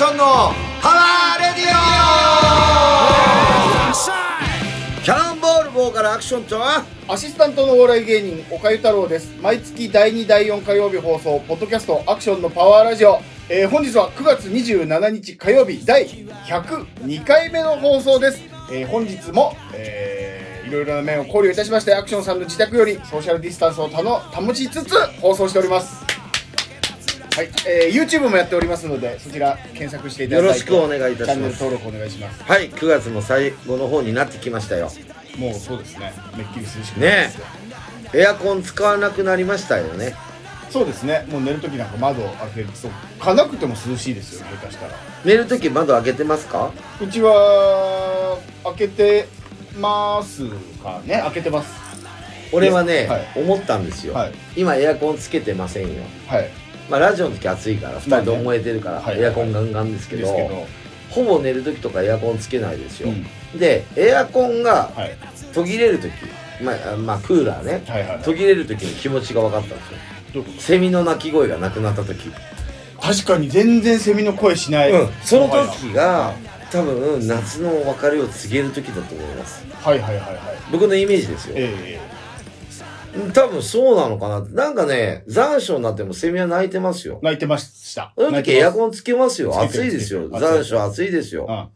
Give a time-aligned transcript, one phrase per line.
[0.00, 0.24] ションの
[0.80, 1.78] パワーレディオ。
[5.04, 9.36] キャノンボールボーカルアクションとはアシスタントのお笑い芸人岡ゆ太郎です。
[9.42, 18.40] 毎月第2第4火曜日放送ポッドキャストアクションのパワーラジオ、えー本日は9月27日火曜日第102回目の放送です、
[18.72, 26.19] えー本日も、えーいろいろな面を考慮いたしましてアクションさんの自宅よりソーシャルディスタンスをたの保ちつつ放送しております。
[27.40, 31.26] はい、えー YouTube もやっておりますのでそちら検索していただいてよろしくお願いいたします。
[31.26, 32.42] チャンネル登録お願いします。
[32.42, 32.70] はい。
[32.70, 34.90] 9月も最後の方になってきましたよ。
[35.38, 36.12] もうそうですね。
[36.36, 37.30] めっきり涼しくね。
[38.12, 40.14] エアコン使わなくなりましたよね。
[40.68, 41.24] そうですね。
[41.30, 42.88] もう寝るときなんか窓を開けると
[43.24, 44.92] かなくても涼しいですよ下手したら。
[45.24, 46.72] 寝るとき窓開けてますか？
[47.00, 49.28] うちは開けて
[49.78, 50.44] ます
[50.82, 51.20] かね。
[51.22, 51.72] 開けてます。
[52.52, 53.28] 俺はね、はい。
[53.36, 54.32] 思ったんですよ、はい。
[54.56, 56.02] 今エアコンつけてませんよ。
[56.26, 56.50] はい
[56.90, 58.26] まあラジオの時暑いから2まあね。
[58.26, 60.66] 人とも燃えてるから、はいエアコンガンガンですけど,、
[61.10, 63.12] ほぼ寝る時とかエアコンつけないですよ、う
[63.56, 63.58] ん。
[63.58, 65.16] でエアコンがはい。
[65.52, 66.12] 途切れる時
[66.62, 67.82] まあ、あまあクーラーね。
[68.22, 69.84] 途切れる時の気持ちが分かったんで
[70.32, 70.44] すよ。
[70.58, 72.36] セミの鳴き声がなくなった時、と
[73.00, 76.34] 確かに全然セミの声しない、うん、その時がは
[76.70, 79.64] 多分夏の別れを告げる時だと思います。
[79.66, 80.38] いはいはいはいはい。
[80.70, 81.54] 僕のイメージですよ。
[81.56, 81.98] え
[83.34, 84.40] 多分そうなのかな。
[84.40, 87.18] なんかね残暑になってもセミは鳴いてますよ。
[87.22, 88.12] え泣いてました。
[88.16, 89.60] その時エアコンンつけますよ。
[89.60, 90.28] 暑いですよ。
[90.28, 91.46] 残暑暑いですよ。
[91.48, 91.68] うん。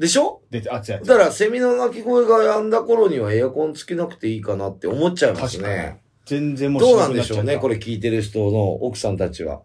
[0.00, 0.42] でしょ？
[0.50, 6.00] 出て熱いやつだからセミの鳴き声が止んだ頃にはエアコンつけなくていいかなって思っちゃいますね。
[6.24, 9.62] 全然もうどうなんでしょうねこれ聞いてる人の奥さんたちは。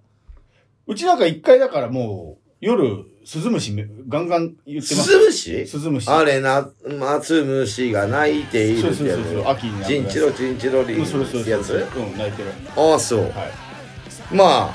[0.88, 5.04] うちなんか一回だからもう夜スズムシめガンガン言ってます。
[5.04, 9.90] スズムシスズムシあれな、松虫が鳴いているってやそうそうそうそう秋になつ。
[9.90, 11.74] チンチロチンチロリってやつ？
[11.74, 12.52] うん泣いてる。
[12.78, 13.22] ああ、そう。
[13.22, 13.32] はい。
[14.32, 14.74] ま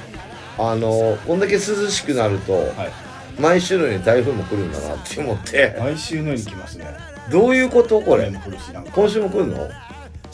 [0.58, 3.40] あ、あの、こんだけ涼しくなると、はい。
[3.40, 6.86] 毎週のように台風も来るんだなって思って、毎週のように来ますね。
[7.30, 8.30] どういうことこれ？
[8.30, 9.68] 今週も来るの？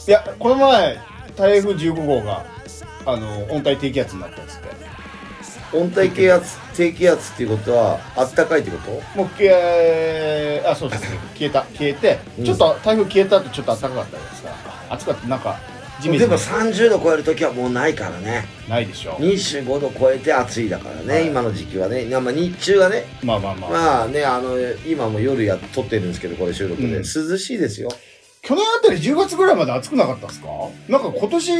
[0.07, 0.97] いやこの前
[1.35, 2.45] 台風15号が
[3.05, 4.86] あの温帯低気圧になったんですって
[5.73, 8.91] 温帯低圧、低気圧っていうことは、あったかいってこと？
[9.17, 11.17] もう消えあそうですね。
[11.37, 11.63] 消えた。
[11.73, 12.45] 消えて、うん。
[12.45, 14.49] ちょっと台風消えた後ちょっと暖かかったですか。
[14.89, 15.27] 暑かった。
[15.27, 15.59] なんか
[15.99, 16.29] ジメジメ。
[16.29, 18.45] でも30度超える時はもうないからね。
[18.69, 21.27] ないでしょ25度超えて暑いだからね、はい。
[21.27, 22.05] 今の時期はね。
[22.05, 24.55] まあ日中はね、まあまあまあ、まあね、あの、
[24.87, 26.87] 今も夜や、撮ってるんですけど、これ収録で。
[26.87, 26.93] うん。
[27.03, 27.03] 涼
[27.37, 27.89] しいですよ。
[28.41, 30.47] 去年あたり10月ぐらいまで暑くなかったですか？
[30.87, 31.51] なんか今年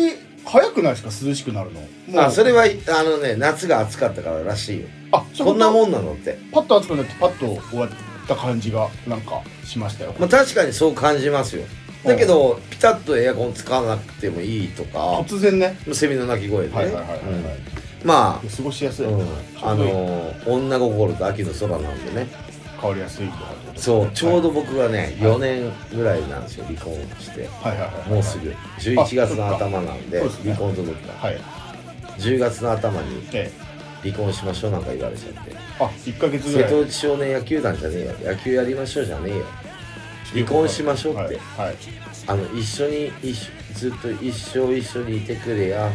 [0.48, 1.28] 早くないですか？
[1.28, 1.82] 涼しくなるの。
[1.82, 2.20] もう。
[2.20, 4.88] あ、それは、あのね、夏が暑かったかららしいよ。
[5.12, 6.40] あこんなもんなのって。
[6.52, 7.90] パッと暑くなってパッと終わっ
[8.28, 10.16] た感じがなんかしましたよ。
[10.18, 11.64] まあ確かにそう感じますよ。
[12.04, 15.78] だけど、ピタッとエアコン使わなくてもいいとか、突然ね。
[15.92, 16.76] セミの鳴き声でね。
[16.76, 17.22] はいはいはいはい、はい。
[17.34, 18.08] うん。
[18.08, 19.22] ま過ごしやすい、あ、うん、
[19.62, 22.28] あのー、女心と秋の空なんでね。
[22.80, 23.30] 変わりやすい
[23.76, 27.48] そう、ちょうどど僕がね、4年ぐらいなんですよ、離婚して。
[27.62, 28.54] はいはいはいもうすぐ。
[28.80, 30.30] 11月の頭なんで、ね。
[30.44, 31.14] 離婚届が。
[31.14, 31.42] はい。
[32.18, 33.68] 10月の頭にええ。
[34.04, 35.56] 離婚しましょうなんか言われちゃって。
[35.80, 36.70] あ1ヶ月ぐ瀬らい。
[36.70, 39.46] 戸内少年野球団じゃねえよ野球やりましょうじゃねえよ。
[40.34, 41.76] 離婚しましょうって、はい、はい。
[42.28, 43.12] あの一緒に
[43.74, 45.92] ずっと一生一緒にいてくれや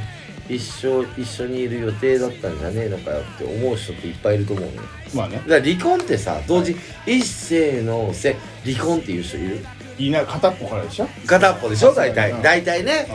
[0.49, 4.83] 一生一緒にいる予定だったんじゃねえのかよって思う人っていっぱいいると思うのよ。
[5.15, 5.37] まあね。
[5.37, 6.77] だから離婚ってさ同時、
[7.07, 9.65] 一斉のせ離婚っていう人いる？
[9.99, 11.09] いない片っぽからでしょ？
[11.27, 11.95] 片っぽでしょ？
[11.95, 12.33] 大体。
[12.33, 12.43] うん。
[12.43, 13.07] 大体ね。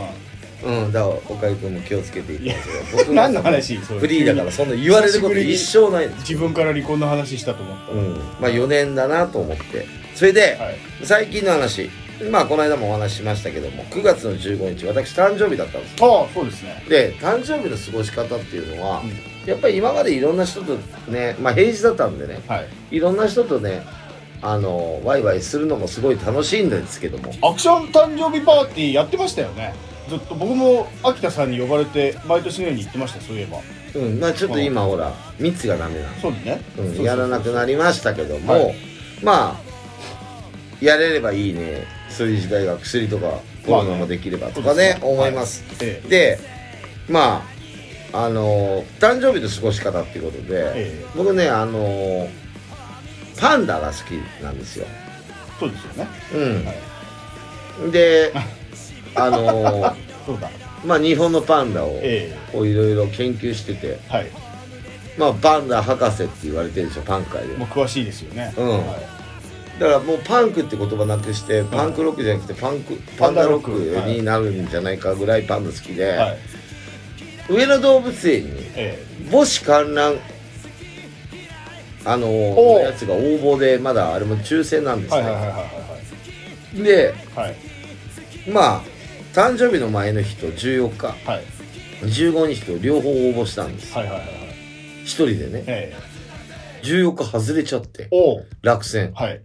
[0.64, 0.92] ううん。
[0.92, 3.78] だから岡井君も気をつけていきますよ僕ん何の話？
[3.82, 4.00] それ。
[4.00, 6.08] フリーだからそんな言われること一生ない。
[6.20, 7.92] 自分から離婚の話したと思った。
[7.92, 8.14] うん。
[8.40, 9.86] まあ4年だなと思って。
[10.16, 10.78] それで、はい。
[11.04, 11.90] 最近の話
[12.32, 16.22] まあこの間もお話ししましたけども9月の15日私誕生日だったんですよ。
[16.22, 16.84] ああそうですね。
[16.90, 19.12] で誕生日の過ごし方っていうのは、うん。
[19.46, 20.76] やっぱり今までいろんな人と
[21.10, 22.68] ねまあ平日だったんでねはい。
[22.92, 23.84] いろんな人とね
[24.42, 27.34] あのワイワイするのもすごい楽しいんですけども。
[27.42, 29.74] アクション誕生日パーティーやってましたよね。
[30.10, 33.60] ずっと僕も秋田さんに呼ばれて毎年のように行ってましたそういえば。
[33.96, 38.75] うんまあちょっと今ほら密がダメなのそうですね、うん、やらなくなりましたけども、はい。
[39.24, 39.68] まあ
[40.81, 46.40] やれればいいねそういう時代が薬とかコロナもできればとかね,、思います、えで
[47.08, 47.44] ま
[48.14, 51.06] ああの誕生日の過ごし方っていうことで、ええ。
[51.16, 52.28] 僕ねあの
[53.40, 54.88] パンダが好きなんですよ。
[55.60, 56.10] そうですよね。
[56.34, 56.74] うん、は
[57.90, 57.92] い。
[57.92, 58.34] で
[59.13, 59.96] あの
[60.86, 64.28] まあ日本のパンダをえこういろいろ研究しててえはい。
[65.18, 67.54] まあパンダ博士って言われてるでしょパン界で。
[67.56, 68.54] 詳しいですよね。
[68.58, 68.70] うん。
[68.88, 69.17] はい
[69.79, 76.38] だからもうパンクって言葉なくしてパンクロックじゃなくてパンクパンダロックになるんじゃないかぐらいパンダ好きで、はい。
[77.50, 80.15] 上野動物園にえ母子観覧
[82.06, 85.24] あのおうやつが応募でまだあれも抽選なんですね、
[86.83, 87.56] ではいはい
[88.50, 88.81] まあ
[89.33, 91.07] 誕生日の前の日と14日。
[91.29, 91.44] はい。
[92.01, 93.13] 15日と両方応
[93.44, 93.94] 募したんです。
[95.03, 95.63] 一人でね。
[95.68, 95.95] え
[96.81, 98.09] 14日外れちゃって
[98.63, 99.13] 落選。
[99.13, 99.41] はい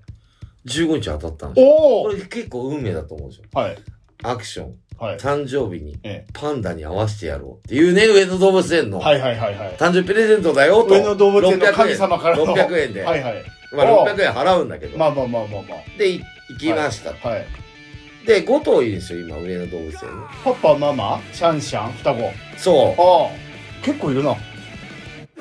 [0.66, 1.72] 15日当たったんですよ。
[1.72, 3.44] おおこれ結構運命だと思うんですよ。
[3.52, 3.76] はい。
[4.22, 4.74] アクション。
[4.98, 5.16] はい。
[5.16, 9.00] 誕生日にえパンダに合わせてやろうっていうね上野動物園の。
[9.00, 9.76] えはいはいはいはい。
[9.76, 10.94] 誕生日プレゼントだよと。
[10.94, 12.46] 上野動物園の神様からの。
[12.46, 13.44] 600円で、はいはい。
[13.72, 14.06] まあ、おう。
[14.06, 15.68] 600円払うんだけど、まあまあまあまあま
[15.98, 16.20] でい
[16.50, 17.46] 行きました、あはい。
[18.26, 19.90] で5頭いるんですよ今上野動物園。
[19.90, 19.96] に
[20.44, 22.32] パパママシャンシャン双子。
[22.56, 23.84] そああ。
[23.84, 24.36] 結構いるな。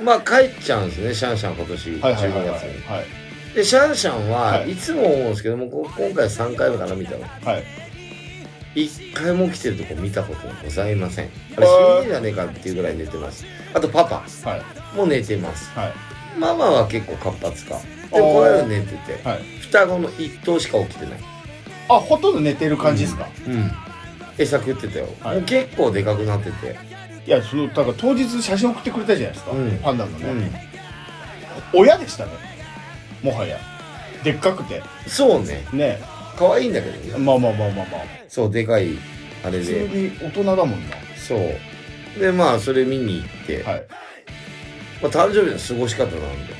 [0.01, 1.89] まあ帰っちゃうんですねシャンシャン今年。
[1.89, 2.59] 12いはいはいはい。
[2.59, 3.20] 月に、はい
[3.55, 4.71] でシャンシャンははい。
[4.71, 7.23] いつも思うんですけどもこ今回3回目かな見たの。
[7.23, 7.63] はい。
[8.75, 11.29] 1回も来てるとこ見たことがございません。
[11.57, 11.67] あれ
[12.01, 13.45] CD じゃねえかっていうぐらい寝てます。
[13.73, 14.23] あとパパ。
[14.49, 14.95] はい。
[14.95, 15.69] も寝てます。
[15.71, 15.93] はい。
[16.39, 17.79] ママは結構活発か。
[18.11, 19.27] でこの間寝てて。
[19.27, 19.43] はい。
[19.61, 21.19] 双子の1頭しか起きてない。
[21.89, 23.71] あほとんど寝てる感じですか、うん。
[24.37, 25.37] 餌食ってたよ、はい。
[25.37, 26.77] もう結構でかくなってて。
[27.27, 29.77] いやそのだから当日写真送ってくれたじゃないですか、うん。
[29.79, 30.51] パンダのね、
[31.73, 31.81] うん。
[31.81, 32.31] 親でしたね
[33.21, 33.57] もはや。
[34.23, 34.81] でっかくて。
[35.07, 35.65] そうね。
[35.73, 35.99] ね。
[36.37, 37.17] 可愛いんだけどね。
[37.17, 38.01] まあまあまあまあまあ。
[38.27, 38.97] そうでかい
[39.43, 40.95] あれ普通でに大人だもんな。
[41.15, 42.19] そう。
[42.19, 43.87] でまあそれ見に行って、はい。
[45.01, 46.53] まあ、誕生日の過ごし方なんで。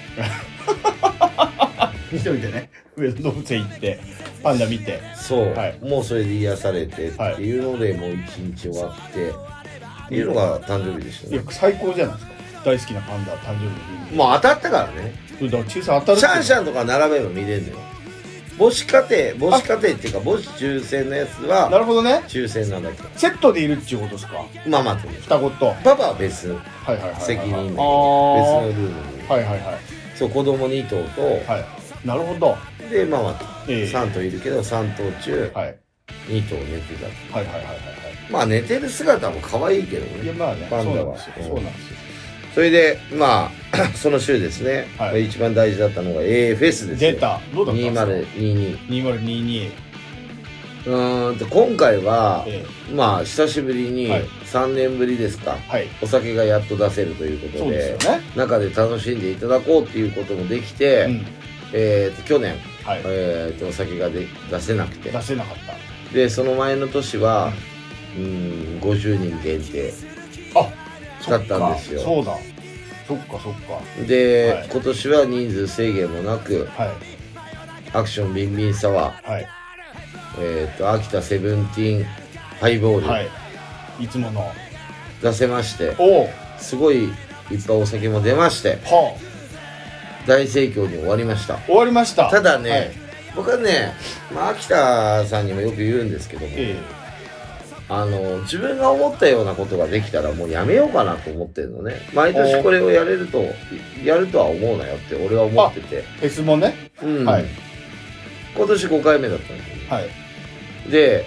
[2.11, 2.69] 一人でね。
[2.97, 3.99] 上野動物園行って
[4.43, 5.01] パンダ見て。
[5.15, 5.79] そう、はい。
[5.81, 9.29] もうそれで癒されてっていうので、もう一日終わって。
[9.29, 9.33] っ
[10.13, 12.33] ていうのが誕生日でしたいやね最高じゃないですか。
[12.65, 13.71] 大好きなパンダ誕生日の
[14.07, 14.17] 日に。
[14.17, 15.13] もう当たったからね
[15.49, 17.75] それだ当たるシャンシンャンとか並べば見れるのよ。
[18.59, 22.21] 母子家庭母子家庭っていうか母子抽選のやつなはるほどね。
[22.27, 23.09] 抽選なんだけど。
[23.15, 24.45] セットでいるっていうことですか？
[24.67, 25.65] ママという双子と。
[25.67, 26.49] はいパパは別。
[26.49, 26.57] はい
[26.87, 29.27] はいはいはい責任だけあど別のールールに。
[29.27, 29.77] はいはいはい。
[30.15, 31.21] そう子供2頭と、
[31.51, 31.59] は
[32.03, 32.07] い。
[32.07, 32.57] なるほど。
[32.91, 33.45] でママと。
[33.67, 33.83] ええ。
[33.85, 35.75] 3頭いるけど3頭中はい。
[36.27, 37.75] 2頭寝てたはいはいはいはいは
[38.29, 40.21] まあ寝てる姿も可愛いけどね。
[40.21, 40.67] いいやまあね。
[40.69, 41.03] パンダは。
[41.03, 41.45] そうなんですよ。
[41.47, 41.97] そうなんですよ
[42.53, 45.25] それでまあ その週ですね、はい。
[45.25, 46.95] 一番大事だったのが AFS ですよ。
[46.97, 47.39] 出た。
[47.53, 48.03] どうだったんですか
[48.37, 49.69] ？2022 2022
[50.83, 54.25] うーんと今回はえまあ久しぶりにはい。
[54.45, 55.87] 3年ぶりですか、えはい。
[56.01, 57.97] お酒がやっと出せるということでね。
[58.35, 61.25] 中で楽しんでいただこうっていうこともできて、うん。
[61.73, 63.01] えーと去年、はい。
[63.05, 65.09] えーとお酒がで出せなくて。
[65.11, 66.15] 出せなかった。
[66.15, 67.53] でその前の年は
[68.17, 68.79] うん。
[68.81, 69.93] 50人限定。
[69.93, 70.10] あ
[71.29, 72.01] だったんですよ。
[72.01, 72.37] そうだ。
[73.07, 73.81] そっかそっか。
[74.07, 74.69] で、はい。
[74.71, 76.89] 今年は人数制限もなくはい。
[77.93, 79.47] アクションビンビンサワー、はい。
[80.39, 82.05] えー、と秋田セブンティーン
[82.61, 83.27] ハイボール、はい。
[83.99, 84.49] いつもの。
[85.21, 85.95] 出せまして
[86.57, 87.11] すごいいっ
[87.67, 89.15] ぱいお酒も出ましては
[90.25, 91.55] 大盛況に終わりました。
[91.55, 92.29] あ終わりました。
[92.29, 92.91] ただね、はい。
[93.35, 93.93] 僕はね、
[94.33, 96.75] まあ、秋田さんにもよく言うんですけども、え
[97.93, 101.95] あの自分が思ったようなことができたらもうやめようかなと思ってるのね。
[102.13, 103.43] 毎年これをやれると
[104.01, 106.73] やるとは思うなよって俺は思ってて、えフェスもね？
[107.03, 107.25] うん。
[107.25, 107.45] はい。
[108.55, 110.09] 今年5回目だったんですよはい。
[110.89, 111.25] で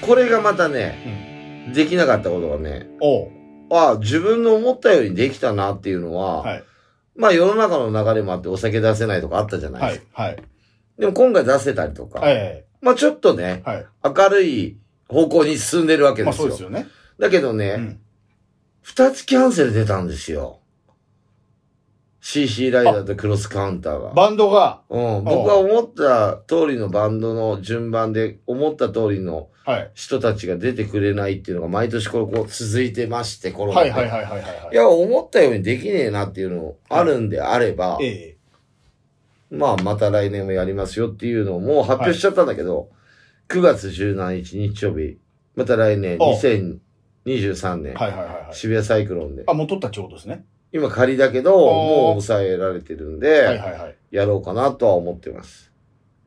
[0.00, 2.88] これがまたね、できなかったことがね
[3.70, 6.64] あ自分の思ったようにできたなっていうのは、はい。
[7.14, 10.24] まあ世の中の流れもあってお酒出せないとかあったじゃないはですか。
[10.24, 10.42] いはい。
[10.98, 12.64] でも今回出せたりとか、はい。
[12.80, 13.86] まあちょっとね、はい。
[14.02, 14.78] 明るい
[15.10, 16.48] 方向に進んでるわけまあですよ。
[16.48, 16.86] そうですよね。
[17.18, 18.00] だけどね、うん。
[18.80, 20.60] 二、つキャンセル出たんですよ。
[22.20, 24.12] CC ライダーとクロスカウンターが。
[24.12, 24.82] バンドが。
[24.88, 29.90] うん、僕が思った通りのバンドの順番で、思った通りのはい。
[29.94, 33.90] 人たちが出てくれないっていうのが毎年これこう続いてまして、コロナで。
[33.90, 34.72] はいはいはいはいはいはい。
[34.72, 38.36] いや、思ったようにできねえなっていうのあるんであれば、ええ。
[39.50, 42.90] まあ、また来年もやりますよっていうのをもう発表しちゃったんだけど、
[43.50, 45.18] 9月17日日曜日、
[45.56, 48.54] また来年お2023年、はいはいはいはい。
[48.54, 50.44] 渋谷サイクロンで、あもう取ったってことですね。
[50.72, 53.96] 今仮だけど、おもう抑えられてるんで、はいはいはい。
[54.12, 55.72] やろうかなとは思ってます。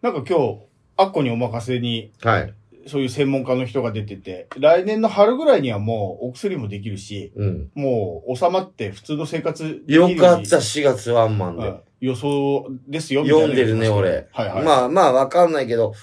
[0.01, 0.59] なんか今日
[0.97, 2.53] アッコにお任せにはい。
[2.87, 7.71] そういう専門家の人が出てて来年の春ぐらいにはもうお薬もできるしうん。
[7.75, 11.69] もう収まって普通の生活できるよかった、4月ワンマンで。
[11.69, 13.43] はい予想ですよみたいな。
[13.43, 14.27] 読んでるね、俺。
[14.33, 14.63] はいはい。
[14.65, 15.93] まあまあ、わかんないけど、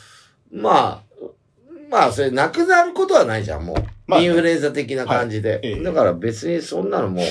[0.50, 1.10] まあ、
[1.90, 3.76] まあ、それ、なくなることはないじゃん、もう。
[4.06, 5.50] まあインフルエンザ的な感じで。
[5.50, 7.25] はいええだから別にそんなのもう、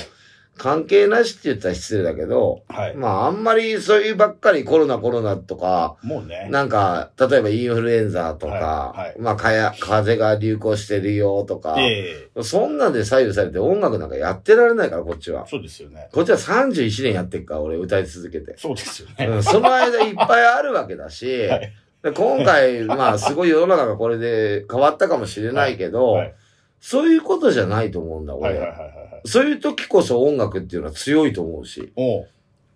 [0.59, 2.95] 関係なしって言ったら失礼だけど、はい。
[2.95, 6.47] まああんまりそういうばっかりコロナコロナとか、もうね。
[6.51, 15.47] なんか、例えばインフルエンザとか、はいはいまあかや、風邪が流行してるよとか、ええそんなんで左右されて音楽なんかやってられないから、こっちは。
[15.47, 16.09] そうですよね。
[16.11, 18.55] こっちは31年やってっから、俺歌い続けて。
[18.57, 19.25] そうですよね。
[19.25, 21.71] うん、その間いっぱいあるわけだし、 はいで
[22.03, 26.33] 今回、 まあすごい世の中がこれで変わったかもしれないけど、はい。
[26.79, 28.51] そういうことじゃないと思うんだ、俺。
[28.51, 29.21] はいはいはいはいはい。
[29.25, 32.27] そういう時こそ音楽っていうのは強いと思うし、おう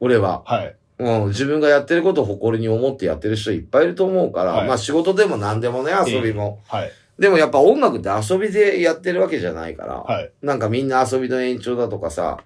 [0.02, 0.44] 俺は。
[0.46, 0.76] はい。
[1.00, 6.60] うん、自分がやってることを誇りに思ってやってる人いっぱいいると思うから、はいまあ仕事でも何でもね、遊びも。
[6.68, 6.92] はい。
[7.18, 10.32] でもやっぱ音楽って遊びでやってるわけじゃないから、はい。
[10.42, 12.40] なんかみんな遊びの延長だとかさ、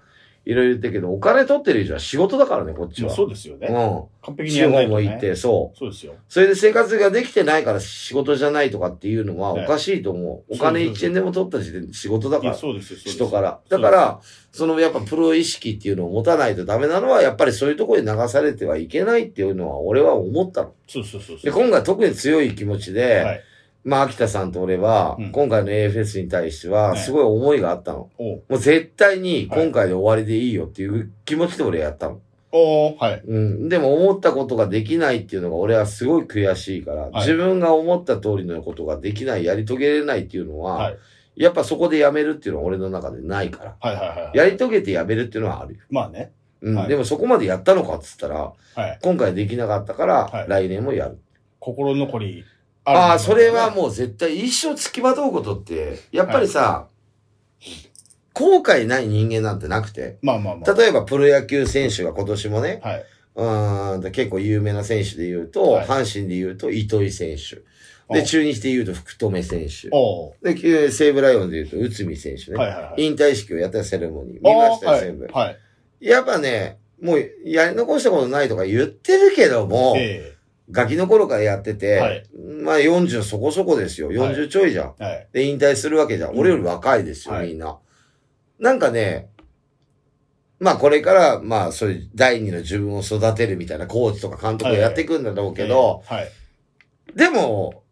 [0.44, 3.10] いろいろ言ってるけど、お金取ってる以上は仕事だからね、こっちは。
[3.10, 3.66] そうですよね。
[3.68, 3.74] うん。
[4.22, 5.04] 完璧に地やらないと、ね。
[5.04, 5.78] 方も行って、そう。
[5.78, 6.14] そうですよ。
[6.28, 10.54] それで生活ができてないから仕事じゃないとかっていうのははいおかしいと思う。
[10.54, 12.54] おそう金1円でも取った時点で仕事だから。
[12.54, 12.98] そうですよ。
[12.98, 13.60] そうです人から。
[13.68, 14.20] だから、
[14.52, 20.72] そのやっぱプロ意識っていうのを持たないとダメなのは、やっぱりそういうところに流されてはいけないっていうのは俺は思ったの。
[20.86, 21.62] そうそうそうで、そう。
[21.62, 23.44] 今回特に強い気持ちで、はい。
[23.84, 28.10] まあ、秋田さんと俺は、うん今回の AFS に対しては、はいすごい思いがあったの。
[28.18, 32.20] おうもう絶対に今回で終わりでいいよっていう気持ちで俺やったの。
[32.50, 33.22] おうはい。
[33.26, 33.68] うん。
[33.68, 40.98] でも思ったことができないっていうのが俺はすごい悔しいから、い自分が思った通りのことができない、やり遂げれないっていうのは、はい。
[41.36, 43.76] やっぱそこでやめるっていうのは俺の中でないから。
[43.80, 44.36] はいはいはい。
[44.36, 45.80] やり遂げてやめるっていうのはあるよ。
[45.90, 46.32] まあね。
[46.62, 46.74] うん。
[46.74, 48.98] はいでもそこまでやったのかっつったら、はい。
[49.02, 51.18] 今回できなかったから、はい来年もやる。
[51.60, 52.44] 心残り
[52.90, 53.74] ああ、それはう。
[53.74, 56.88] もう絶対一生付きまとうことって、やっぱりさ、
[58.32, 60.74] 後悔ない人間なんてなくて、まあまあまあ。
[60.74, 63.04] 例えばプロ野球選手が今年もね、はい。
[63.34, 67.56] うーん、結構有名な選手で言うと、はい阪神で言うと糸井選手。
[68.14, 69.90] で、お中日で言うと福留選手。
[70.54, 72.56] で、西武ライオンズで言うと内海選手ね。
[72.56, 73.04] はいはいはい。
[73.04, 74.40] 引退式をやったセレモニー。
[74.40, 75.28] 見ましたよ、はい全部。
[75.32, 75.58] はい。
[76.00, 80.37] やっぱね、もうやり残したことないとか言ってるけども、え
[80.70, 82.24] ガキの頃からやってて、はい
[82.62, 84.10] まあ40そこそこですよ。
[84.10, 84.94] 40ちょいじゃん。
[84.98, 85.28] えはい。
[85.32, 86.32] で、引退するわけじゃん。
[86.32, 87.78] うん俺より若いですよ、はいみんな。
[88.58, 89.28] なんかね、
[90.60, 96.02] まあこれから、まあそういう第二の自分を育てるみたいなコーチとか監督がやっていくんだろうけど。
[97.14, 97.84] でも、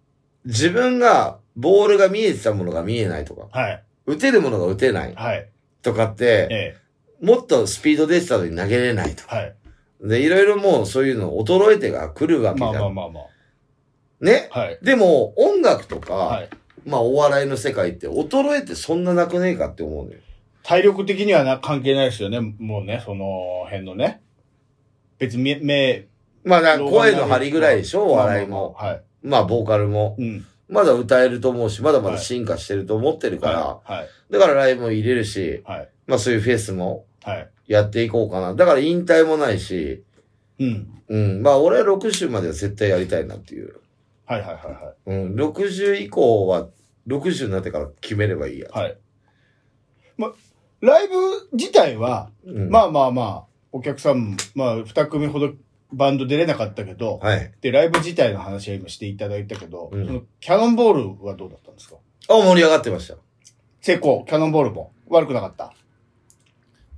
[0.45, 3.83] 自分が、ボールが見えてたものが見えないとか、はい。
[4.07, 5.49] 打てるものが打てないはい。
[5.83, 6.77] とかって、え
[7.21, 9.35] もっとスピード出てたのに投げれないとえ。
[9.35, 9.55] はい。
[10.01, 12.77] で、いろいろもうそういうの衰えてが来るわけじまゃん。
[12.77, 13.21] あまあまあま
[14.21, 14.49] ね？
[14.53, 14.59] あ。
[14.61, 14.79] はい。
[14.83, 16.49] でも、音楽とか、はい。
[16.85, 20.21] まあお笑いの世界って衰えてそんななくねえかって思うのよ。
[20.63, 22.41] 体力的にはな関係ないですよね。
[22.41, 24.21] もうね、その辺のね。
[25.19, 26.07] 別に目、目、
[26.45, 28.75] まあだから声の張りぐらいでしょ、おまあ笑いも。
[28.79, 29.03] はい。
[29.23, 30.17] まあボーカルも。
[30.19, 30.45] うん。
[30.69, 33.93] まだ歌えると思うし、まだまだ進化してると思ってるから、はい。
[33.93, 34.09] はい。
[34.31, 35.89] だからライブも入れるし、はい。
[36.07, 37.49] まあそういうフェスもはい。
[37.67, 38.55] やっていこうかな。
[38.55, 40.05] だから引退もないし、
[40.59, 41.03] うん。
[41.09, 41.43] うん。
[41.43, 43.81] まあ俺は60までは絶対やりたいなっていう。
[44.25, 45.35] はいはいはうん。
[45.35, 46.69] 60以降は、
[47.07, 48.67] 60になってから決めればいいや。
[48.67, 48.85] いはい。
[48.85, 48.99] はい。
[50.17, 50.33] ま、
[50.81, 51.15] ライブ
[51.53, 55.53] 自体は、うん、まあまあまあ、お客さんも、まあ、二組ほど
[55.93, 57.53] バンド出れなかったけど、はい。
[57.61, 61.97] で、ライブ自体の話は今していただいたけど、うんそのキャノンボールはどうだったんですか？
[62.29, 63.15] あ、盛り上がってました。
[63.81, 65.73] 成功、キャノンボールも悪くなかった。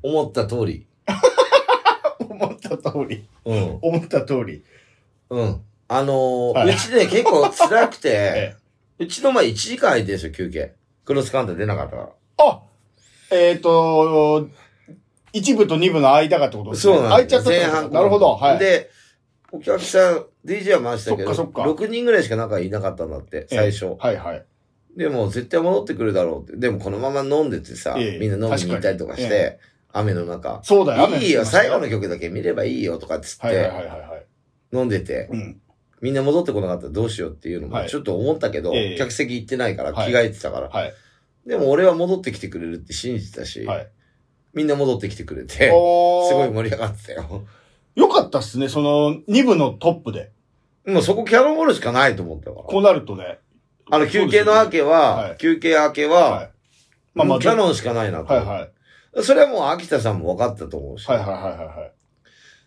[0.02, 0.86] 思った通り。
[2.28, 3.26] 思った通り。
[3.44, 3.78] うん。
[3.80, 4.64] 思った通り。
[5.30, 5.62] うん。
[5.88, 8.56] あのーはいうちね、結構辛くて、 え
[8.98, 10.74] うちの前1時間空いてるんですよ、休憩。
[11.04, 12.08] クロスカント出なかったから。
[12.38, 12.62] あ
[13.30, 14.48] えっ、と、
[15.32, 16.94] 一部と二部の間がってことですね。
[16.94, 18.34] そうなん空いちゃったってこと前半なるほど。
[18.34, 18.58] はい。
[18.58, 18.90] で、
[19.50, 23.96] お客さん、DJ は回したけど、そっかそっか6人ぐらいしか中いなかったんだって、最初。
[23.98, 24.44] はいはい。
[24.96, 26.56] でも、絶対戻ってくるだろうって。
[26.56, 29.58] でも、このまま飲んでてさ、ええみんな飲みに行ったりとかして、
[29.98, 30.60] 雨の中。
[30.62, 34.26] そうだよ、いいよ、最後の曲だけ見ればいいよとかっつって、はいはいはいはいはい。
[34.72, 35.60] 飲んでて、うん。
[36.00, 40.68] みんな戻ってこなかったらどうしようっていうのもはいちょっと思ったけど、ええ客席行ってないから、はい着替えてたから。
[40.68, 40.92] はい。
[41.46, 43.88] でも俺は戻ってきてくれるって信じてたし、はい。
[44.54, 47.46] みんな戻ってきてくれて、すごい盛り上がってたよ。
[47.94, 50.30] よかったっすね、その二部のトップで。
[50.86, 52.62] もうそこキャノンボールしかないと思ったから。
[52.62, 53.38] こうなるとね。
[53.90, 56.50] あの休憩の明けは、はい休憩明けはは、い。
[57.14, 58.32] まあまあ、キャノンしかないなと。
[58.32, 58.70] はいはい。
[59.22, 61.90] それはもう秋田さんも分かったと思うし、はいはいはいはいは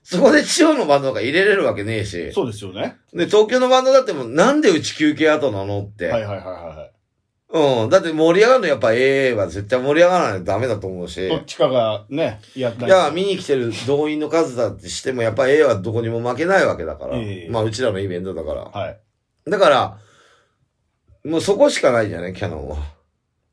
[0.04, 2.98] そこで地方のバンドとか入れれるわけねえしい。、そうですよね。
[3.14, 6.92] で、東京のバンドだってもうなんでうち休憩後なのって、はいはいはいはい。
[7.84, 7.90] うん。
[7.90, 17.18] だって盛り上がるのやっぱ AA は絶対盛り上がらないとダメだと思うし、どっちかがね、やったいや、見に来てる動員の数だってしても、やっぱ A はどこにも負けないわけだから。
[17.18, 18.64] ええまあ、うちらのイベントだから。
[18.64, 19.00] はい。
[19.46, 19.98] だから、
[21.30, 22.78] もうそこしかないじゃない、キャノンは。
[22.78, 22.82] っ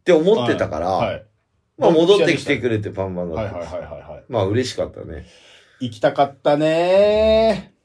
[0.04, 1.27] て思ってたから、はい。
[1.78, 3.56] まあ戻ってきてくれてパンパンだった。
[3.56, 4.24] はいはいはいはいはい。
[4.28, 5.26] まあ嬉しかったね。
[5.80, 7.78] 行きたかったねえー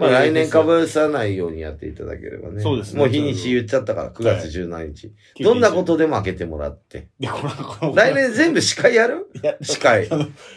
[0.00, 2.62] まあ来年かぶさないようにやっていただければね。
[2.62, 5.12] そうですねもう日にち言っちゃったから、9月17日。
[5.42, 7.08] どんなことでも開けてもらって。
[7.18, 9.30] いや、この、この、来年全部司会やる？
[9.34, 10.08] いや、司会。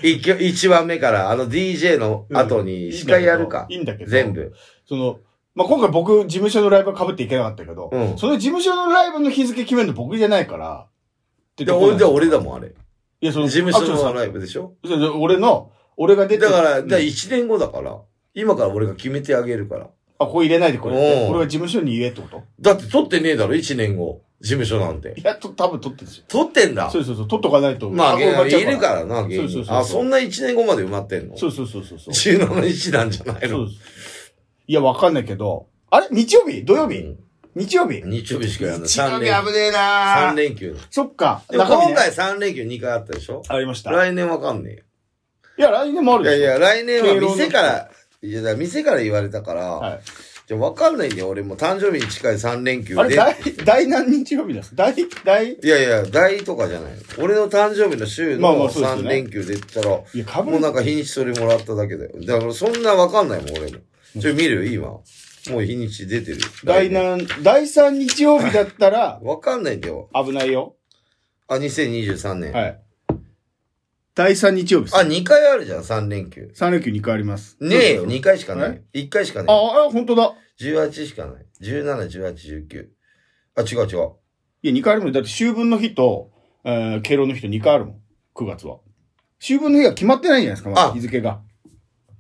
[0.01, 3.75] 一番目から、あの DJ の後に司会やるかい。
[3.75, 4.09] いんだけど。
[4.09, 4.31] 全。
[4.31, 4.53] 部。
[4.87, 5.19] その、
[5.55, 10.87] まあ、今回僕、事務所のライブ被っていけなかったけど、うんその事務所のライブの日付決めるの僕じゃないから、
[11.53, 12.67] ってで、とこなん俺でですよ俺だもん、あれ。
[13.21, 14.73] いや、その、事務所のライブでしょ？
[15.19, 17.97] 俺の、俺が出てだから、うんだ1年後だから、
[18.33, 19.89] 今から俺が決めてあげるから。
[20.19, 21.23] あ、ここ入れないでこれって。
[21.23, 22.43] うん俺が事務所に言えってこと？
[22.59, 24.21] だって撮ってねえだろ、1年後。
[24.41, 25.23] 事務所なんてい。
[25.23, 26.25] や、と、多分取ってるんですよ。
[26.27, 26.89] 撮ってんだ？
[26.89, 27.89] そうそうそう、取っとかないと。
[27.89, 29.47] まあ、これ埋まっちゃういるからな、芸人。
[29.47, 31.37] そうそうそうそうあ、そんな1年後まで埋まってんの？
[31.37, 32.13] そうそうそうそうそう。
[32.13, 33.57] 17日なんじゃないの？
[33.59, 34.33] そうです。
[34.67, 36.07] いや、わかんないけど、あれ？
[36.11, 36.65] 日曜日？
[36.65, 37.19] 土曜日、うん
[37.55, 38.01] 日曜日？
[38.03, 38.87] 日曜日しかやらない。
[38.87, 39.77] 日曜3連日危ねえな
[40.27, 40.77] 三連休。
[40.89, 41.43] そっか。
[41.49, 43.43] でも今回3連休2回あったでしょ？
[43.47, 43.91] ありました。
[43.91, 44.83] 来年わかんね
[45.57, 46.35] いや、来年もあるえよ。
[46.37, 47.89] いでしょやいや、来年は店から、
[48.23, 49.99] いや、店から言われたから、はい。
[50.45, 53.15] じゃわかんないんだよ、俺も誕生日に近い3連休あれ、で。
[53.15, 54.93] 大、大何日曜日です大、
[55.23, 56.93] 大、いやいや、大とかじゃない。
[57.19, 62.11] 俺の誕生日の週のまあまあそうですよ3ね連休で言ったら、いや、かぶもうなんか日にちそれもらっただけだよ。
[62.25, 63.79] だからそんなわかんないもん、俺も。
[64.19, 64.67] ちょ、見る？
[64.67, 64.99] 今。
[65.49, 66.37] もう日にち出てる。
[66.63, 70.09] 大何、第三日曜日だったら、 わかんないんだよ。
[70.13, 70.75] 危ないよ。
[71.47, 72.53] あ、2023年。
[72.53, 72.79] はい。
[74.15, 74.97] 第三日曜日です。
[74.97, 76.51] あ、2回あるじゃん、3連休。
[76.53, 77.57] 三連休2回あります。
[77.59, 79.01] ねえよ、2回しかなえい。
[79.05, 79.55] 1回しかない。
[79.55, 80.33] あ、あ、本当だ。
[80.59, 81.45] 18しかない。
[81.61, 82.87] 17、18、19。
[83.55, 84.11] あ、違う違う。
[84.61, 85.11] いや、2回あるもん。
[85.11, 86.31] だって、秋分の日と、
[86.63, 88.01] えー、敬老の日と2回あるもん。
[88.35, 88.77] 9月は。
[89.41, 91.41] 秋分の日が決まってないんじゃないですか、まだあ日付が。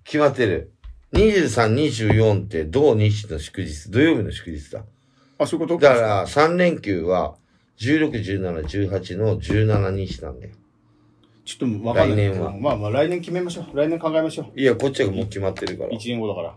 [0.03, 0.72] 決まってる。
[1.13, 4.83] 23、24って土日の祝日、土曜日の祝日だ。
[5.37, 5.79] あ、そういうこと？
[5.79, 7.35] だから、3連休は、
[7.77, 10.53] 16、17、18の17日なんだよ。
[11.45, 12.17] ちょっとわかんない。
[12.17, 13.77] 来年はまあまあ、来年決めましょう。
[13.77, 14.59] 来年考えましょう。
[14.59, 15.97] いや、こっちはもう決まってるから1。
[15.97, 16.55] 年後だから。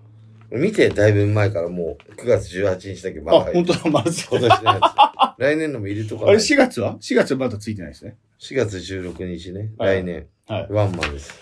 [0.59, 3.65] 見て、だいぶ前からもう、9月18日だけまあ、だ入る。
[3.67, 4.27] 本当だ、まず。
[4.31, 4.81] 今年のや
[5.37, 5.41] つ。
[5.41, 6.45] 来年のも入れとかあれ、ない。
[6.47, 8.17] 4月は ?4 月はまだついてないですね。
[8.41, 9.73] 4月16日ね。
[9.77, 10.27] はい来年。
[10.47, 10.67] はい。
[10.71, 11.35] ワンマンです。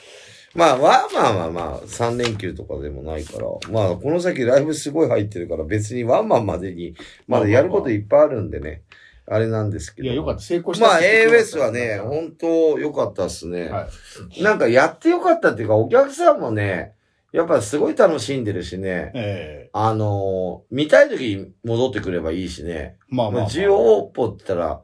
[0.54, 6.94] まあ、ワンマンはまあ、3連休とかでもないから、まあ、この先ライブすごい入ってるから、別にワンマンまでに、
[7.26, 8.82] まだやることいっぱいあるんでね、
[9.26, 10.06] あれなんですけど。
[10.06, 10.42] いや、よかった。
[10.42, 13.68] 成功したまあ、って言って AOS はね、本当良かったっすね。
[13.68, 13.88] は
[14.36, 14.42] い。
[14.42, 16.94] なんかやって良かったっていうか、お客さんもね、
[17.32, 22.70] やっぱすごい楽しんでるしね、えあのー見たい時に戻ってくればいいしね。
[22.72, 23.50] えまあまあ、まあ。
[23.50, 24.80] 需要オーポって言ったら、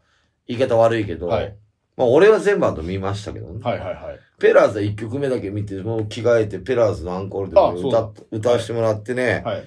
[0.48, 1.54] 言い方悪いけど、はい
[2.00, 3.61] まあ俺は全バンド見ましたけどね。
[3.62, 4.20] はいはいはい。
[4.40, 7.50] ペラーズは1曲目だけ見て、もう着替えて、ペラーズのアンコール
[7.83, 9.62] で歌っ歌わせてもらってね、はい。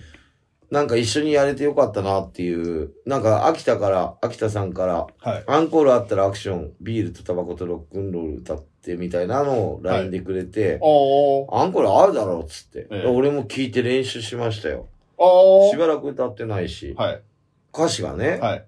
[0.71, 5.43] なんか一緒にやれてよかったなっていう、なんか秋田から、秋田さんから、はい。
[5.45, 11.55] アンコールあったらアクション、ビールとタバコとロックンロール歌ってみたいなのを LINE でくれて、おー。
[11.61, 14.87] アンコールあるだろうっつって、ええ俺も聞いて練習しましたよ。
[15.71, 17.21] しばらく歌ってないし、はい。
[17.71, 18.65] 歌詞がね、はい。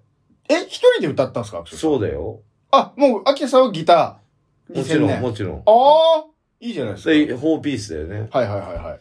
[0.48, 1.64] え、一人で歌ったんですか？
[1.66, 2.40] そうだよ。
[2.70, 4.25] あ、もう、秋田さんはギター。
[4.74, 5.58] もちろん、2000年もちろん。
[5.58, 6.24] ああ
[6.60, 7.10] いいじゃないですか。
[7.10, 8.28] で、フォーピースだよね。
[8.30, 9.00] はいはいはいはい。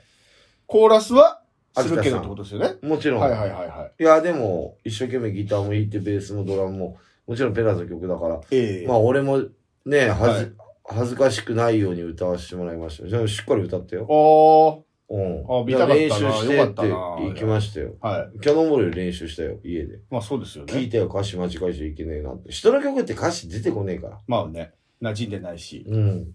[0.67, 1.41] コーラスは、
[1.77, 2.75] するけどってことですよね。
[2.81, 3.21] もちろん。
[3.21, 4.03] はいはいはいはい。
[4.03, 6.97] いや、でも、一生懸命ギターも弾いて、ベースもドラムも、
[7.27, 9.43] もちろんペラーズの曲だから、ええまあ俺も
[9.85, 10.51] ね、はず、はい
[10.87, 13.09] 恥ずかしくないように歌わせてもらいましたよ。
[13.09, 14.05] じゃあしっかり歌ったよ。
[14.07, 14.83] おー。
[15.09, 15.61] うん。
[15.61, 17.95] あ見たかっ練習してって行きましたよ。
[18.01, 18.39] はい。
[18.39, 19.99] キャノンボール練習したよ、家で。
[20.11, 20.73] まあそうですよね。
[20.73, 22.51] 聞いたよ、歌詞間違えちゃいけねえなって。
[22.51, 24.19] 人の曲って歌詞出てこねえから。
[24.27, 25.85] まあね、馴染んでないし。
[25.87, 26.27] うん。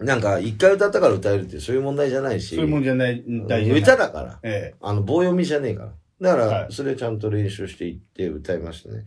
[0.00, 2.56] なんか、一回歌ったから歌えるってそういう問題じゃないし。
[2.56, 4.40] そういうもんじゃない、大事歌だから。
[4.42, 5.92] えあの、棒読みじゃねえから。
[6.20, 9.04] だかはら、それちゃんと練習していって歌いましたね。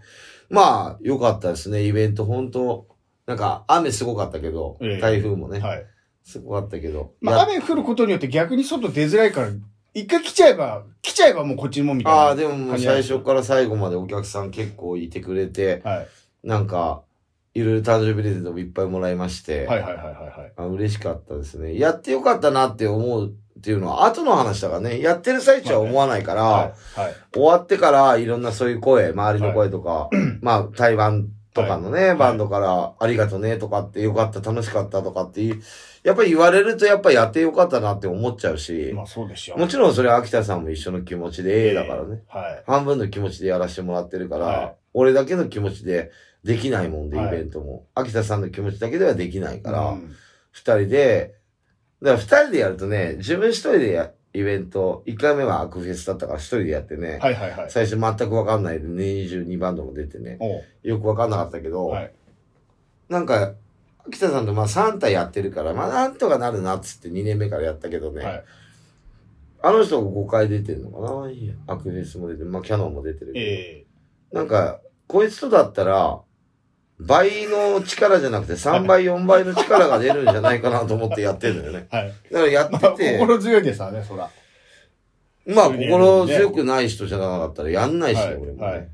[0.49, 2.25] まあ、良かったですね、イベント。
[2.25, 2.87] 本当
[3.25, 5.85] なんか、雨すごかったけど、ええ台風もね、えはい。
[6.23, 7.13] すごかったけど。
[7.21, 9.49] まあや雨降ることによって逆に外出づらいから、
[9.93, 12.19] 一回来ちゃえば、来ちゃえばもうこっちもみたいな。
[12.19, 16.07] ああ、でももう最初から最後までお客さん結構いてくれて、はい。
[16.43, 17.03] なんか、
[17.55, 20.53] いろいろ誕生日プレゼントもいっぱいもらいまして、はいはいはいはいはい。
[20.57, 21.79] あ嬉しかったですね。
[21.79, 26.99] やってよかったなって思うっていうのは後の話だからね、やってる最中は思わないから、はい。
[26.99, 27.15] はい。
[27.33, 30.09] 終わってからいろんなそういう声、周りの声とか、
[30.41, 35.61] まあ台湾とかのね、いバンドからありがとうねとかってよかった、楽しかったとかっていう、
[36.03, 39.59] やっぱり言われるとやっぱやってよかったなって思っちゃうし、まあそうでしょう。
[39.59, 42.21] もちろんそれは秋田さんも一緒の気持ちで A だからね。
[42.27, 42.63] はい。
[42.67, 46.09] 半分の気持ちでやらせてもらってるから、はい俺だけの気持ちで
[46.45, 47.87] できないもんで、はいイベントも。
[47.95, 50.15] 秋田さんの気持ちだけではできないから、うん
[50.51, 51.35] 二、人で、
[52.01, 57.71] だから二人でやるとね、自分一人でや、イベント、一回目はアクフェスだったから一人でやってね、はいはいはい。
[57.71, 60.37] 最初全くわかんないで、22バンドも出てね、
[60.83, 62.13] よくわかんなかったけど、はい。
[63.09, 63.53] なんか、
[64.07, 68.23] 秋田さんとまあ3体やってるから、まあなんとかなるなっつって2年目からやったけどね。
[68.23, 68.43] はい。
[69.63, 71.73] あの人が5回出てるのかな？
[71.73, 72.49] アクフェスも出てる。
[72.49, 73.45] まあキャノンも出てるけど。
[73.45, 73.85] え
[74.31, 76.21] なんか、こいつとだったら、
[76.99, 81.87] 倍の力じゃなくて3倍、4倍の力が出るんじゃないかなと思ってやってるんだよね。
[81.91, 82.13] え はい。
[82.31, 84.29] だからやまあ、ってて、心強いですわね、そら。
[85.47, 88.67] まあ心強くない人じゃなかったらやんないしね、はい俺もね。
[88.67, 88.87] はい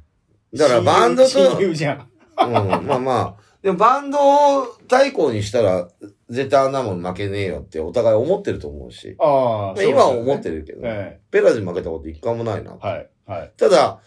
[0.54, 2.10] だからバンドと、親友じゃん。
[2.44, 2.54] うん、
[2.86, 5.88] まあまあ、でもバンドを対抗にしたら、
[6.30, 9.16] 絶対あんなもん負けねえよってお互い思ってると思うし。
[9.20, 10.60] ああ、今は思ってる。
[10.60, 12.78] るけど、えペラーズに負けたこと一回もないな。
[12.84, 13.10] えはい。
[13.28, 13.52] はい。
[13.56, 14.00] ただ、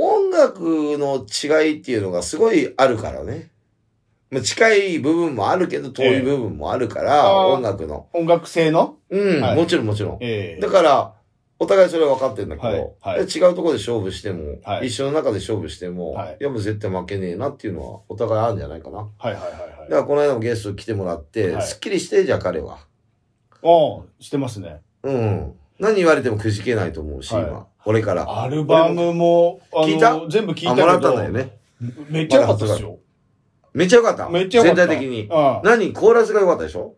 [0.00, 0.60] 音楽
[0.98, 3.50] の違いっていうのがすごいあるからね。
[4.30, 8.08] まあ近い部分もあるけど、遠い部分もあるから、あー音楽の。
[8.12, 8.96] 音楽性の？
[9.10, 10.18] うん、はいもちろんもちろん。
[10.20, 11.14] ええだから、
[11.58, 12.74] お互いそれは分かってるんだけど、は
[13.14, 18.98] いはいで違うところで勝負しても、はい一緒の中で勝負しても、はいやっぱ絶対負けねえなっていうのはお互いあるんじゃないかな。
[18.98, 19.40] はいはいはい
[19.90, 22.78] だからこの間もゲスト来てもらって、はいすっきりして、じゃあ彼は。
[23.62, 24.82] おしてますね。
[25.02, 25.54] うん。
[25.80, 27.66] 何言われてもくじけないと思うし、はい今。
[27.88, 28.42] 俺から。
[28.42, 30.14] アルバムも、聞いた？
[30.16, 30.86] あ、全部聞いたけど。
[30.86, 31.58] もらったんだよね。
[32.10, 32.98] めっちゃ良かったですよ。
[33.72, 34.28] めっちゃ良かった。
[34.28, 34.86] めっちゃ良かった。
[34.86, 35.22] 全体的に。
[35.22, 35.28] うん。
[35.64, 35.92] 何？
[35.94, 36.96] コーラスが良かったでしょ？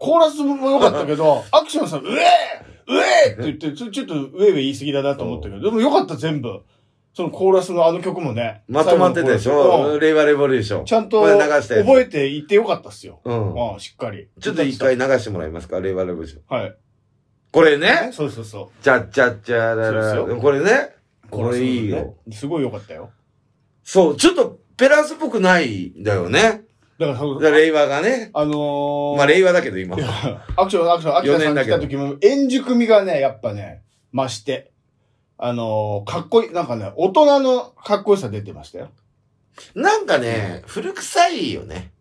[0.00, 6.62] コーラスも良かったけど、 アクションさん、うえーうえーって言って、ちょっとウェイウェイ言い過ぎだなと思ったけど、でも良かった全部。
[7.14, 8.62] そのコーラスのあの曲もね。
[8.68, 9.98] まとまってたでしょ？
[10.00, 10.86] 令和レボリューション。
[10.86, 13.20] ちゃんと覚えていって良かったっすよ。
[13.24, 13.74] うん。
[13.74, 14.28] うん、しっかり。
[14.40, 15.80] ちょっと一回流してもらえますか？
[15.80, 16.58] 令和レボリューション。
[16.58, 16.74] はい。
[17.52, 18.10] これね？
[18.12, 18.82] そうそうそう。
[18.82, 20.24] ちゃっちゃっちゃらら。
[20.36, 20.90] これね？
[21.30, 22.16] これいいねよ。。
[22.32, 23.10] すごい良かったよ。
[23.84, 26.62] そう、ちょっとペラースっぽくないんだよね。
[26.98, 28.30] だから令和がね。
[28.32, 29.96] あのー、まあ令和だけど今。
[30.56, 33.82] アクション、アクション、アキラさん四年だけど来た時も、円熟味がね、やっぱね、
[34.14, 34.72] 増して。
[35.36, 38.90] あのー、かっこいい、なんかね、大人のかっこよさ出てましたよ。
[39.74, 41.91] なんかね、古臭いよね。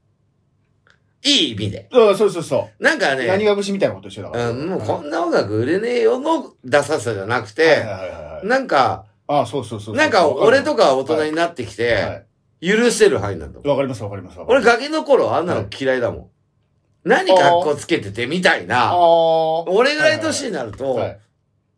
[1.23, 1.87] いい意味で。
[1.91, 2.83] そうそうそうそう。
[2.83, 4.49] なんかね、何が節みたいなこと一緒だから。
[4.49, 7.83] うん、もうこんな音楽売れねえよのダサさじゃなくて。
[8.43, 9.95] なんか、あそうそうそうそう。
[9.95, 12.25] なんか俺とかか大人になってきはて、
[12.65, 12.69] い。
[12.69, 13.59] 許せる範囲なんだ。
[13.69, 14.61] わかりますわかります俺。
[14.61, 16.27] ガキの頃あんなの嫌いだもん。
[17.03, 18.89] 何格好つけててみたいあな。
[18.91, 21.19] あ俺ぐらいの年になると、はい。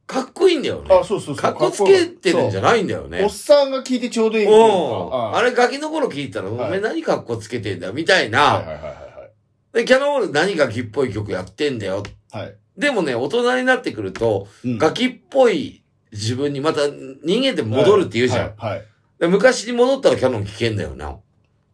[0.06, 0.94] かっこいいんだよね。
[0.94, 1.36] あ、そうそうそう。
[1.36, 3.30] 格好つけてるんじゃないんだよねおっ。
[3.30, 5.10] さんが聞いてちょうどいいううん。
[5.10, 5.32] か。
[5.38, 8.40] あれガキの頃聞いたら、おはい前何格好つけてんだよ、みたいな。
[8.56, 9.03] はいはいはい
[9.74, 12.04] で、キャノンボール何ガキっぽい曲やってんだよ。
[12.32, 12.42] はい。
[12.44, 12.56] はい。
[12.78, 18.54] でもね、大人になってくると、うんガキっぽい自分にまた人間って戻るって言うじゃん。
[18.58, 18.72] はい。
[18.72, 18.86] はい
[19.20, 21.12] で昔に戻ったらキャノン聞けんだよな。
[21.12, 21.14] で、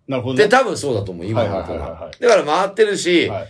[0.07, 0.47] なるほどね。
[0.49, 1.71] 多分そうだと思う、今の大人。
[1.71, 3.47] はいはいはいはいだから回ってるし、はい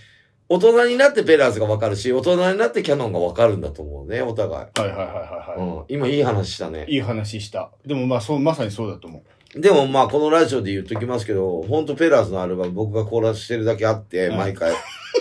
[0.51, 4.79] 大人になってペラーズがわかるし、大人になってキャノンがわかるんだと思うね、お互い。
[4.79, 5.85] はいはいはいはいはうん。
[5.89, 6.85] 今いい話したね。
[6.87, 6.95] い。
[6.95, 7.69] いい話した。
[7.85, 9.21] でもまあそう、まさにそうだと思う。
[9.55, 14.73] でもまあこのラジオで言っときますけど、ほんとペラーズのアルバム僕がコーラスしてるだけあって、はい毎回、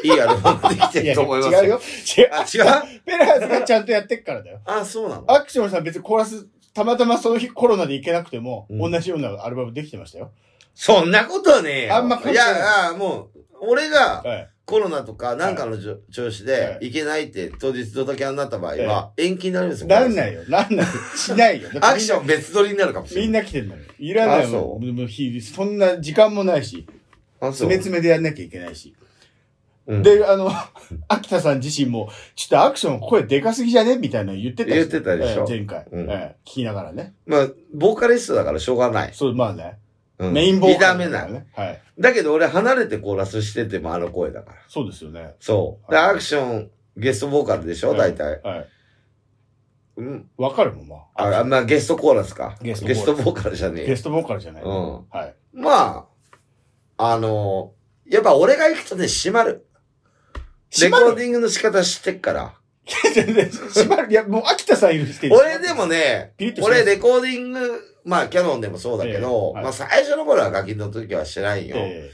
[0.04, 1.80] いいアルバムできてると思います 違うよ。
[2.18, 2.28] 違う。
[2.32, 3.00] あ、違う？
[3.06, 4.60] ペラーズがちゃんとやってっからだよ。
[4.66, 5.24] あ、そうなの？
[5.28, 10.30] アクションさん別にコーラス、たまたまその日コロナで行けなくても、うん同じようなアルバムできてましたよ。
[10.74, 11.96] そんなことはねえよ。
[11.96, 14.50] あんまいや、あもう、俺がはい。
[14.68, 19.86] コロナとかなんかのじょ調子ではい行けないって当日ドタキャンになった場合は延期になりますよ。
[19.88, 20.42] なんないよ。
[20.46, 20.86] なんないよ。
[21.16, 21.70] しないよ。
[21.80, 23.42] アクション別撮りになるかもしれみんない。
[23.44, 23.80] な来てんのよ。
[23.98, 24.94] いらないあそもん。
[24.94, 26.86] もう日そんな時間もないし、
[27.40, 28.94] あ、そう詰め詰めでやんなきゃいけないし。
[29.86, 30.50] うんで、あの、
[31.08, 33.96] 秋田さん自身も、ちょっとアクション声でかすぎじゃね？
[33.96, 37.14] みたいなの言ってた言ってたでしょええ前回、聞きながらね。
[37.24, 39.12] まあ、ボーカリストだからしょうがない。
[39.14, 39.78] そう、まあね。
[40.18, 41.34] うんメインボーカル二段目なの。
[41.34, 41.68] だからね。
[41.68, 41.82] はい。
[41.98, 44.56] だけど俺離れてコーラスしててもあの声だから。
[44.68, 45.34] そうですよね。
[45.40, 45.90] そう。
[45.90, 47.94] で、はいアクション、ゲストボーカルでしょ？
[47.94, 48.40] 大体。
[48.42, 48.68] はい。
[49.98, 50.30] うん。
[50.36, 51.38] わかるもん、まあ。
[51.40, 52.56] あ、まあゲストコーラスか。
[52.62, 53.88] ゲストボーカルじゃねえよ。
[53.90, 54.62] ゲストボーカルじゃない。
[54.62, 55.34] うんはい。
[55.52, 56.06] ま
[56.96, 57.72] あ、あの、
[58.08, 59.66] やっぱ俺が行くとね、閉まる。
[60.80, 61.12] レコ閉まる？
[61.12, 62.54] ーディングの仕方知ってっから。
[62.88, 64.10] 閉まる。
[64.10, 71.76] いや、もう秋田さんいる時点俺でもね俺レコーディング、まあキャノンでもそうだけど、ええはいまあ最初の頃はガキの時はしてないよ。
[71.78, 72.10] え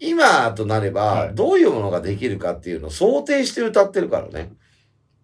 [0.00, 4.52] 今となれば、はいどういうものができるかっていうのを想定して歌ってるからね。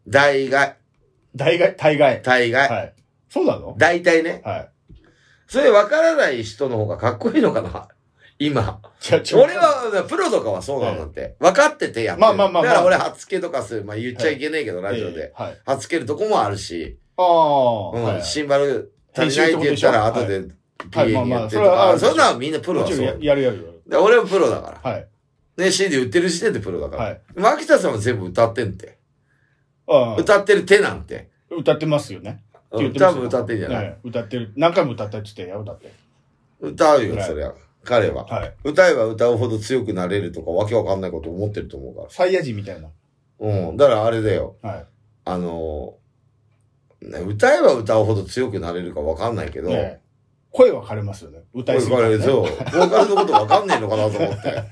[0.09, 2.23] 大概、え大概、大概？
[2.23, 2.95] 大概、はい。
[3.29, 3.75] そうなの？
[3.77, 4.43] 大体ね。
[4.45, 4.71] はい。
[5.49, 7.89] それ分からない人の方がかっこいいのかな？
[8.39, 8.81] 今。
[9.35, 11.37] 俺、は、プロとかはそうなんだって。
[11.41, 12.17] 分かっててや。
[12.17, 13.85] まあまあまあまあだから俺、はつけとかする。
[13.85, 15.35] まあ言っちゃいけないけど、ラジオえで。
[15.39, 15.59] えはい。
[15.67, 18.23] はつけるとこもあるし、ああ、うん、はい。
[18.23, 20.45] シンバル足りないって言ったら後で
[20.91, 23.83] PA にやってとか、そんなのみんなプロもちろんやるやるやる。
[23.87, 24.91] で俺はプロだから。
[24.91, 25.09] はい。
[25.57, 27.05] ね、CD 売ってる時点でプロだから。
[27.05, 27.21] はい。
[27.35, 28.99] でも秋田さんは全部歌ってんって。
[29.89, 31.29] ああ歌ってる手なんて。
[31.51, 32.43] 歌ってますよね。
[32.71, 34.53] 多分歌ってんじゃない、ええ歌ってる。
[34.57, 35.93] 何回も歌ったって言ってたよ、だって。
[36.61, 37.53] 歌うよ、はいそりゃ。
[37.83, 38.25] 彼は。
[38.27, 38.55] はい。
[38.63, 42.11] 歌えば歌うほど強くなれるとかわけわかんないこと思ってると思うから。
[42.11, 42.89] サイヤ人みたいな。
[43.41, 43.77] うん。
[43.77, 44.57] だからあれだよ。
[44.63, 44.87] はい。
[45.25, 45.95] あの
[47.03, 50.01] 歌えば歌うほど強くなれるかわかんないけど、ね
[50.53, 51.39] 声は枯れますよね。
[51.55, 52.43] 歌いすぎねこれそう。
[52.43, 54.65] ボーカルのことわかんねえのかなと思って。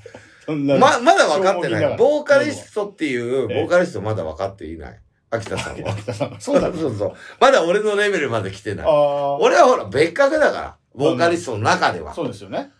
[0.77, 1.97] ま、まだ分かってない。
[1.97, 4.99] ボーカリストっていう、ボええーカリストまだ分かっていない。
[5.31, 5.95] 秋田さんは。
[6.39, 6.73] そうだ。
[6.73, 7.13] そうそう。
[7.39, 8.85] まだ俺のレベルまで来てない。
[8.87, 10.75] 俺はほら、別格だから。
[10.95, 12.13] ボーカリストの中では。
[12.13, 12.71] そうですよね。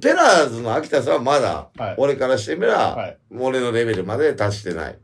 [0.00, 1.94] ペラーズの秋田さんはまだ、はい。
[1.96, 3.18] 俺からしてみれば、はい。
[3.38, 4.98] 俺のレベルまで達してない。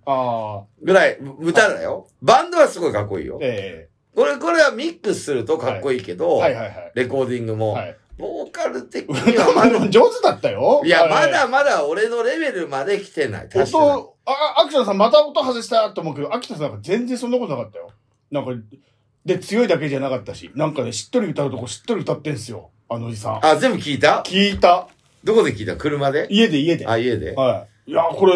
[0.82, 2.08] ぐらい、歌だよ。
[2.20, 3.38] バンドはすごいかっこいいよ。
[3.40, 6.92] えこれ、これはミックスするとかっこいいけえど、はいはいはい。
[6.94, 7.96] レコーディングも、はい。
[8.16, 10.83] ボーカル的にはまだ、 上手だったよ。
[10.85, 13.48] いや、まだまだ俺のレベルまで来てない。
[13.48, 13.88] 達してない。
[13.88, 17.90] 音、あ、アクションさんまた音外したと思うけど、秋田さんなんか全然そんなことなかったよ。
[18.31, 18.53] なんか、
[19.27, 22.70] で、強いだけじゃなかったし、なんかね、しっとり歌うとこしっとり歌ってんすよ。
[22.88, 23.44] あのおじさん。
[23.44, 24.22] あ、全部聞いた？
[24.24, 24.87] 聞いた。
[25.24, 25.77] どこで聞いた？
[25.77, 26.29] 車で？
[26.31, 26.87] 家で家で。
[26.87, 27.90] あ、家ではい。
[27.90, 28.35] いや、これ、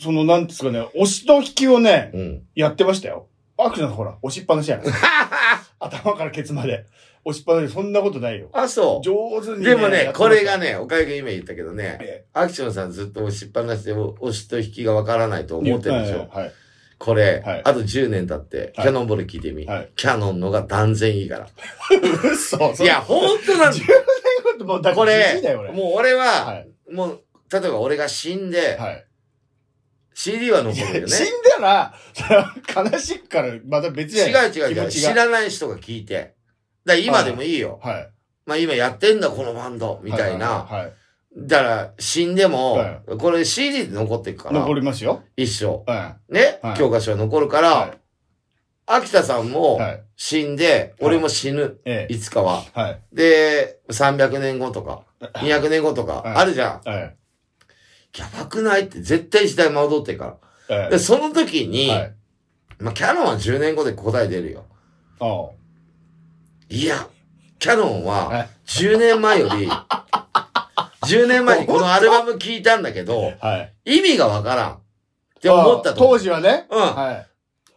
[0.00, 2.42] その、なんですかね、押しと引きをね、うん。
[2.56, 3.26] やってましたよ。
[3.56, 4.82] アクションほら、押しっぱなしやん。
[5.80, 6.84] 頭からケツまで。
[7.24, 8.48] 押しっぱなし、そんなことないよ。
[8.52, 9.60] あ、そ上手に、う。
[9.64, 16.28] でもね、これがね、ね、おかゆが今言ったけどね、えアクションさんずっと押しっぱなしで押しと引きがわからないとえ思ってるでしょ。
[16.30, 16.52] はい。
[16.98, 19.64] これ、はいあと10年経って、キはいャノンボール聞いてみ。
[19.66, 21.48] はいキャノンのが断然いいから。
[22.30, 23.72] 嘘いや、ほんとなんだ。
[23.72, 23.82] そ
[24.60, 25.40] う、もう、だこれ
[25.72, 26.68] もう俺は、はい。
[26.92, 29.04] もう、例えば俺が死んで、はい。
[30.14, 31.08] CD は残るよね。
[31.08, 31.26] 死ん
[31.58, 32.54] だら、それは
[32.92, 34.90] 悲しくから、また別じゃない違う違う違う。
[34.90, 36.34] 知らない人が聞いて。
[36.84, 37.80] だ今でもいいよ。
[37.82, 38.10] はい。
[38.46, 40.00] まあ今やってんだ、このバンド。
[40.02, 40.64] みたいな。
[40.64, 40.92] はい。
[41.36, 45.24] だから、死んでも、はこれ CD で残っていくから、残りますよ。
[45.36, 45.82] 一生。
[45.90, 47.98] はね、はい教科書は残るから、はい
[48.86, 49.48] 秋田さんい。
[49.48, 50.02] もはい。
[50.14, 51.80] 死んで、俺も死ぬ。
[51.86, 52.12] ええ。
[52.12, 52.62] いつかは。
[52.74, 53.00] はい。
[53.12, 56.88] で、300年後とか、200年後とか、はいあるじゃん。
[56.88, 57.16] はい。
[58.18, 60.36] やばくないって絶対時代戻ってるか
[60.68, 60.86] ら。
[60.86, 62.14] えで、その時に、はい。
[62.78, 64.64] まあ、キャノンは10年後で答え出るよ。
[65.20, 65.50] あ
[66.68, 67.08] いや、
[67.58, 68.10] キャノンあ。
[68.10, 68.28] は。
[68.28, 69.68] はい10年前より、
[71.06, 73.96] 10年前にこのアルバム聞いたんだけど、はい。
[73.98, 74.72] 意味がわからん。
[74.72, 74.78] っ
[75.40, 76.66] て思ったと思当時はね。
[76.70, 76.74] う。
[76.74, 76.82] うん。
[76.82, 77.24] は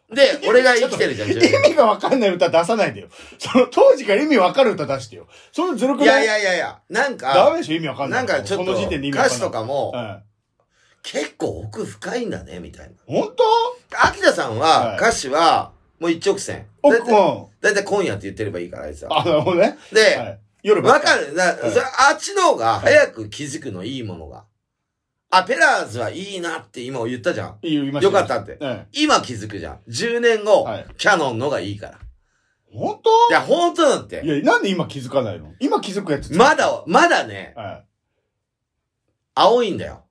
[0.10, 1.34] で、俺が生きてるじゃん、い。
[1.34, 3.10] 10意年味がわかんない歌出さないでよ。
[3.38, 5.28] その当時から意味わかる歌出してよ。
[5.52, 6.26] そのずるくいない？
[6.26, 7.76] やいやいやいや、なんダか、メでしょ？
[7.76, 8.16] 意味わかんな。
[8.18, 9.30] ないんかちょっと歌。
[9.30, 10.22] 詞とかも、は
[11.10, 12.90] 結構奥深いんだね、みたいい。
[13.06, 13.44] 本当？
[13.96, 14.10] な。
[14.10, 16.66] 秋田さんは、はい歌詞は、もう一直線。
[16.84, 17.52] だ奥いたいも。
[17.62, 19.22] だいたい今夜って言ってればいいから、あいつは。
[19.22, 19.78] あ、なるほどね。
[19.94, 20.40] で、はい。
[20.64, 21.34] 夜ばっかわかる。
[21.34, 24.44] だそれあっちの方が早く気づくの、いいものが。
[25.30, 27.58] あ、ペラーズはいいなって今言ったじゃん。
[27.62, 28.58] り言いましたよかったって。
[28.60, 29.80] え今気づくじゃん。
[29.88, 32.00] 10年後、はいキャノンのがいいから。
[32.74, 32.78] え。
[32.78, 33.10] 本当？
[33.30, 34.26] いや、本当だって。
[34.26, 35.54] いや、なんで今気づかないの？
[35.62, 36.34] 今気づくやつ。
[36.34, 37.86] まだ、まだね、はい。
[39.36, 40.04] 青いんだよ。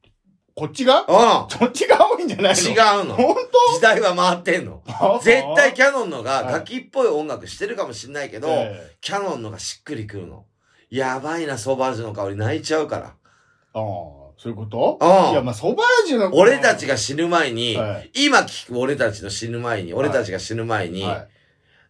[0.59, 1.03] こっちが？
[1.03, 1.07] う
[1.53, 2.61] そっちが多いんじゃないの？
[2.61, 2.65] ん。
[2.65, 3.15] 違うの。
[3.15, 3.37] 本
[3.75, 4.83] 時代は回ってんの。
[4.87, 10.47] 当絶対キャノンのがはい楽器っぽい音楽してるかもしんないけど、ええキャノンのがしっくりくるの。
[10.89, 13.07] やばいな、ソバージュの香り泣いちゃうから。
[13.09, 13.13] ああ、
[13.75, 14.99] そういうこと？
[14.99, 16.35] うんいや、まあ、ソバージュの。
[16.35, 21.29] 俺たちが死ぬ前に、はい今聞く俺たちの死ぬ前に、俺たちが死ぬ前に、はい。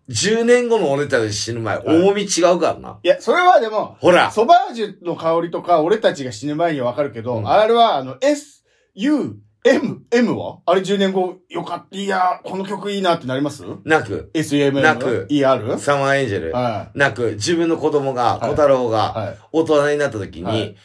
[0.09, 2.99] 10年後の俺たちが死ぬ前、はい重み違うからな。
[3.03, 8.63] いや、それはでも、ほら、ソバージュの香りとか、俺たちが死ぬ前にはわかるけど、うんあれは、あの、S、
[8.95, 10.61] U、M、M は？
[10.65, 11.97] あれ10年後、よかった。
[11.97, 13.65] いや、この曲いいなってなります？
[13.85, 15.77] なく、?S、M、なく ER?
[15.79, 18.91] サマーエンジェル、はなく、自分の子供が、はい小太郎い。
[18.93, 19.39] が、はい。
[19.53, 20.77] 大人になった時に、はい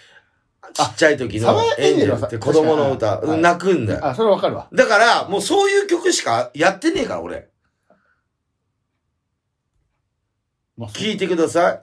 [0.73, 4.05] ちっちゃい時のサマーエンジェルって子供の歌、泣くんだよ。
[4.07, 4.69] あ、それわかるわ。
[4.73, 7.49] だから、もうそういう曲しかやってねえから、俺。
[10.77, 11.81] まあ聞いてくださ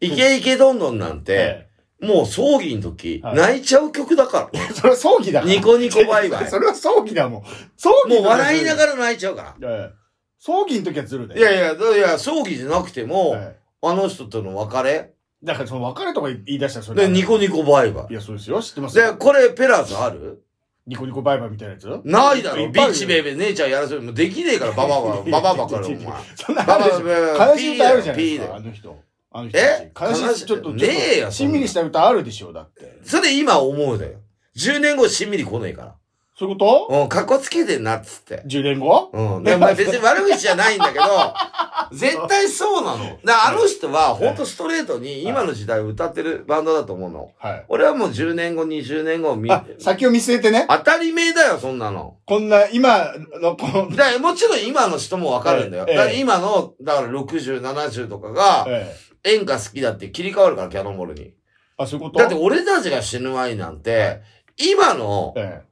[0.00, 0.06] い。
[0.08, 1.68] イケイケどんどんなんて、
[2.00, 5.52] えもう葬儀の時、はい泣いちゃう曲だから それは葬儀だから。
[5.52, 6.46] ニコニコバイバイ。
[6.50, 7.42] それは葬儀だもん。
[7.76, 8.92] 葬儀もう笑いながら。
[8.92, 9.94] ら泣いちゃうかええ
[10.38, 11.40] 葬儀の時はずるだら。
[11.40, 11.50] よ。
[11.50, 18.60] いやいや、いや、葬儀じゃなくても、ええあの人との別れだからその別れとか言い出したらそれで、ニコニコバイバいや、そうですよ。
[18.60, 19.02] 知ってますイ。
[19.02, 19.16] で、よ。
[19.16, 20.42] これ、ペラーズある？
[20.88, 21.86] ニコニコバイバイみたいなやつ？
[22.04, 22.68] ないだろ。
[22.70, 24.00] ビッチベイビベー、姉ちゃんやらせる。
[24.00, 25.98] もうできねえから、 バババ、バババから、お前。
[26.34, 28.96] そんなババ話バ、悲しい歌あるじゃないですか、あの人。
[29.30, 29.92] あの人え？
[30.00, 32.98] 悲しい、ちょっと、ねえよちょっとしんみりした歌あるでしょ、だって。
[33.04, 34.20] それ今思うだよ。
[34.56, 35.94] 10年後しんみり来ねえから。
[36.38, 38.42] そういうこうん、かっこつけてんなっつってと。
[38.48, 39.10] ?10 年後？
[39.12, 39.42] うん。
[39.42, 41.04] で、まあ 別に悪口じゃないんだけど、
[41.92, 43.18] 絶対そうなの。
[43.24, 47.32] だあの人は、ほんとストレートに今の時代を歌ってるバンドだと思うの。
[47.38, 47.64] はい。
[47.68, 50.66] 俺はもう10年後、20年後見あ、先を見据えてね。
[50.68, 52.18] 当たり前だよ、そんなの。
[52.24, 55.86] こんな、今の、この、だからもちろん今の人もわかるんだよ。
[55.88, 61.32] ええだから今の、だから60、70とかがえ演歌好きだって切り替わるから、キャノンボールに。
[61.76, 62.20] あ、そういうこと？
[62.20, 64.20] だって俺たちが死ぬ前なんて、
[64.56, 65.62] 今のえ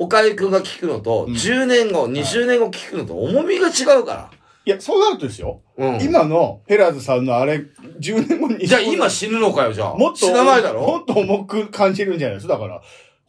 [0.00, 4.30] 岡井くんが聞くのと、うん10年後、20年後聞くのと重みが違うか
[4.66, 4.70] え。
[4.70, 5.60] いや、そうなるとですよ。
[5.76, 5.88] ら。
[5.88, 6.02] うん。
[6.02, 7.66] 今のペラーズさんのあれ、
[8.00, 8.66] 10年後に。
[8.66, 9.94] じゃあ今死ぬのかよ、じゃあ。
[9.94, 12.80] もっと、死なないだもろっと重く感じるんじゃないですだから、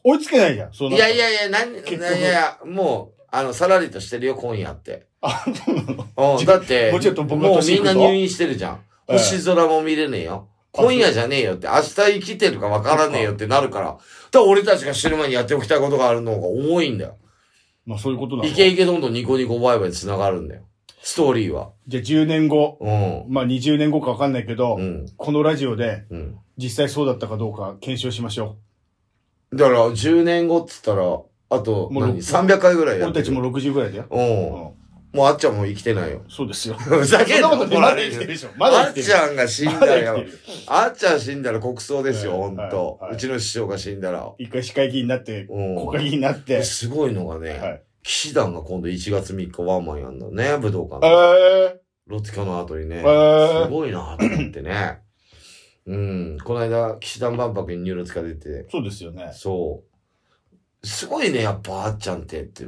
[0.05, 0.73] 追いつけないじゃん。
[0.73, 5.07] そういやいやいや、なん、いやいや、もう、あの、さらりとしてるよ、今夜って。
[5.19, 8.75] あ、そうなのうん、だって、もうちょっと僕のもうみんな入院してるじゃん。
[9.09, 10.47] ええ星空も見れねえよ。
[10.73, 13.85] あ今夜じゃねえよって、明日生きてるかわからねえよってなるから。
[13.87, 13.99] だか
[14.33, 17.17] ら俺たちが死ぬ前にやっておきたいことがあるのが重いんだよ。
[17.85, 20.63] まあそういうことなのイケイケどんどんニコニコバイバイに繋がるんだよ。
[21.03, 21.71] ストーリーは。
[21.87, 23.25] じゃあ10年後、うん。
[23.33, 25.05] まあ20年後かわかんないけど、うん。
[25.17, 26.37] このラジオでうん。
[26.57, 28.57] 実際そうだったかどうか検証しましょ
[29.53, 31.03] だから、10年後っつったら、
[31.49, 32.97] あと、もう何 ?300 回ぐらう。
[32.97, 33.23] いやってる。
[33.23, 34.05] 俺たちも60ぐらいだよ。
[34.09, 34.80] うん。
[35.13, 36.23] うんもうあっちゃんもう生きてないよ。
[36.29, 36.75] そうですよ。
[36.75, 38.25] ふざけんなこと怒られる。
[38.25, 38.49] でしょ。
[38.57, 38.93] まだあっ。
[38.93, 40.37] ちゃんが死んまだよだ生きて。
[40.37, 40.39] る。
[40.67, 44.31] あっちゃん死んだら国葬ですよ、はいほんとうちの師匠が死んだら。
[44.37, 46.57] 一回市会議員になって、うん国会議員になって。
[46.57, 48.03] ですごいのがはね、い。
[48.03, 51.75] 騎士団が今度1月3日ワンマンやんだね、武道館えで。
[51.75, 52.99] ー、ロティカの後にね。
[52.99, 54.99] えーすごいなと思ってね。
[55.87, 56.37] うん。
[56.43, 59.31] この間、氣志團万博にニューロティカ出て、そうですよね。
[59.33, 59.83] そ
[60.83, 60.87] う。
[60.87, 62.65] すごいね、やっぱあっちゃんってって。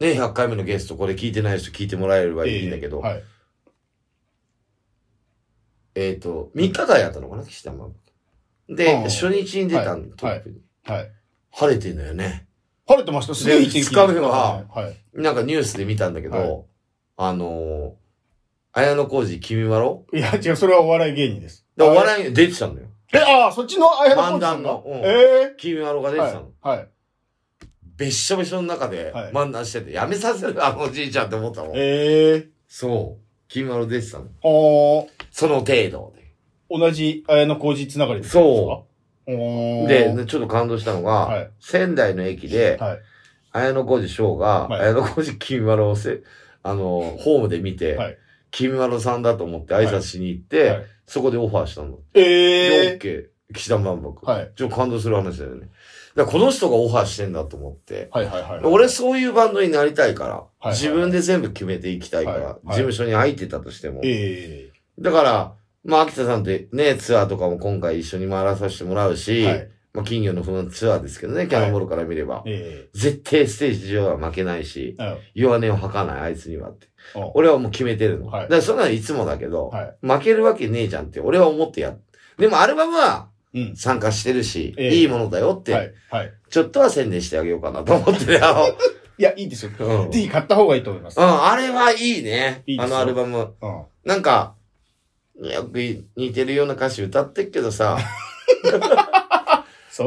[0.00, 3.22] ね、100回目のゲスト、これ聞いてない人聞いてもらえればいいんだけど、えーはい。
[5.96, 7.92] えっ、と、3日間やったのかな、氣志團万
[8.68, 8.76] 博。
[8.76, 10.60] で、初日に出たの、はいトップに。
[10.84, 11.10] はい。
[11.52, 12.48] 晴れてんのよね。
[12.86, 13.34] 晴れてました。
[13.34, 13.90] すげえいい天気。
[13.94, 14.96] で二日目ははい。
[15.14, 16.64] なんかニュースで見たんだけど、はい
[17.16, 17.92] あのー、
[18.72, 20.04] 綾小路君まろ？
[20.12, 21.64] いや、違う、それはお笑い芸人です。
[21.76, 22.88] でお笑いに出てたんだよ。
[23.12, 24.70] え、ああ、そっちの綾野浩二さんが？
[24.70, 26.50] 漫談のうんえ君まろが出てたの。
[26.64, 26.78] えはい。
[26.78, 26.88] はい。
[27.96, 31.72] べっしょべしょの中ではい漫談してて、やめさせるあのおじいちゃんって思ったもん。
[31.76, 33.24] ええそう。
[33.48, 34.24] 君まろ出てたの。
[34.24, 35.06] ー。
[35.30, 36.14] その程度
[36.70, 38.40] 同じ綾野浩二つながりですか？
[38.40, 38.86] そ
[39.26, 40.12] ううで。
[40.14, 42.98] で、ちょっと感動したのが、はい仙台の駅で、はい。
[43.52, 46.22] 綾小路翔が、はい綾小路君まろをせ、
[46.62, 48.18] あの、ホームで見て、はい
[48.50, 51.98] 君まろさんだと思って挨拶しに行って、はいそこでオファーしたの。
[52.14, 53.54] えで、え OK。
[53.54, 54.24] 岸田万博。
[54.24, 54.52] はい。
[54.56, 55.68] ちょっと感動する話だよね。
[56.16, 58.08] だこの人がオファーしてんだと思って。
[58.12, 58.60] はいはいはい。
[58.64, 64.00] 俺そういうバンドになりたいから、いはい自分で全部決めていきたいから、はいはい事務所に入ってたとしても。
[64.04, 69.68] えだから、まあ、秋田さんってね、ツアーとかも今回一緒に回らさせてもらうえし、はい。
[69.92, 72.42] まあ、金魚の不安ツアーですけどね、キャノンボールから見れば。
[72.46, 76.86] え絶対ステージ上は負けないし、え弱音を吐かない、あいつにはって。
[76.86, 76.94] うん
[77.34, 78.28] 俺はもう決めてるの。
[78.28, 79.96] はいだからそんなのいつもだけど、はい。
[80.00, 81.98] 負けるわけねえじゃんって俺は思ってやっ
[82.38, 83.33] でもアルバムはうん。
[83.76, 85.92] 参加してるし、ええいいものだよって、はい。
[86.10, 86.32] はい。
[86.50, 88.68] ちょっとは宣伝してあげようかなと思ってね、 あの、
[89.16, 89.70] いや、いいですよ。
[89.78, 90.10] うん。
[90.10, 91.20] 買った方がいいと思います。
[91.20, 92.62] あれはいいね。
[92.66, 93.54] いいあのアルバム。
[93.60, 93.82] うん。
[94.04, 94.54] なんか、
[95.36, 95.78] よく
[96.16, 97.98] 似てるような歌詞歌ってっけどさ、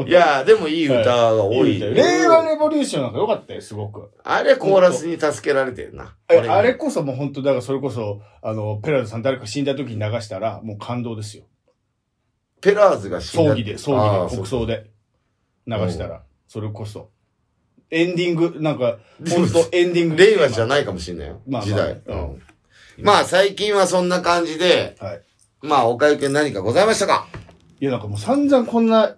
[0.06, 1.72] い、や、でもいい歌が多い。
[1.72, 4.10] いい歌よ令和レボリューションなんか良かったよ、すごく。
[4.22, 6.14] あれコーラスに助けられてるな。
[6.28, 11.44] あれこそもう本当だからそれこそ、あの、ペラーズさん誰か死んだ時に流したら、もう感動ですよ。
[12.60, 14.90] ペラーズが死んだ葬儀で、葬あー儀で、国葬で
[15.66, 17.10] 流したら、それこそ。
[17.90, 18.98] エンディング、なんか、
[19.30, 20.16] 本当エンディング。
[20.16, 21.40] 令和じゃないかもしれないよ。
[21.46, 21.92] まあまあ時代。
[21.92, 22.42] ううんん。
[23.02, 25.22] まあ最近はそんな感じで、はい。
[25.62, 27.26] まあ岡ゆくん何かございましたか？
[27.80, 29.16] いや、なんかもう散々こんな、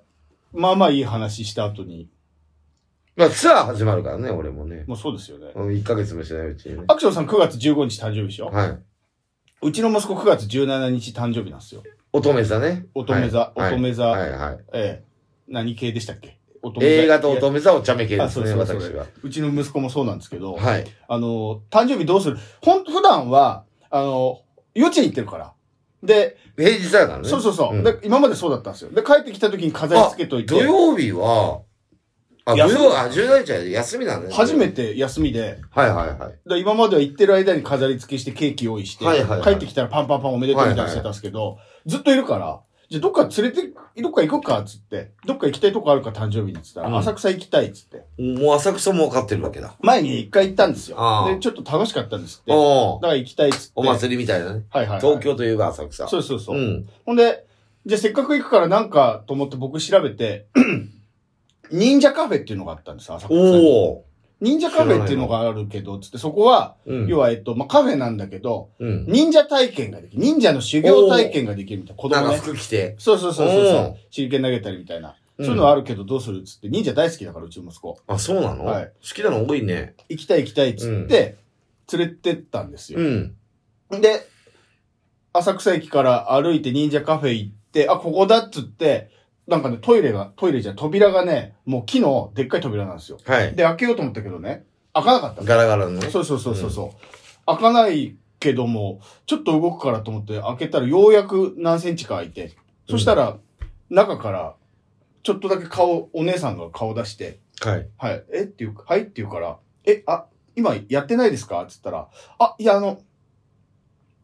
[0.52, 2.08] まあまあいい話した後に、
[3.16, 4.84] まあツアー始まるからね、俺もね。
[4.86, 5.50] もうそうですよね。
[5.54, 6.84] うん1ヶ月もしてないうちにね。
[6.88, 8.46] アクションさん9月15日誕生日でしょ？
[8.46, 8.78] はい。
[9.62, 11.82] うちの息子9月17日誕生日なんですよ。
[12.12, 12.86] 乙女座ね。
[12.94, 14.58] 乙女座はい乙女座はいはい。
[14.72, 15.04] ええ。
[15.48, 16.38] 何系でしたっけ？
[16.62, 19.06] 乙女座映画と乙女座お茶目系であ、すね、私は。
[19.22, 20.84] うちの息子もそうなんですけど、はい。
[21.08, 22.38] あの、誕生日どうする？
[22.62, 24.42] ほん、普段は、あの、
[24.74, 25.52] 幼稚園行ってるから。
[26.02, 27.28] で、平日だからね。
[27.28, 27.98] そうそうそう、んで。
[28.02, 28.90] 今までそうだったんですよ。
[28.90, 31.62] で、帰ってきた時に飾り付けといて土、曜日は、
[32.46, 34.34] あ、土曜、あ、17日は休みなんだね。
[34.34, 36.48] 初めて休みで、はいはいはい。
[36.48, 48.04] で今までは行ってる間に飾り付けしてケーキ用意して、はいはいはい帰ってきたらパンパンパンおめでとうみたいなしてたんですけど、ずっといるから、じゃあどっか連れて、どっか行こうかっつって、どっか行きたいとこあるか誕生日にっつったら、うん浅草行きたいっつって。
[48.20, 49.76] もう浅草も分かってるわけだ。
[49.80, 50.96] 前に一回行ったんですよ
[51.28, 52.50] で、ちょっと楽しかったんですって。
[52.50, 53.72] だから行きたいっつって。
[53.76, 54.64] お祭りみたいなね。
[54.70, 55.00] はいはい、はい。
[55.00, 56.08] 東京といえば浅草。
[56.08, 56.58] そうそうそう。
[56.58, 56.88] うん。
[57.06, 57.46] ほんで、
[57.86, 60.46] じゃあせっかく行くからなんかと思って僕調べて、
[61.70, 63.40] 忍者カフェっていうのがあったんです、浅草に。
[63.40, 64.09] おー。
[64.40, 67.06] 忍者カフェっていうのがあるけど、つってそこは、うん。
[67.08, 69.06] 要はえっと、まあ、カフェなんだけど、うん。
[69.06, 70.22] 忍者体験ができる。
[70.22, 72.02] 忍者の修行体験ができるみたいな。
[72.02, 72.38] 子なんか供ね。
[72.40, 72.96] 服着て。
[72.98, 73.96] そうそうそうそうそう。
[74.14, 75.08] 手裏剣投げたりみたいな。
[75.08, 77.98] うんそういうのあるけどどうするっつって、忍者大好きだから、うちの息子。
[78.06, 78.66] あ、そうなの？
[78.66, 79.94] はい好きなの多いね。
[80.10, 81.38] 行きたい行きたいっつって、
[81.94, 82.98] 連れてったんですよ。
[83.00, 83.34] うん。
[84.02, 84.28] で、
[85.32, 89.10] 浅草駅から歩いて忍者カフェ行っって、あ、ここだっつって、
[89.50, 93.18] なんかね、トイレが、トイレじゃ扉がね、もう木のでっかい扉なんですよ。
[93.26, 93.54] はい。
[93.56, 96.08] で、開けようと思ったけどね、開かなかったのガラガラのね。
[96.08, 97.46] そうそうそうそうそう。
[97.46, 102.52] 開かないけども、ちょっと動くからと思って開けたらようやく何センチか開いて、
[102.88, 103.38] そしたら、
[103.90, 104.54] 中から、
[105.24, 107.88] ちょっとだけ顔、お姉さんが顔出して、はい。
[107.98, 108.42] はい、え？
[108.42, 109.00] っていうか、はい？
[109.00, 111.60] って言うから、え、あ、今やってないですか？
[111.62, 113.00] って言ったら、あ、いや、あの、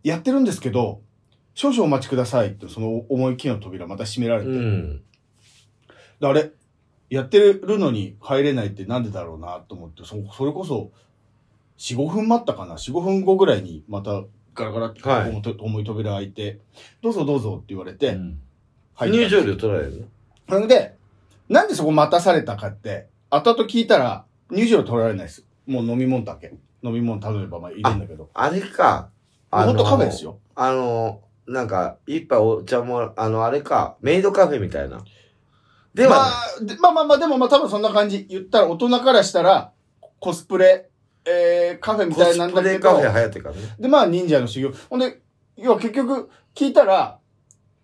[0.05, 1.03] やってるんですけど、
[1.55, 5.03] 少々お待ちくださいって、その重い木の扉また閉められて、うん。
[6.21, 6.51] であれ、
[7.11, 10.91] やってるのに入れないってなんでだろうなと思って、そそれこそ、
[11.79, 14.23] 4、5分待ったかな ?4、5分後ぐらいにまた
[14.55, 16.59] ガラガラってはい重い扉開いて、
[17.03, 18.41] どうぞどうぞって言われて、うん
[18.99, 20.09] 入場料取られる？
[20.49, 20.95] のそれで、
[21.51, 25.45] なんでそこ待たされたかって、後々聞いたら、入場料取られないです。
[25.67, 26.55] もう飲み物だけ。
[26.83, 28.31] 飲み物頼めばまあ入れるんだけど。
[28.33, 29.11] あれか。
[29.51, 30.39] ほんとカフェですよ。
[30.55, 35.05] あの、なんか、一杯お茶も、あの、あれか、メイドカフェみたいな。
[35.97, 36.27] でまは
[36.61, 38.27] あ、でまあまあまあ、でもまあ多分そんな感じ。
[38.29, 39.73] 言ったら大人からしたら、
[40.21, 40.91] コスプレ、
[41.25, 43.63] えー、カフェみたいなんだけどスプレカフ、ェ流行ってからね。
[43.79, 44.73] で、まあ、忍者の修行。
[44.91, 45.23] ほんで、
[45.57, 47.19] 要は結局、聞いたら、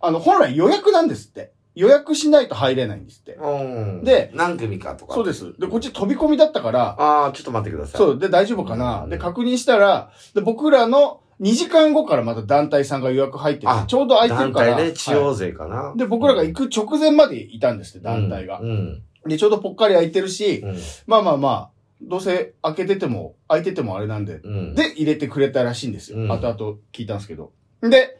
[0.00, 1.52] あの、本来予約なんですって。
[1.74, 3.32] 予約しないと入れないんですって。
[3.32, 3.58] う
[4.00, 4.04] ん。
[4.04, 5.14] で何組かとか。
[5.14, 5.58] そうです。
[5.58, 7.98] で、こっち飛び込みだったから、ああ、ちょっと待ってください。
[7.98, 14.76] そう、で、大丈夫かな、うんで、確認したら、で、僕らの2時間後からまた団体さんが予約入っててあ、ちょうど空いてる団から。
[14.76, 15.92] 体で地は方勢かな。
[15.94, 18.60] いで、僕らが行く直前までいたんですって、団体が。
[18.60, 19.02] うん。
[19.26, 20.76] で、ちょうどぽっかり空いてるし、うん。
[21.08, 21.70] まあまあまあ、
[22.00, 24.74] どうせ開けてても、開いててもあれなんで、うん。
[24.76, 26.18] で、入れてくれたらしいんですよ。
[26.18, 27.50] うん後々聞いたんですけど。
[27.82, 28.18] で、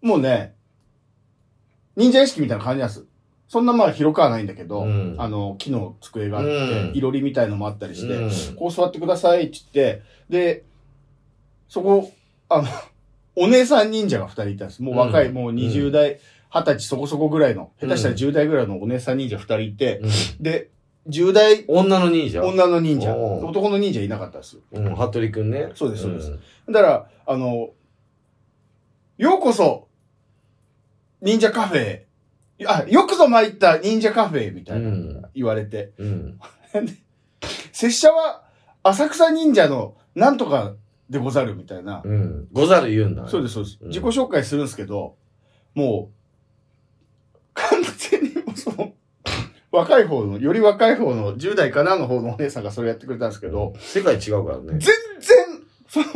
[0.00, 0.54] もうね、
[1.96, 3.04] 忍者屋敷みたいな感じなんです。
[3.48, 10.64] そんなまあ広くはないんだけど、うんあの、木の机があって、うんいろりみたいのもあったりして、うんこう座ってくださいって言って、で、
[11.68, 12.12] そこ、
[12.48, 12.68] あの、
[13.36, 14.82] お姉さん忍者が二人いたんです。
[14.82, 15.34] もう若い、うん。
[15.34, 16.18] もう20代、
[16.50, 20.42] 20歳そこそこぐらいの、下手したらうん10代ぐらいのお姉さん忍者二人いて、うん。
[20.42, 20.70] で、
[21.08, 22.42] 10代女の忍者？
[22.44, 24.56] 女の忍者、男の忍者いなかったんです。
[24.56, 24.62] よ。
[24.72, 25.70] うん、服部くんね。
[25.74, 26.32] そうですそうです。
[26.68, 27.70] だから、あの、
[29.18, 29.86] ようこそ、
[31.22, 32.02] 忍者カフェ、
[32.66, 35.22] あ、よくぞ参った忍者カフェみたいなうん。
[35.34, 36.40] 言われて、うん。
[37.72, 38.42] 拙者は
[38.82, 40.74] 浅草忍者のなんとか
[41.08, 42.02] でござるみたいな。
[42.04, 42.48] うん。
[42.52, 43.28] ござる言うんだね。
[43.28, 43.78] そうです、そうです。
[43.80, 45.16] うん自己紹介するんですけど、
[45.74, 48.92] もう、完全にもうその、
[49.70, 54.64] 若い方の、より若い方の10代かなの方のお姉さんがそれやってくれたんですけど、世界違うからね。
[54.72, 54.92] 全然、
[55.88, 56.06] その、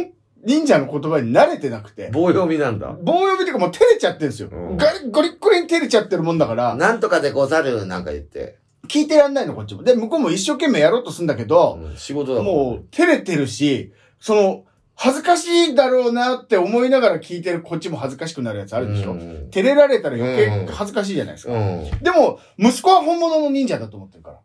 [0.45, 2.97] 忍者の言葉に慣れてなくて、棒読みなんだ。
[3.03, 4.49] 棒読みっていうかもう照れちゃってるんですよ。
[4.51, 8.59] うんガリゴリッゴリに照れちゃってるもんだから、なんとかでござるなんか言って。
[8.89, 9.83] 聞いてらんないの、こっちも。
[9.83, 14.65] で、向こうも一生懸命やろうとするんだけど、うん仕事だもう、照れてるし、その、
[15.03, 19.49] 恥ずかしいだろうなって思いながら聞いてるこっちも恥ずかしくなるやつああるでしょ、うん。
[19.51, 21.55] 照れられたら余うん計恥ずかしいじゃないですか。
[21.55, 21.91] うん。
[22.03, 24.41] でも、息子は本物の忍者だと思ってるから。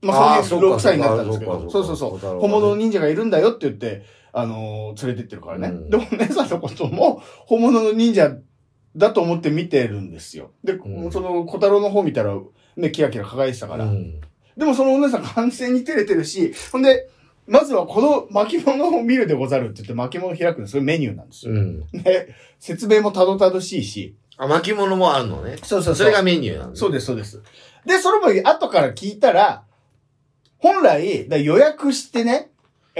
[0.00, 2.38] まあ、そういう6歳になったんですけど、そうそうそう。
[2.38, 5.66] 本物の忍者がいるんだよって言って、あのー連れてってるからね。
[5.66, 8.36] うんでも、お姉さんのことも、本物の忍者
[8.94, 10.52] だと思って見てるんですよ。
[10.62, 12.36] で、うんその、小太郎の方見たら、
[12.76, 13.86] ね、キラキラ輝いてたから。
[13.86, 14.20] うん。
[14.56, 17.08] でもそのお姉さん完全に照れてるし、ほんで、
[17.48, 21.54] まずはこの巻物を見るでござるって言って巻物を開くの、それメニューなんですよ。
[21.54, 21.86] うん。
[21.92, 24.14] で、説明もたどたどしいし。
[24.36, 25.56] あ、巻物もあるのね。
[25.62, 26.76] そうそうそれがメニューなんだ。
[26.76, 27.42] そうです、そうです。
[27.86, 29.62] で、それも後から聞いたら、
[30.58, 32.50] 本来、だ予約してね、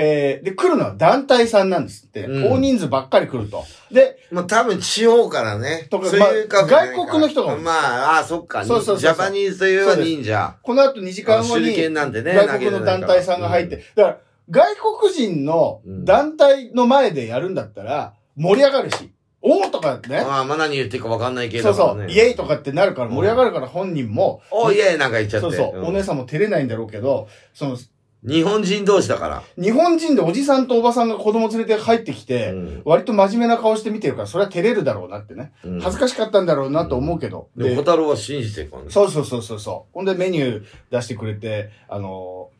[0.01, 2.25] えー、で、来るのは団体さんなんですって。
[2.25, 3.65] うん大人数ばっかり来ると。
[3.91, 5.89] で、まあ多分地方からね。
[5.91, 8.65] とかそういうカフェじゃないまあ外国の人がまあ、ああ、そっか。
[8.65, 10.55] そうそうそうそうジャパニーズという忍者。
[10.63, 12.33] この後2時間後に、手裏剣なんてね。
[12.33, 14.19] 外国の団体さんが入って、だから、
[14.51, 20.23] 外国人の団体の前でやるんだったら、盛り上がるし、おーとかね。
[20.23, 21.73] まあ、まあ何言ってるかわかんないけど。
[21.75, 25.49] そうそう、イエイとかってなるからうん盛り上がるから本人も、おイエイなんか言っちゃって。
[25.49, 27.77] そうそう、んお姉さんも照れないんだろうけど、その、
[28.25, 29.43] 日本人同士だから。
[29.63, 35.53] 日本人でおじさんとおばさんが子供連れて入ってきて、うん割と真面目な顔して見てるから、それは照れるだろうなってね。
[35.65, 37.49] うん恥ずかしかったんだろうなと思うけど。
[37.57, 38.91] でも、小太郎は信じてるからね。
[38.91, 39.95] そうそうそうそうそう。
[39.95, 42.58] ほんでメニュー出してくれて、あのー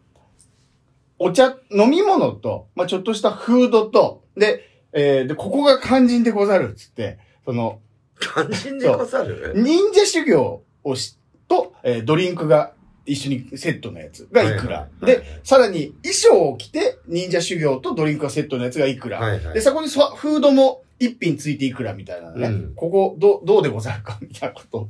[1.19, 7.81] お茶、飲み物と、まあ、ちょっとしたフードと、で、えーで、ここが肝心でござるっつって、その、
[8.21, 9.53] 肝心でござる？
[9.57, 12.73] 忍者修行をし、と、えードリンクが
[13.07, 14.81] 一緒にセットのやつがいくら。
[14.81, 19.21] はいはいはいで、さらに衣装を着て忍者修行とドリンクがセットのやつがいくら。
[19.21, 22.49] はいはいで、そこにそフードも一品ついていくらみたいなのね。
[22.49, 24.89] うんここ、どう、どうでござるかみたいなことを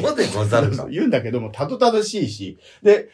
[0.00, 0.88] どうでござるか？
[0.88, 2.58] 言うんだけども、たどたどしいし。
[2.82, 3.10] で、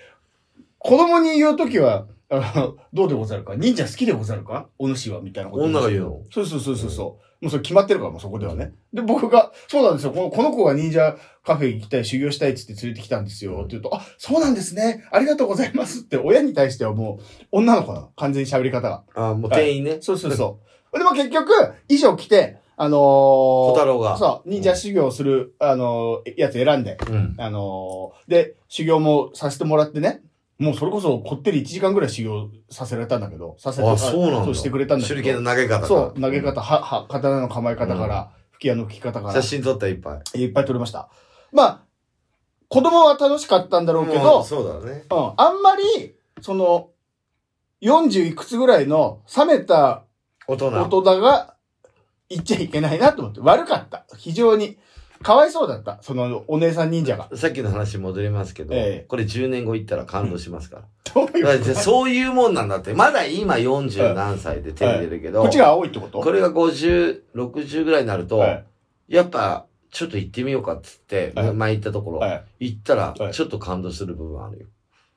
[0.78, 3.54] 子供に言うときは、あの、どうでござるか？
[3.56, 4.68] 忍者好きでござるか？
[4.78, 6.20] お主はみたいなこと女が言うの？
[6.30, 7.44] そうそうそうそうそう。
[7.44, 8.72] もうそれ決まってるから、もうそこではね。
[8.92, 10.10] で、僕が、そうなんですよ。
[10.10, 13.60] このこの子が忍者カフェ行きたい、修行したいっつって連れてきたんですよ。
[13.60, 15.04] って言うと、あ、そうなんですね。
[15.12, 18.08] ありがとうございますって、親に対してはもう、女の子なの。
[18.16, 19.04] 完全に喋り方が。
[19.14, 19.98] あ、もう店員ね。
[20.00, 20.58] そうそうそ
[20.92, 20.98] う。
[20.98, 21.54] でも結局、
[21.88, 27.34] 衣装着て、あのー、小太郎がそう、忍者修行する、あのーやつ選んで、うん。
[27.38, 30.22] あのーで、修行もさせてもらってね、
[30.58, 34.44] もうそれこそこってり1時間ぐらい修行させられたんだけど、させてあ、そうなんだ。
[34.44, 35.22] そうしてくれたんだけど。
[35.22, 40.40] 手裏剣の投げ方がそう、投げ方、は、は、刀の構え方から、吹き矢の吹き方から、写真撮ったいっぱい。
[40.40, 41.08] いっぱい撮れました。
[41.52, 41.80] まあ、
[42.68, 45.04] 子供は楽しかったんだろうけもどう、そうだね。
[45.10, 46.90] うん、あんまり、その、
[47.80, 50.02] 40いくつぐらいの冷めた
[50.48, 50.70] 大人。
[50.72, 51.54] 大人が
[52.28, 54.04] 言っちゃいけないなと思って、悪かった。
[54.16, 54.76] 非常に。
[55.22, 55.98] かわいそうだった。
[56.02, 57.28] その、お姉さん忍者が。
[57.36, 60.82] さっきの話戻りますけど、ええこれ10年後行ったら感動しますから。
[61.14, 62.92] どういうそういうもんなんだって。
[62.94, 66.20] まだ今40何歳でテレビ出るけど、こっちが青いってこと？
[66.20, 68.64] これが50、60ぐらいになると、はい
[69.08, 72.70] やっぱ、ちょっと行ってみようかっつって、はい前行ったところ、はい。
[72.70, 74.66] 行ったらは、いちょっと感動する部分あるよ。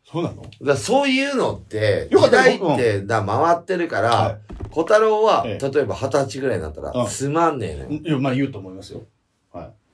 [0.09, 0.43] そうなの？
[0.63, 4.37] だそういうのって、時代ってだ回ってるから、は
[4.71, 7.89] 小太郎は、え例えば二十歳ぐらいになったら、うんつまんねえのよ。
[7.91, 7.95] い。
[7.97, 9.01] いや、まあ言うと思いますよ。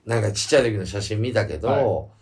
[0.08, 2.18] なんかちっちゃい時の写真見たけど、はい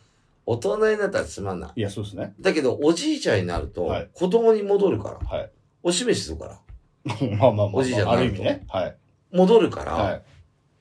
[0.48, 1.72] 大人になったらつまんない。
[1.76, 2.36] いや、そうですね。
[2.40, 5.28] だけど、おじいちゃんになると、はい子供に戻るから。
[5.28, 5.52] はい。
[5.82, 6.60] おしめしするから。
[7.40, 8.64] まあまあまあ、おじいちゃんある意味ね。
[8.70, 8.96] はい。
[9.32, 10.22] 戻るから、はい。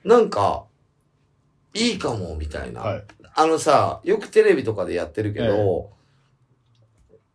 [0.07, 0.65] なんか、
[1.73, 2.83] いいかも、みたいな。
[2.83, 3.05] はい。
[3.35, 5.93] あのさ、よくテレビとかでやってるけど、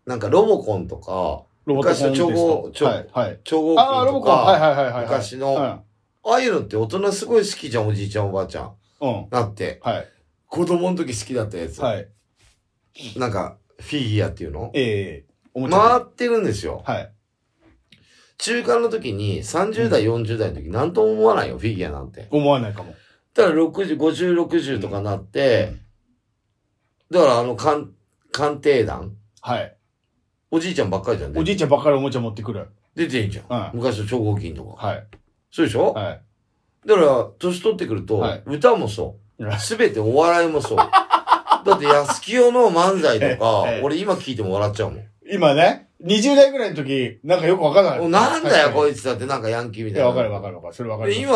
[0.05, 3.07] なんかロボコンとか、ロボ昔の超合超はい。
[3.11, 3.39] はい。
[3.43, 4.35] 超合ああ、ロボコン。
[4.35, 5.03] はいか、はいはいはい。
[5.05, 5.59] 昔のうん。
[5.61, 5.83] あ
[6.23, 8.73] あいうのって大人すごい好きじゃん、おじいちゃんおばあちゃん。
[9.01, 9.27] うん。
[9.31, 10.07] なって、はい。
[10.47, 11.79] 子供の時好きだったやつ。
[11.79, 12.07] はい。
[13.17, 14.71] なんか、フィギュアっていうの？
[14.73, 16.83] ええおもちゃ回ってるんですよ。
[16.85, 17.11] はい。
[18.37, 22.27] 中間の時に30代、40代の時なんとも思わないよ、フィギュアなんて。
[22.31, 22.93] 思わないかも。
[23.33, 25.73] だから60、50、60とかなって、
[27.11, 27.87] だからあの、鑑、
[28.31, 29.15] 鑑定団？
[29.41, 29.75] はい。
[30.51, 31.37] おじいちゃんばっかりじゃん。
[31.37, 32.67] おじいちゃんばっかりおもちゃ持ってくる。
[32.95, 33.73] 出てんじゃん。
[33.73, 34.87] うん昔の超合金とか。
[34.87, 35.07] はい。
[35.51, 36.21] そうでしょ、はい。
[36.85, 39.57] だから、年取ってくると、はい歌もそううん。
[39.59, 40.77] すべてお笑いもそう。
[40.77, 45.03] だって、安清の漫才とかええ、俺今聞いても笑っちゃうもん。
[45.31, 48.07] 今ね、20代ぐらいの時、なんかよくわかんなかった。
[48.07, 50.09] なんだよ、こいいつだってなんかヤンキーみいや、たいな。
[50.09, 50.73] わかるわかるわかる。
[50.73, 51.11] それわかる。
[51.11, 51.33] で、今、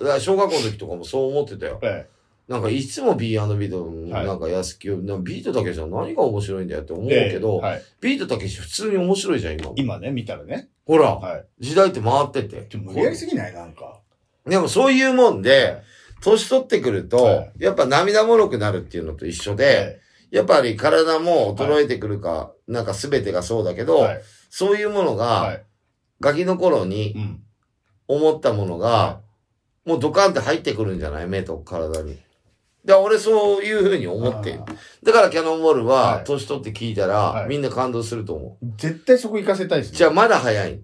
[0.00, 1.78] だから小学校の時とかもそう思ってたよ。
[1.82, 2.06] え
[2.48, 7.82] なんかいつも B&B と、はいなんか安清、なんかビートたけしは何が面白いんだよって思うえけど、ええはい。
[8.00, 9.70] ビートたけし普通に面白いじゃん、今。
[9.76, 10.68] 今ね、見たらね。
[10.84, 11.44] ほら、はい。
[11.60, 12.66] 時代って回ってて。
[12.68, 13.54] ちょっと無理やりすぎない？
[13.54, 14.00] なんか。
[14.46, 15.82] でもそういうもんで、
[16.22, 24.08] 年取ってくると、はいやっぱ涙もろくなるっていうのと一緒で、えやっぱり体も衰えてくるか、なんか全てがそうだけど。
[24.54, 25.64] そういうものが、はい。
[26.20, 27.42] ガキの頃にうん。
[28.08, 29.20] 思ったものが、は
[29.86, 32.18] もうドカンって入ってくるんじゃない目と体に。
[32.84, 34.60] で、俺そういうふうに思ってる
[35.02, 38.66] だからキャノンボールは、はい年取って聞いたら、はいみんな感動すると思う。
[38.76, 39.98] 絶対そこ行かせたいですね。
[39.98, 40.80] じゃあまだ早い。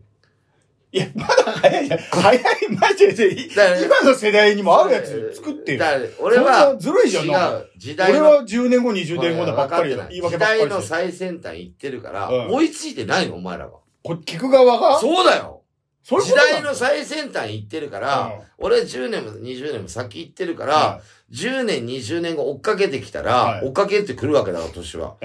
[0.90, 1.98] いや、まだ早いじゃん。
[1.98, 3.48] 早い、マジで。
[3.84, 5.78] 今の世代にも合うやつ作ってよ。
[5.78, 7.26] だから俺はな、ずるいじゃん。
[7.26, 7.70] 違う。
[7.76, 10.80] 時代の俺は10年後、20年後だばっかり言い訳ばっか時代の。
[10.80, 13.72] 最先端行ってるから、うん追いついてないの、お前らが。
[14.02, 14.98] こ聞く側が？
[14.98, 15.62] そうだよ
[16.04, 21.00] 時代の最先端行ってるから、うん俺は10年も20年も先行ってるから、は
[21.32, 25.16] 10年、20年後追っかけてきたら、はい追っかけてくるわけだから、年は。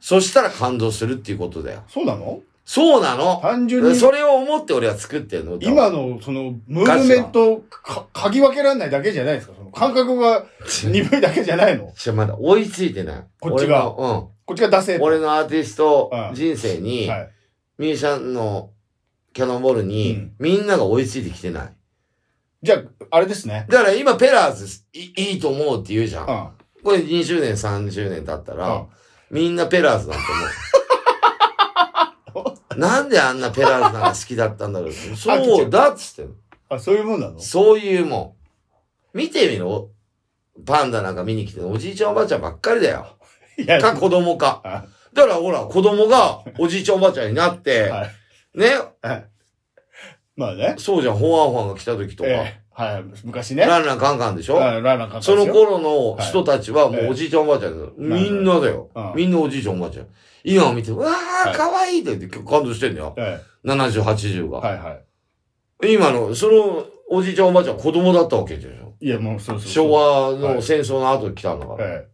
[0.00, 1.84] そしたら感動するっていうことだよ。
[1.88, 2.40] そうなの？
[2.64, 5.58] そうなの単純に、それを思って俺は作ってるの。
[5.60, 10.46] 今の、その、ムーブメントをか、嗅ぎ分けられないだけじゃないですかその感覚が
[10.82, 13.24] 鈍いだけじゃないのちょ、まだ追いついてない。
[13.38, 15.02] こっちが俺のこっちが出せうん。
[15.02, 17.30] 俺のアーティストうん人生に、はい。
[17.76, 18.70] ミュージシャンの
[19.34, 21.72] キャノンボールに、うんみんなが追いついてきてない。
[22.62, 23.66] じゃあ、あれですね。
[23.68, 26.26] だから今ペラーズいいいと思うって言うじゃん。
[26.26, 26.82] うん。
[26.82, 28.86] これ20年、30年経ったら、うん
[29.30, 30.48] みんなペラーズなんて思う。
[32.78, 34.92] なんであんなペラーズなんか好きだったんだろう。
[35.16, 36.32] そうだっつって
[36.68, 37.38] あ、そういうもんなの？
[37.38, 38.36] そういうも
[39.14, 39.18] ん。
[39.18, 39.90] 見てみろ。
[40.66, 43.06] パンダなんか見に来て、おじいちゃんおばあちゃんばっかりだよ。
[43.58, 44.60] いや、か子供か。
[44.64, 48.10] あだからほら、子供がおじいちゃんおばあちゃんになって、はい。
[48.54, 48.68] ね。
[49.02, 49.26] はい。
[50.36, 50.74] まあね。
[50.78, 52.30] そうじゃん、ホアンホアンが来た時とか。
[52.30, 53.04] ええはい。
[53.24, 53.64] 昔ね。
[53.64, 54.56] ランランカンカンでしょ？
[54.56, 57.92] はいラーランかかその頃の人たちはもはいうおじいちゃんおばあちゃんだよ。
[57.96, 59.12] みんなだようん。
[59.14, 60.08] みんなおじいちゃんおばあちゃん。
[60.42, 63.14] 今見て、うわはー、いかわいいって言って感動してんだよ。
[63.16, 64.58] え70、80えが。
[64.58, 65.94] はいはい。
[65.94, 68.94] 今の、そのおじいちゃんおばあちゃんは子供だったわけでしょ？
[69.00, 69.70] いや、もうそうそう。
[69.70, 71.86] 昭和はいの戦争の後に来たんだから。
[71.86, 72.08] え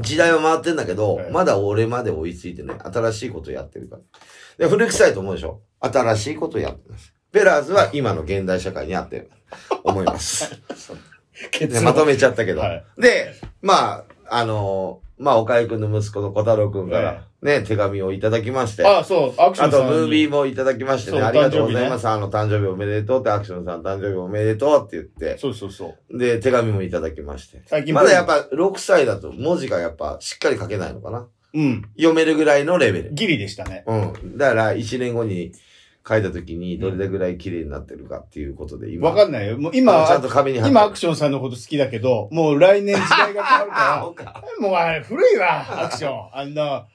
[0.00, 2.78] 時代は回ってんだけどえ、えまだ俺まで追いついてない。
[2.80, 4.02] 新しいことやってるから。
[4.58, 5.60] で、古臭いと思うでしょ？
[5.80, 7.14] 新しいことやってます。
[7.32, 9.30] ペラーズは今の現代社会に合ってる。
[9.84, 10.60] 思います。
[11.82, 12.60] まとめちゃったけど。
[12.60, 18.84] はいで、まあ、あのーまあ、岡井くんの息子の小太郎くんからね、手紙をいただきまして。
[18.84, 19.98] あ、そう、アクショあと、ンさんに。
[20.00, 22.08] ムービーもいただきましてね、ありがとうございます。
[22.08, 26.18] あの、誕生日おめでとうって、アクションさん誕生日おめでとうって言って、そうそうそう。
[26.18, 27.62] で、手紙もいただきまして。
[27.66, 31.28] 最近まだやっぱ6歳だと文字がやっぱしっかり書けないのかな。
[31.54, 31.82] うん。
[31.96, 33.10] 読めるぐらいのレベル。
[33.12, 33.84] ギリでしたね。
[33.86, 33.94] う
[34.26, 34.38] ん。
[34.38, 35.52] だから、1年後に
[36.06, 39.08] 書いた時にどれぐらい綺麗になってるかっていうことで、今。
[39.10, 39.58] わかんないよ。
[39.58, 46.28] もう今、ちゃんと紙に今アクションさんのこと好きだけど、もう来年時代が変わるか、 あそうからもうあれ古いわ、アクション。
[46.32, 46.86] あんな、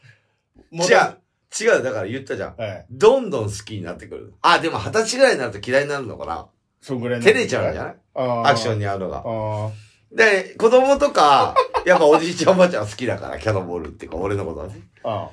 [0.71, 1.17] もうじゃあ、
[1.59, 2.55] 違う、だから言ったじゃん。
[2.57, 2.85] はい。
[2.91, 4.33] どんどん好きになってくる。
[4.41, 6.47] あ、でも二十歳ぐらいになると嫌いになるのかな
[6.81, 7.95] そんぐらいの照れちゃうんじゃない？
[8.15, 8.79] あアクションに。
[8.79, 9.23] に合うのが。
[9.25, 9.69] あ
[10.11, 11.55] で、子供とか、
[11.85, 14.75] やっぱおじいちゃんおばあちゃんは好きだから、キャノンボールっていうか、俺のことはね。
[15.03, 15.09] あ。
[15.09, 15.29] ああ。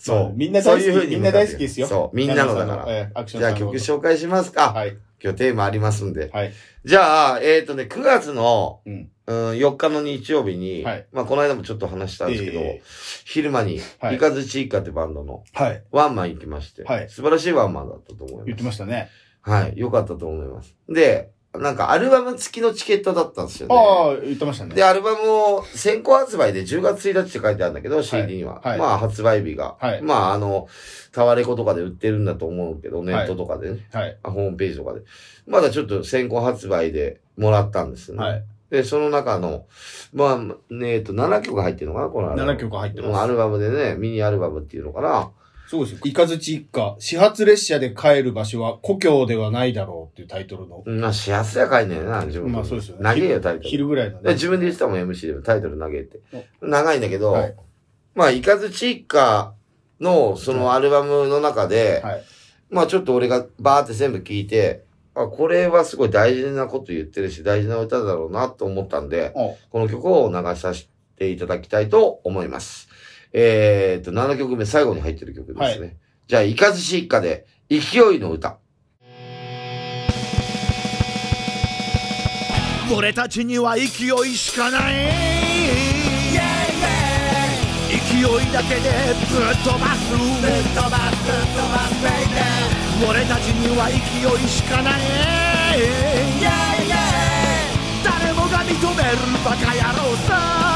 [0.00, 0.32] そう。
[0.34, 0.84] みんな大好き。
[0.84, 1.86] そういうみんな大好きですよ。
[1.86, 2.16] そう。
[2.16, 3.24] みんなのだから。
[3.24, 4.72] じゃあ曲紹介しますか。
[4.72, 4.96] はい。
[5.22, 6.30] 今日テーマありますんで。
[6.32, 6.52] はい。
[6.86, 9.10] じゃあ、えっ、とね、9月の、うん。
[9.26, 12.82] うん、4日の日曜日に、はいまあ、この間もちょっと話したんですけど、ええ
[13.24, 15.84] 昼間に、はいイカズチイカってバンドのはい。
[15.92, 18.72] ワンマン行きまして、はい素晴らしいワンマンだったと思い言ってます。
[18.72, 19.08] ましたね。
[19.42, 20.74] はい、良かったと思います。
[20.88, 23.74] で、なんかアルバム付きのチケットだったんですよね。
[23.76, 24.74] ああ、言ってましたね。
[24.74, 28.60] で、アルバムを先行発売で10月1日って書いてあるんだけど、CD には。
[28.62, 29.76] はいまあ、発売日が。
[29.80, 30.68] はいまあ、あの、
[31.10, 33.88] タワレコとかで売ってるんだと思うけど、ネットとかでね。
[33.92, 34.16] はい。
[34.22, 35.00] あホームページとかで。
[35.48, 38.18] まだちょっと先行発売でもらったんですね。
[38.18, 38.44] はい。
[38.70, 39.66] で、その中の、
[40.12, 40.38] まあ、
[40.72, 42.52] ねえっと、7曲入ってるのかなこのアルバム。
[42.52, 45.30] 7曲入ってますアルバムでね、ミニアルバムっていうのかな
[45.70, 46.00] そうですよ。
[46.02, 50.82] イカズチ一家、始発列車で帰る場所は故郷ではないだろうっていうタイトルの。
[50.84, 52.50] まあ、幸せやかいねんな、自分。
[52.50, 53.04] まあそうですよね。
[53.04, 53.68] 長えよ、タイトル。
[53.68, 54.34] 昼ぐらいのでね。
[54.34, 56.18] 自分で言ってたもん、MC でもタイトル長えって。
[56.60, 57.54] 長いんだけど、はい
[58.16, 59.54] まあ、イカズチ一家
[60.00, 62.24] の、そのアルバムの中で、はい。
[62.68, 64.82] まあちょっと俺がバーって全部聞いて、
[65.14, 72.89] あ、これはすごい大事なこと言ってるし、大事な歌だろうなと思ったんで、おこの曲を流させていただきたいと思います。
[73.32, 75.96] えーっと、7曲目、最後に入ってる曲ですね。
[76.26, 77.76] じゃあ、イカズチ一家で、勢
[78.14, 78.58] いの歌。
[82.92, 83.86] 俺たちには勢い
[84.36, 84.94] しかない。
[87.90, 88.22] 勢い
[88.52, 88.80] だけで
[89.30, 90.20] ぶっ飛ばすぶっ
[90.74, 91.92] 飛ばすぶっ飛ばす
[93.08, 95.00] 俺たちには勢いしかない。
[98.04, 100.69] 誰もが認めるバカ野郎さ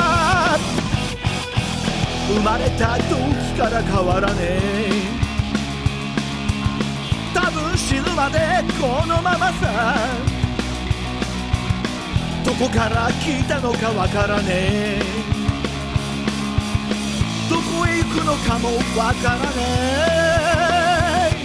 [2.35, 3.13] 生まれた時
[3.57, 4.91] から変わらねえ。
[7.33, 8.39] 多分死ぬまで
[8.81, 9.95] このままさ。
[12.45, 15.01] どこから来たのかわからねえ。
[17.49, 19.45] どこへ行くのかもわからね
[21.31, 21.45] え。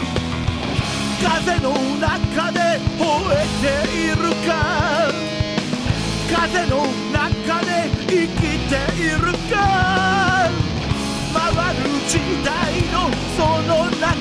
[1.24, 1.70] 風の
[2.00, 2.60] 中で
[2.98, 4.16] 吠えている
[4.48, 4.50] か。
[6.36, 6.88] 風の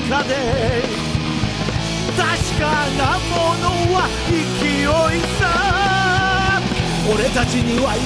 [0.08, 0.34] 中で
[2.16, 2.24] 確
[2.58, 2.64] か
[2.96, 5.42] なものは勢いさ
[7.12, 8.00] 俺たちには勢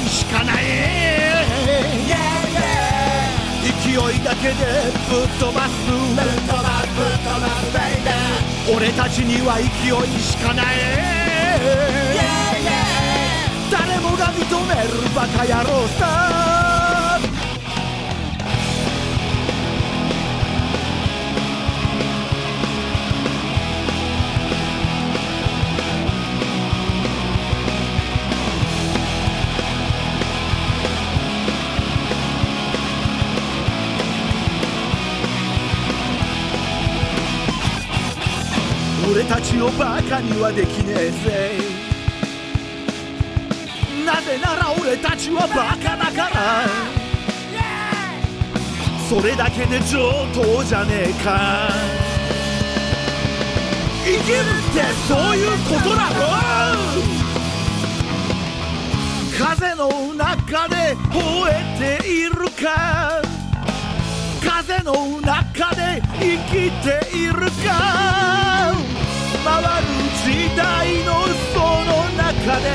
[0.00, 0.64] いしかない。
[3.82, 4.54] 勢いだけで
[5.10, 7.74] ぶっ飛ばすぶっ飛ばすぶっ飛ばす
[8.74, 9.68] 俺たちには勢い
[10.20, 10.64] しかない。
[13.70, 16.47] 誰もが認めるバカ野郎さ。
[39.10, 41.52] 俺たちをバカにはできねえぜ。
[44.04, 46.66] なぜなら俺たちはバカだから。
[49.08, 51.70] それだけで上等じゃねえか。
[54.04, 56.16] 生きるってそういうことだろ。
[59.38, 62.32] 風の中で吠えている
[62.62, 63.22] か。
[64.44, 68.97] 風の中で生きているか。
[70.28, 72.66] 時代のその中で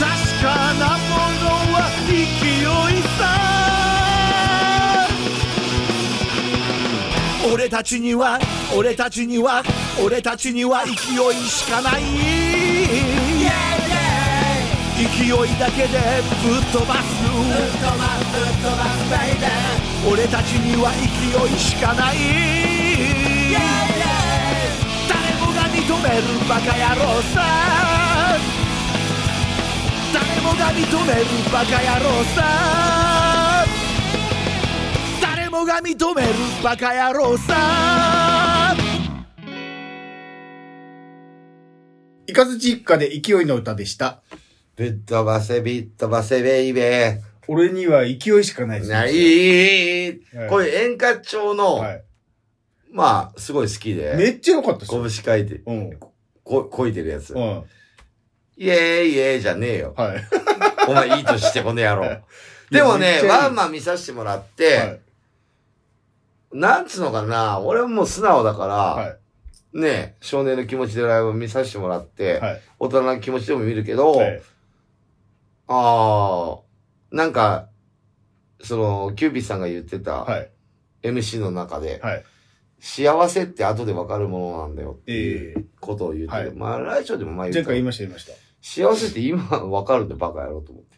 [0.00, 0.08] 確
[0.42, 1.04] かなも
[1.38, 1.76] のは
[2.08, 2.12] 勢
[2.96, 3.20] いさ。
[7.52, 8.38] 俺たちには
[8.74, 9.62] 俺たちには
[10.02, 10.94] 俺たちには勢い
[11.46, 12.02] しかない。
[14.96, 15.28] 勢い
[15.60, 15.98] だけで
[16.42, 17.06] ぶっ飛ばす。
[20.10, 22.75] 俺たちには勢いしかない
[26.08, 28.38] めるバカ野郎さ
[30.14, 33.64] 誰もが認めるバカ野郎さ
[35.20, 36.28] 誰もが認める
[36.62, 38.76] バカ野郎さ
[42.28, 44.20] イカズチ一家で勢いの歌でした。
[44.76, 48.94] ぶっ飛ばせ、びっ飛ばせ、ベイベ俺には勢いしかないですー。
[48.94, 52.05] ないい、はいこれ演歌調の、はい。
[52.96, 54.14] まあ、すごい好きで。
[54.16, 55.02] めっちゃ良かったっすよ。
[55.02, 56.00] 拳書いて、うん。
[56.42, 57.34] こ、こいてるやつ。
[57.34, 57.62] うん。
[58.56, 59.92] イエーイイエーイじゃねえよ。
[59.94, 60.24] はい。
[60.88, 62.22] お前いいとしてこの野郎。
[62.70, 65.00] でもねワンマン見させてもらって、はい。
[66.54, 69.16] なんつうのかな、俺はもう素直だから、は
[69.74, 69.78] い。
[69.78, 72.60] ね、少年の気持ちでライブ見させてもらって、はい。
[72.78, 74.42] 大人の気持ちでも見るけど、はい。
[75.68, 77.68] ああ、なんか、
[78.62, 80.50] その、キューピーさんが言ってた、はい。
[81.02, 82.24] MC の中で、はい。
[82.88, 88.32] 幸せって後で分かるものなんだよっていえうことを言ってて、はいまあ、ラジオでも前言った前回言いました、言いました。
[88.62, 90.96] 幸せって今分かるんだよ、バカ野郎と思って。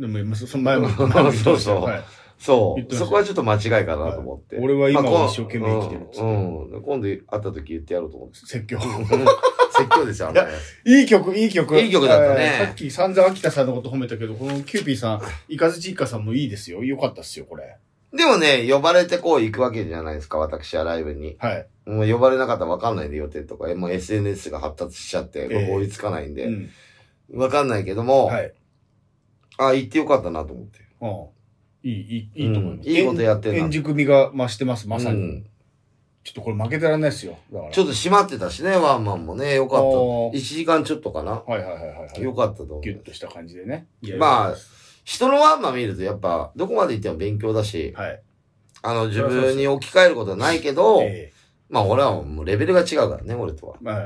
[0.00, 0.88] でも今、そその前も、
[1.32, 2.04] そうそうはい。
[2.36, 2.94] そう。
[2.94, 4.56] そこはちょっと間違いかなと思って。
[4.56, 6.70] はい俺は今まあこん一生懸命生きてるっつってうん。
[6.72, 8.38] うん今度会った時言ってやろうと思って。
[8.40, 8.78] 説教。
[9.70, 10.40] 説教ですよ、ね。
[10.84, 11.80] いい曲、いい曲。
[11.80, 16.82] いい曲だったねえーさっき散々秋田さんのこと褒めたけど、このキューピーさん、イカズチ一家さんもいいですよ。
[16.82, 17.76] よかったっすよ、これ。
[18.14, 21.36] でもね、呼ばれてこう行くわけじゃないですか、私はライブに。
[21.40, 21.66] はい。
[21.84, 26.70] もう呼ばれなかったら分かんないんで予定とか、もう SNS が発達しちゃって、ええ追いつかないんで、うん。
[27.30, 28.54] 分かんないけども、はい。
[29.58, 30.78] あ、行ってよかったなと思って。
[31.00, 31.90] うん。
[31.90, 32.88] いい、いい、いいと思います。
[32.88, 35.20] うんいいことやってんな円熟味が増してます、まさに。
[35.20, 35.46] うん
[36.24, 37.36] ちょっとこれ負けてらんないですよ。
[37.70, 39.84] ちょっと閉まってたしね、ワンマンもね、よかった。
[39.84, 41.32] おー1時間ちょっとかな。
[41.32, 42.22] はいはいはいはいはい。
[42.22, 42.80] よかったと思う。
[42.80, 43.86] ギュッとした感じでね。
[44.18, 44.54] まあ
[45.04, 48.22] 人のワンマン見るとやっぱ、どこまで行っても勉強だし、たです
[48.82, 51.06] あの、自分に置き換えることはないけど、はい。
[51.08, 51.32] え
[51.70, 53.76] まあ俺はもうレベルが違うからね、俺とは。
[53.80, 54.02] えまあ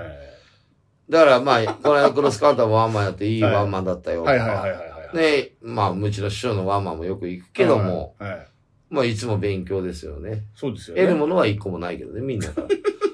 [1.08, 4.30] だからまあ、この間クロスカウンターもワンマンやっていいはいワンマンだったよとか。
[4.32, 4.84] はいはいはいはいは
[5.14, 5.16] い。
[5.16, 8.30] ね、まあ、うちの師匠のワンマンもよく行くけども、はい。
[8.30, 8.48] はい
[8.90, 10.44] まあ、いつも勉強ですよね。
[10.54, 11.02] そうですよね。
[11.02, 12.68] 得るものは一個もないけどね、みんなから。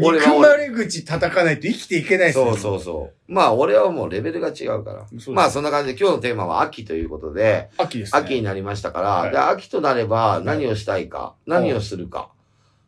[0.00, 3.32] 俺は憎まれ口叩かないと生きていけないですそうそうそう。
[3.32, 5.06] まあ、俺はもうレベルが違うから。
[5.20, 8.20] すまあ、そんな感じで今日のテーマは秋ということで、秋ですね。
[8.20, 12.30] 秋になりましたから、はいで秋となれば何をしたいか、何をするか。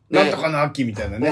[0.09, 1.29] なんとかの秋みたいなね。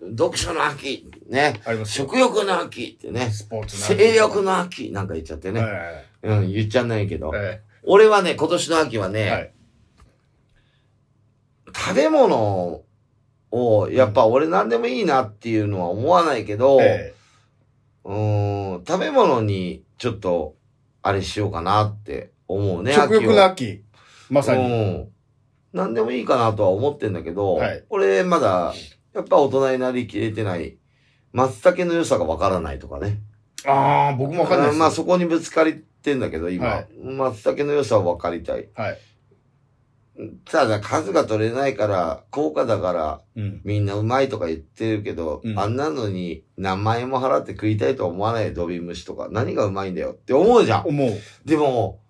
[0.00, 0.16] うん。
[0.16, 1.60] 読書の秋、ね。
[1.64, 2.06] ありますよ。
[2.06, 3.30] 食欲の秋ってね。
[3.30, 5.60] スポーツの秋性欲の秋なんか言っちゃってね。
[5.60, 7.28] はいうん、言っちゃんないけど。
[7.28, 7.60] はいはい。
[7.82, 9.52] 俺はね、今年の秋はね、はい。
[11.74, 12.82] 食べ物
[13.56, 17.14] を、やっぱ俺何でもいいなっていうのは思わないけど、え
[18.04, 20.54] うーん、食べ物にちょっと、
[21.02, 23.84] あれしようかなって思うね、え食欲の秋秋。
[24.30, 24.56] まさを。
[24.56, 24.90] うに。
[25.02, 25.08] ん。
[25.72, 28.74] 何でもいいかなとは思ってんだけど、はい俺まだ、
[29.14, 30.78] やっぱ大人になりきれてない、
[31.32, 33.20] 松茸の良さがわからないとかね。
[33.66, 34.78] ああ、僕もわかんないです。
[34.78, 36.66] まあそこにぶつかりてんだけど、今。
[36.66, 38.68] はい松茸の良さを分かりたい。
[38.74, 38.98] はい。
[40.44, 43.60] ただ数が取れないから、高価だから、うん。
[43.64, 49.28] みんなうまいとか言ってるけど、うんあんなのに何万円も払って食いたいとは思わないよ、ドビムシとか。
[49.30, 50.86] 何がうまいんだよって思うじゃん。
[50.86, 51.10] 思う。
[51.44, 52.00] でも、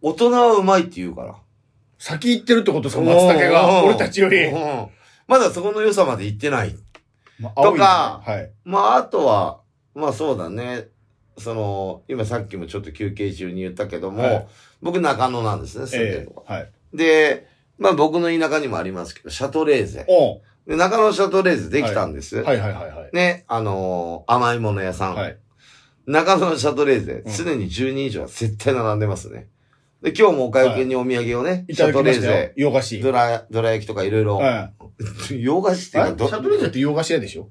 [0.00, 1.34] 大人はうまいって言うから。
[1.98, 3.80] 先行ってるってことですか松茸が。
[3.82, 4.56] うん俺たちよりう。
[4.56, 4.88] ん
[5.26, 6.76] まだそこの良さまで行ってない。
[7.40, 8.50] まとかはい。
[8.64, 9.60] まあ、あとは、
[9.94, 10.86] まあそうだね。
[11.38, 14.46] その、今さっきもちょっと休憩中に言ったけども、はい
[14.80, 16.46] 僕中野なんですね、住んでるえとこ。
[16.48, 16.70] えはい。
[16.94, 17.46] で、
[17.78, 20.04] まあ僕の田舎にもありますけど、シャトレーゼ。
[20.08, 22.36] おで中野シャトレーゼできたんです。
[22.42, 23.10] はいはいはいはい。
[23.14, 25.14] ね、あのー甘いもの屋さん。
[25.14, 25.36] はい。
[26.06, 29.48] 中野シャトレーゼ、うん常に10人以上は絶対並んでますね。
[30.02, 33.00] で、今日もお会計にお土産をね、いただシャトレーゼ。、洋菓子。
[33.00, 34.36] どら、どら焼きとかいろいろ。
[34.36, 34.70] は
[35.30, 35.40] い。
[35.42, 36.28] 洋菓子っていうか、あれ？
[36.28, 37.48] シャトレーゼって洋菓子屋でしょ？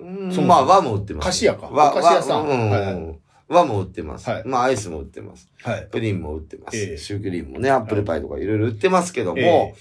[0.00, 1.26] うんそうまあ、和も売ってます。
[1.26, 3.18] 菓子屋か和、お菓子屋さん和うん
[3.48, 4.28] はいう売ってます。
[4.28, 5.50] はいまあ、アイスも売ってます。
[5.62, 5.88] はい。
[5.90, 6.76] プリンも売ってます。
[6.76, 9.74] ええシュークリームもね、アップルパイとかいろいろ売ってますけども、え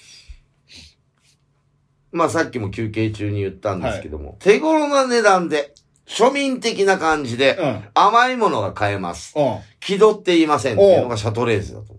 [2.12, 5.74] まあさっきも休憩中に言ったんですけども、手頃な値段で、
[6.08, 7.84] 庶民的な感じで、うん。
[7.94, 9.38] 甘いものが買えます。
[9.38, 9.58] うん。
[9.82, 11.98] 気取っていませんっていうのがシャトレーゼだと。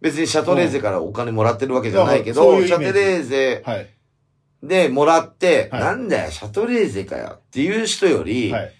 [0.00, 3.88] 別にシャトレーゼからお金もらってるわけじゃないけど、うんそういうシャトレーゼはい。
[4.62, 8.72] でもらって、はいなんだよ、シャトレーゼかよっていう人より、はい。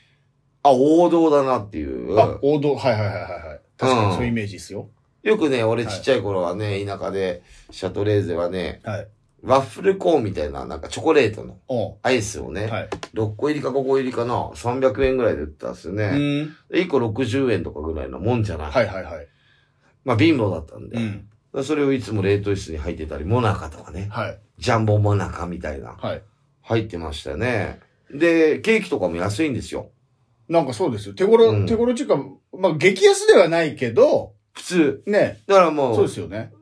[0.62, 2.18] あ、王道だなっていう。
[2.18, 2.74] あ、王道。
[2.74, 3.61] はいはいはいはいはい。
[3.76, 4.88] 確かうんにそういうイメージですよ。
[5.22, 9.09] よくね、俺ちっちゃい頃はね、田舎で、シャトレーゼはね、はい。
[9.42, 12.88] ワッフルコーンみたいな、なんかチョコレートのアイスをね、はい。
[13.14, 16.04] 6個入りか5個入りかな、300円ぐらいで売ったんですようね。
[16.11, 16.56] ーん。
[16.70, 18.70] で1個60円とかぐらいのもんじゃない。
[18.70, 19.26] はいはいはい。
[20.04, 20.96] まあ貧乏だったんで。
[20.96, 21.64] うん。
[21.64, 24.09] それをいつも冷凍室に入ってたり、モナカとかね。
[24.11, 24.38] はい。
[24.59, 25.92] ジャンボモナカみたいな。
[25.92, 26.22] はい。
[26.62, 27.80] 入ってましたよね。
[28.12, 29.90] で、ケーキとかも安いんですよ。
[30.49, 31.14] なんかそうですよ。
[31.14, 32.16] 手頃、うん手頃っていうか、
[32.59, 35.03] まあ、激安ではないけど、普通。
[35.07, 35.40] ね。
[35.46, 36.53] だからもう、そうですよね。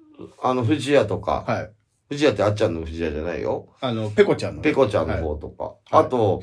[0.43, 1.71] あの、富士屋とか、はい。
[2.09, 3.69] 富士屋ってあっちゃんの富士屋じゃないよ。
[3.81, 4.69] あの、ペコちゃんのね。
[4.69, 5.65] ペコちゃんの方とか。
[5.65, 6.43] はいあと、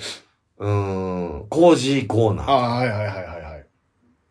[0.57, 2.45] うーん、コージーコーナー。
[2.49, 3.65] ああ、はいはいはいはいはい。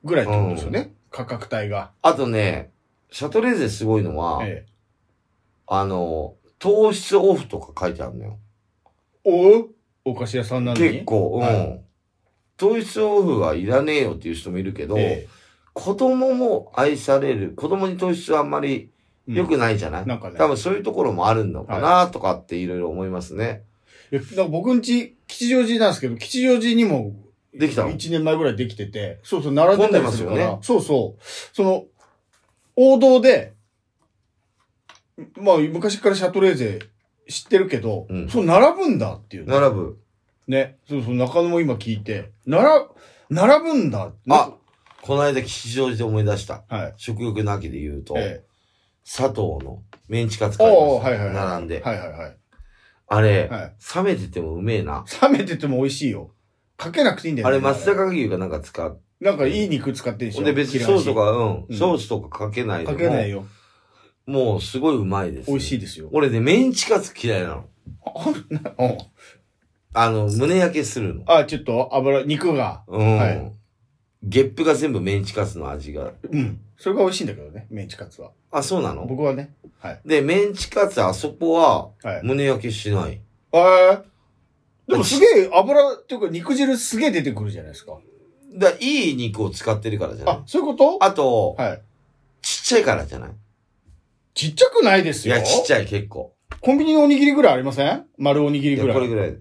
[0.04, 0.94] ぐらいってことですよね。
[1.10, 1.90] 価格帯が。
[2.00, 2.72] あとね、
[3.10, 4.72] シャトレーゼすごいのは、ええ。
[5.66, 8.38] あの、糖質オフとか書いてあるのよ。
[9.24, 9.68] おう？
[10.04, 10.90] お菓子屋さんなのに？
[10.92, 11.40] 結構、うん。
[11.42, 11.80] はい
[12.62, 15.26] 糖質オフはいらねえよっていう人もいるけど、え
[15.72, 18.90] 子供も愛される、子供に糖質はあんまり
[19.28, 20.36] え良くないじゃない、なんかね。
[20.38, 23.64] 多分そういうところもあるのかなとかっていろいろ思いますね。
[24.12, 27.16] いやなんか僕んち、吉祥寺なんですけど、吉祥寺にも、
[27.52, 31.22] できたの？1年前ぐらいできてて、そうそう、並んでたりするから、ねそうそう。
[31.52, 31.84] その、
[32.76, 33.54] 王道で、
[35.36, 36.78] まあ、昔からシャトレーゼ
[37.28, 39.52] 知ってるけど、うんそう並ぶんだっていうね。
[39.52, 40.01] 並ぶ。
[40.48, 40.78] ね。
[40.88, 42.66] そうそう、中野も今聞いて、並、
[43.30, 44.12] 並ぶんだ。
[44.30, 44.52] あ
[45.00, 46.62] この間吉祥寺で思い出した。
[46.68, 46.94] はい。
[46.96, 48.44] 食欲の秋で言うと、え
[49.04, 50.64] 佐藤のメンチカツえ。
[50.64, 51.10] 買いまおーした。
[51.10, 51.34] はいはいはい。
[51.34, 51.82] 並んで。
[51.82, 52.36] はいはいはい。
[53.08, 55.04] あれ、はい冷めててもうめえな。
[55.20, 56.30] 冷めてても美味しいよ。
[56.76, 57.54] かけなくていいんだよね。
[57.54, 59.00] あれ、松坂牛がなんか使う。
[59.20, 60.44] なんかいい肉使ってるでしょ？
[60.44, 63.44] で別にソースとか、うん、うんソースとかかけないでもかけないよ。
[64.26, 66.08] もうすごいうまいです、美味しいですよ。
[66.12, 67.64] 俺ね、メンチカツ嫌いなの。
[68.78, 68.98] うん
[69.94, 71.22] あの、胸焼けするの。
[71.26, 72.82] あ、ちょっと油、肉が。
[72.88, 73.16] うん。
[73.18, 73.52] はい
[74.24, 76.12] ゲップが全部メンチカツの味が。
[76.30, 76.60] うん。
[76.76, 78.30] それが美味しいんだけどね、メンチカツは。
[78.52, 79.04] あ、そうなの？
[79.04, 79.52] 僕はね。
[79.80, 80.00] はい。
[80.06, 82.20] で、メンチカツあそこははい。
[82.22, 83.20] 胸焼けしない。
[83.52, 84.02] えー、
[84.86, 87.98] でもすげえ油っていうか肉汁すげえ出てくるじゃないですか。
[88.54, 90.34] だからいい肉を使ってるからじゃない？
[90.36, 91.04] あ、そういうこと？
[91.04, 91.82] あと、はい。
[92.42, 93.30] ちっちゃいからじゃない？
[94.34, 95.34] ちっちゃくないですよ。
[95.34, 96.32] いや、ちっちゃい結構。
[96.60, 98.06] コンビニのおにぎりぐらいありません？
[98.18, 98.94] 丸おにぎりぐらい。
[98.94, 99.36] これぐらい。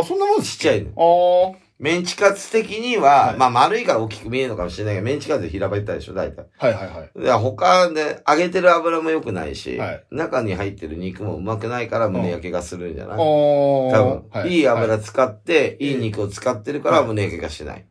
[0.00, 0.90] あ、そんなもんちっちゃいの。
[0.96, 1.68] ああ。
[1.78, 6.46] メンチカツ的には、はいまあ丸いから大きく見えるのかもしれないけど、メンチカツで平べったいでしょ、大体。
[6.58, 7.20] はいはいはい。
[7.20, 13.20] で他で揚げてる油も良くないし、はい中に入ってる肉もうまくないから胸焼けがするんじゃない、ああ。
[13.20, 17.86] 多分、い、いは油使って、い、いええ肉を使ってるからはい胸焼けがしない。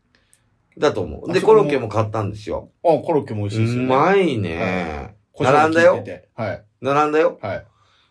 [0.78, 1.32] だと思う。
[1.32, 2.72] で、コロッケも買ったんですよ。
[2.84, 3.86] あ、コロッケも美味しいですよね。
[3.86, 5.16] うまいね。
[5.40, 6.04] 並んだよ
[6.36, 6.64] はい。
[6.82, 7.40] 並んだよ。
[7.42, 7.66] はい。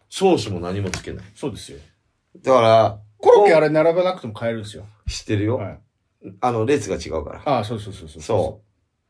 [0.08, 1.24] ソースも何もつけない。
[1.34, 1.78] そうですよ。
[2.42, 4.86] だから、コロッケあれ並ばなくても買えるんですよ。
[5.08, 5.56] 知ってるよ。
[5.56, 5.78] はい。
[6.40, 7.42] あの、列が違うから。
[7.44, 8.22] ああ、そうそうそうそう。
[8.22, 8.60] そ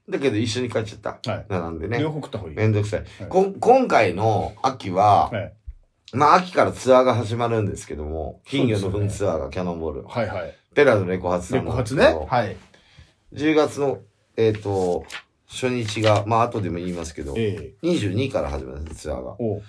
[0.08, 0.10] う。
[0.10, 1.30] だけど一緒に買っちゃった。
[1.30, 1.46] はい。
[1.48, 2.10] 並んでね両。
[2.10, 2.56] 方食った方がいい。
[2.56, 3.00] めんどくさい。
[3.00, 5.52] はいこん今回の秋は、はい。
[6.12, 10.02] まあ秋からツアーが始まるんですけども、金魚のそうですよね糞ツアーがキャノンボール。
[10.04, 10.54] はいはい。
[10.74, 12.02] ペラのレコ発さレんなんコ発ね？
[12.02, 12.26] ですけど。
[12.26, 12.56] はい。
[13.32, 13.98] 10月の、
[14.36, 15.04] えっ、と、
[15.48, 17.86] 初日が、まあ後でも言いますけど、ええ。
[17.86, 19.40] 22から始まるんです、ツアーが。
[19.40, 19.60] お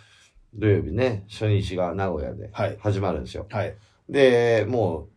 [0.54, 2.78] 土曜日ね、初日が名古屋ではい。
[2.80, 3.48] 始まるんですよ。
[3.50, 3.76] はい。
[4.10, 5.08] で、も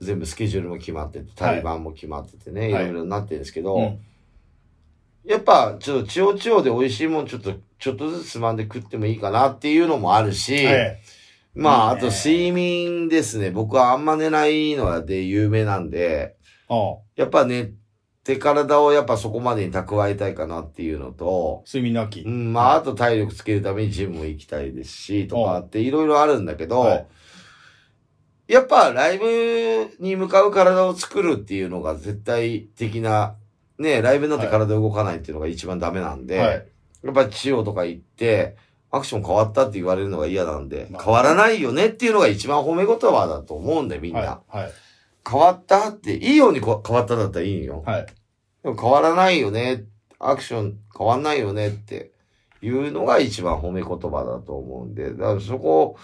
[0.00, 1.54] う、全部スケジュールも決まってて、はい。
[1.56, 2.84] 対バンも決まっててね、いはい。
[2.86, 4.00] ろいろなってるんですけど、うん。
[5.24, 11.00] やっぱ、ちょっと、千代千代で美味しいもんちょっと、ちょっとずつつまんで食ってもいいかなっていうのもあるし、え
[11.54, 13.50] まあ、いいねあと睡眠ですね。
[13.50, 16.36] 僕はあんま寝ないので有名なんで。
[17.16, 17.72] やっぱ寝
[18.22, 22.20] て体をやっぱそこまでに蓄えたいかなっていうのと、睡眠の秋。
[22.20, 22.28] う。
[22.28, 27.06] ん、まあ、あと体力つけるためにジムも行きたいですし、とかっていろいろあるんだけど、はい
[28.50, 33.36] やっぱライブに向かう体を作るっていうのが絶対的な、
[33.78, 36.66] ね、ライブになって体動かないっていうのが一番ダメなんで、はい。
[37.04, 38.56] やっぱ千代とか行って、
[38.90, 44.20] アクション変わったって言われるのが嫌なんで、まあ変わらないよねっていうのが一番褒め言葉だと思うんだよ、みんな。
[44.20, 44.56] はい。
[44.58, 44.72] はい。
[45.30, 47.84] 変わったって、いいようにこ変わっただったらいいよ。
[47.86, 48.06] はい。
[48.64, 49.84] でも変わらないよね、
[50.18, 52.10] アクション変わんないよねって
[52.62, 55.96] いうのが一番褒め言葉だと思うんで、だからそこ、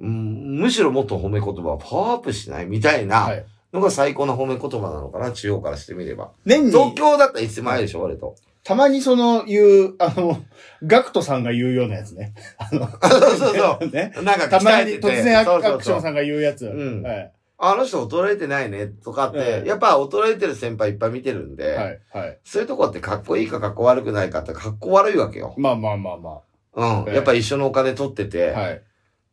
[0.00, 3.44] うんむしろもっと褒め言葉をパワーアップしないみたいなはい。
[3.72, 6.30] のが最高な褒め言葉なのかな、中央からしてみれば。
[6.46, 8.36] 年に、東京だったらいつもあるでしょ、俺と。
[8.62, 10.38] たまにその言う、あの、
[10.86, 12.34] ガクトさんが言うようなやつね。
[12.56, 14.12] あの、そうそうそ ね。
[14.16, 14.22] う。
[14.22, 16.66] なんかたまに突然アクションさんが言うやつ。
[16.66, 17.32] うんはい。
[17.58, 22.00] あの人衰えてないね、とかって、ええやっぱ衰えてる先輩いっぱい見てるんで、はい。
[22.12, 22.38] はい。
[22.44, 25.54] そういうとこってかっこいいかかっこ悪くないかってかっこ悪いわけよ。
[25.56, 26.40] まあまあまあま
[26.74, 27.08] うん。
[27.08, 28.60] ええやっぱ一緒のお金取ってて、あ。
[28.60, 28.82] はい。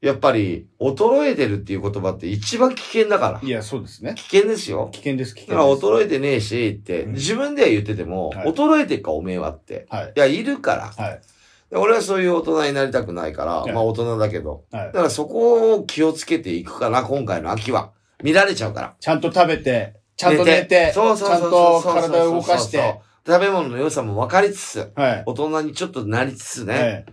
[0.02, 3.48] やっぱり衰えてるっていう言葉って一番危険だから。
[3.48, 4.16] いや、そうですね。
[4.16, 4.90] 危険ですよ。
[4.92, 5.86] 危険です、危だから険です。
[5.86, 9.86] 衰えてねえしって、うん自分では言ってても、はい衰えてっかおめえはって。
[9.90, 10.14] はい。
[10.16, 11.04] いや、いるから。
[11.04, 11.22] はい。
[11.70, 14.64] で俺はそういう大人になりたくないから、はいまあ大人だけど。
[14.72, 14.92] はいだ。
[14.92, 17.92] からそこを気をつけていくかな、今回の秋は。
[18.24, 18.96] 見られちゃうから。
[19.00, 23.02] ちゃんと食べて、ちゃんと寝て、そうそうそうちゃんと体を動かして、。
[23.26, 25.24] 食べ物の良さも分かりつつ、はい。
[25.28, 26.74] 大人にちょっとなりつつね。
[26.74, 27.06] はい。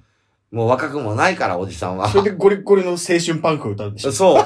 [0.50, 2.08] もう若くもないから、おじさんは。
[2.08, 4.12] それでゴリゴリの青春パンクを歌うんでしょ。
[4.12, 4.44] そう。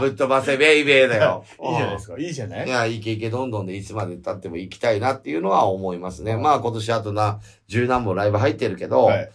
[0.00, 1.44] ぶっ飛ばせベイベーだよ。
[1.62, 2.18] いいじゃないですか。
[2.18, 2.66] いいじゃない？
[2.66, 6.32] いや、イケイケどんどんでいつまで経っても行きたいなっていうのは思いますね。
[6.32, 9.30] うんまあ今年あとな、十何本ライブ入ってるけど、はい。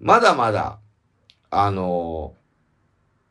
[0.00, 0.78] まだまだ、
[1.50, 2.46] あのー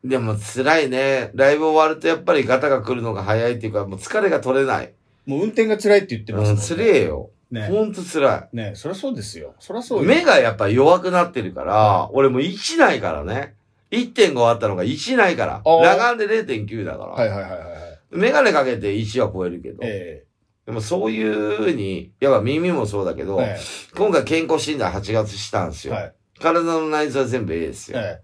[0.04, 1.30] でも辛いね。
[1.34, 4.92] ライブ終わるとやっぱりガタが来るのが早いっていうか、もう疲れが取れない。
[5.26, 6.62] もう運転が辛いって言ってますもうんん、ね。
[6.62, 7.30] つれえよ。
[7.50, 7.68] ね。
[7.68, 9.54] ほんと辛ねそりゃそうですよ。
[9.60, 10.02] そりゃそうい。
[10.02, 10.08] よ。
[10.08, 13.54] 目がやっぱ弱くなってるから、俺もう1ないからね。
[13.92, 15.62] 1.5あったのが1ないから。
[15.64, 17.12] あー裸眼で0.9だから。
[17.12, 17.70] はいはいはいはいはい。
[18.10, 19.78] メガネかけて1は超えるけど。
[19.82, 20.24] え
[20.66, 23.56] でもそういう風に、やっぱ耳もそうだけど、え
[23.96, 25.94] 今回健康診断8月したんですよ。
[25.94, 26.14] えはい。
[26.40, 27.98] 体の内臓は全部 A ですよ。
[28.00, 28.20] え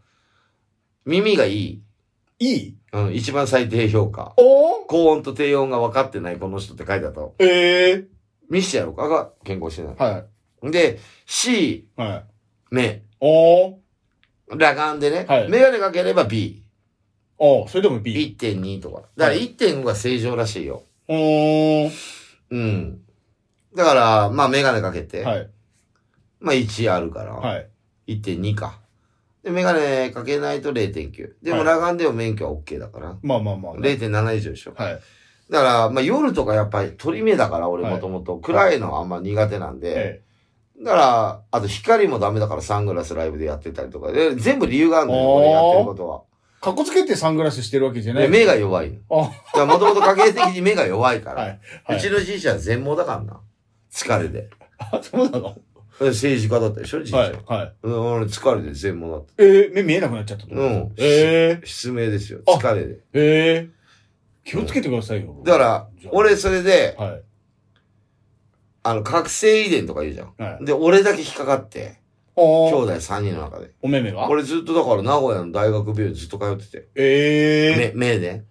[1.04, 1.82] 耳がいい。
[2.40, 2.76] えいい？
[2.92, 4.34] うん、一番最低評価。
[4.36, 7.32] 高音と低音が分かってないこの人って書いてあったの。
[7.38, 8.04] ええ
[8.50, 9.96] 見してやろうかが健康診断。
[9.96, 10.24] は
[10.62, 10.70] い。
[10.70, 12.24] で、C、はい。
[12.70, 13.02] 目。
[13.20, 13.74] おー
[14.50, 15.26] 裸眼でね。
[15.28, 16.62] はいメガネかければ B。
[17.38, 18.36] おーそれでも B。
[18.38, 19.02] 1.2とか。
[19.16, 20.84] だから1.5が正常らしいよ。
[21.08, 21.90] おー
[22.50, 23.00] うん。
[23.74, 25.50] だから、まあメガネかけて、はい。
[26.40, 27.68] まあ1あるから、はい。
[28.08, 28.80] 1.2か。
[29.42, 31.32] で、メガネかけないと0.9。
[31.42, 33.16] でもはい裸眼でも免許は OK だから。
[33.22, 33.88] まあまあまあね。
[33.90, 34.74] 0.7以上でしょ。
[34.76, 35.00] はい。
[35.52, 40.22] だから、まあ夜とかやっぱり鳥目だから俺はいもともと暗いのはあんま苦手なんで、
[40.78, 46.22] えだから、あと光もダメだからサングラスライブでやってたりとかで、全部理由があるのよ、俺やってることは。
[46.60, 46.64] え。
[46.64, 48.22] かっこつけてサングラスしてるわけじゃない。
[48.24, 48.96] で目が弱いの。
[49.66, 51.42] もともと家系的に目が弱いから。
[51.42, 51.60] はい。
[51.84, 52.10] はうちい。
[52.10, 53.40] のじいちゃん全盲だからな。
[53.92, 54.48] 疲れで。
[54.78, 55.56] あ、そうなの？
[56.00, 57.22] 政治家だったでしょ、じいちゃん。
[57.22, 57.32] はい。
[57.32, 57.74] はい。
[57.84, 59.44] 疲れで全盲だった。
[59.44, 62.40] ええ目見えなくなっちゃったうんええ失明ですよ。
[62.46, 62.98] あ疲れで。
[63.12, 63.81] ええ
[64.44, 65.42] 気をつけてくださいよ。
[65.44, 67.22] だから俺それで、はい。
[68.84, 70.34] あの、覚醒遺伝とか言うじゃん。
[70.36, 70.64] はい。
[70.64, 72.00] で、俺だけ引っかかって、
[72.34, 73.70] 兄弟3人の中で。
[73.82, 76.88] お目目が俺ずっとだから名古屋の大学病院ずっと通ってて。
[76.96, 78.42] ええ目、目で。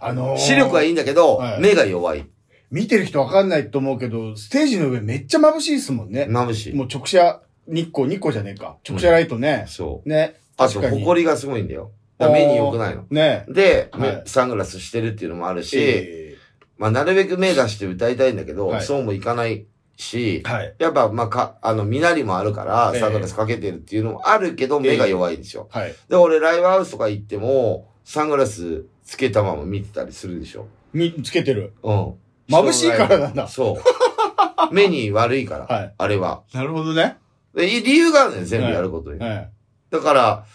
[0.00, 2.26] あのー視力はいいんだけどはい、目が弱い。
[2.70, 6.26] 見てる人わかんないと思うけど、ステージの上めっちゃ眩しいですもんね。
[6.28, 6.74] 眩しい。
[6.74, 8.78] もう直射、日光、日光じゃねえか。
[8.88, 9.64] 直射ライトね。
[9.68, 10.08] そう。
[10.08, 10.36] ね。
[10.56, 11.92] あと、確かに埃がすごいんだよ。
[12.18, 13.04] 目に良くないの。
[13.10, 16.36] ねで、はい目サングラスしてるっていうのもあるし、え
[16.78, 20.74] まあ、なるべく目出して歌いたいんだけど、はいそうもいかないしえ、はい。
[20.78, 25.68] やっぱ、まあ、か、あの、身なりもあるから、ええサングラスかけてるっていうのもあるけど、目が弱いんですよ。
[25.70, 25.94] はい。
[26.08, 30.66] で、俺、ライブハウスとか行っても、サングラスつけたまま見てたりするでしょ。
[30.92, 31.74] み、つけてる。
[31.82, 32.14] うん。
[32.48, 33.82] 眩しいからなんだそう。
[34.74, 36.42] 目に悪いから、はいあれは。
[36.52, 37.18] なるほどね。
[37.54, 39.20] で理由があるのよ、全部やることに。
[39.20, 39.50] はい。
[39.90, 40.46] だから、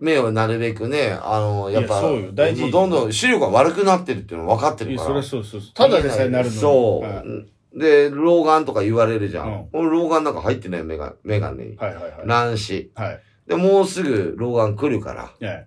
[0.00, 5.06] 目をなるべくね、あの、やっぱ、そうよ大事もうどんどん視力が悪くなってるっていうの分かってるから。
[5.06, 5.70] それはそうそうそう。
[5.74, 6.56] ただでさえなるのに。
[6.58, 7.24] そう、はい
[7.72, 9.46] で、老眼とか言われるじゃん。
[9.46, 11.76] うん俺老眼なんか入ってないメガメガネに。
[11.76, 12.14] はいはいはい。
[12.24, 12.90] 乱視。
[12.96, 13.20] はい。
[13.46, 15.30] で、もうすぐ老眼来るから。
[15.40, 15.66] ね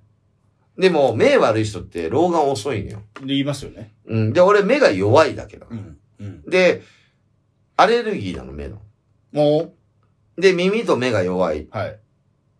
[0.77, 3.01] でも、目悪い人って老眼遅いのよ。
[3.21, 3.93] で、言いますよね。
[4.05, 4.33] うん。
[4.33, 5.67] で、俺目が弱いだけだ。
[5.69, 5.97] うん。
[6.19, 6.41] うん。
[6.43, 6.81] で、
[7.77, 8.81] アレルギーなの、目の。
[9.31, 9.73] も
[10.37, 11.61] で、耳と目が弱い。
[11.61, 11.99] う、はい。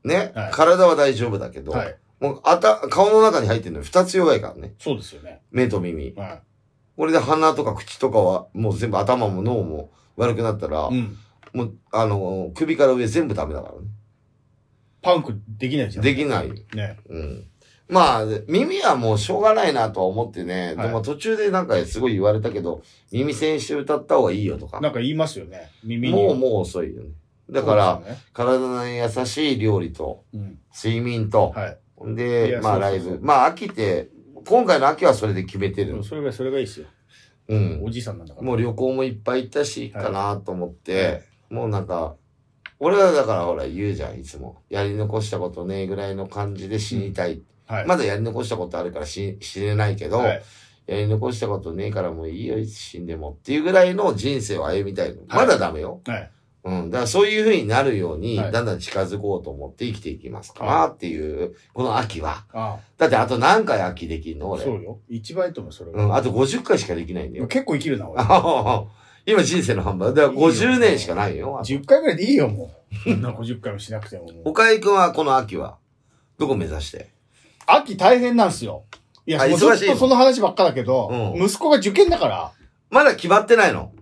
[0.04, 0.32] ね。
[0.36, 1.98] はい体は大丈夫だけど、はい。
[2.20, 4.76] もう、あた、顔の中に入ってるの二つ弱いからね。
[4.80, 5.42] そうですよね。
[5.52, 6.14] 目と耳。
[6.16, 6.42] は
[6.96, 10.98] これで鼻とか口とかは、もう全部頭も脳も悪くなったら、い。
[10.98, 11.18] うん。
[11.54, 13.88] もう、あの、首から上全部ダメだからね。
[15.02, 16.04] パンクできないじゃん。
[16.04, 16.52] できない。
[16.74, 16.98] ね。
[17.10, 17.48] うん。
[17.90, 20.76] まあ、耳はもうしょうがないなとは思ってね。
[20.76, 22.82] はいでも途中でなんかすごい言われたけど、
[23.12, 24.80] 耳栓して歌った方がいいよとか。
[24.80, 25.72] なんか言いますよね。
[25.84, 26.16] 耳に。
[26.16, 27.10] もうもう遅いよね。
[27.54, 30.60] だから、ね体に優しい料理と、うん。
[30.76, 31.78] 睡眠と、はい。
[32.12, 33.20] いで、やまあライブ。
[33.22, 34.10] まあ秋って、
[34.46, 36.04] 今回の秋はそれで決めてる。
[36.04, 36.88] それが、それがいいですよ。
[37.48, 37.82] うん。
[37.84, 38.46] おじいさんなんだから。
[38.46, 41.24] もう旅行もいっぱい行ったし、かなと思って、はい
[41.54, 42.16] もうなんか、
[42.80, 44.64] 俺はだからほら言うじゃん、いつも。
[44.70, 47.44] やり残したことねえぐらいの感じで死にたい。
[47.68, 47.86] はい。
[47.86, 50.42] まだやり残したことあるから死死ねないけど、はい。
[50.88, 55.22] やり残したことねえからもういいよ、いつ死んでもっていうぐらいの人生を歩みたいの。
[55.28, 56.02] まだダメよ。
[56.08, 56.32] はい。
[56.64, 56.90] うん。
[56.90, 62.46] だからそういう風になるように、はいだんだん近づこうと思って生きていきますかなっていう、この秋は。
[62.54, 64.48] あだってあと何回秋できんの？
[64.48, 64.50] あ。
[64.52, 64.64] 俺。
[64.64, 65.00] そうよ。
[65.10, 66.08] 一番いいと思う、それうん。
[66.10, 66.16] が。
[66.16, 67.48] あと50回しかできないんだよ。
[67.48, 68.22] 結構生きるな、俺。
[69.26, 70.14] 今人生の半分。
[70.14, 71.58] だから50年しかないよ。
[71.60, 73.10] あと10回ぐらいでいいよ、もう。
[73.10, 74.34] そんな50回もしなくてももう。
[74.52, 75.78] 岡井くんはこの秋は、
[76.38, 77.10] どこ目指して？
[77.66, 78.84] 秋大変なんすよ。
[79.26, 81.08] いや、あもうずっとその話ばっかだけど、
[81.38, 82.52] うん息子が受験だから、
[82.90, 83.93] まだ決まってないの？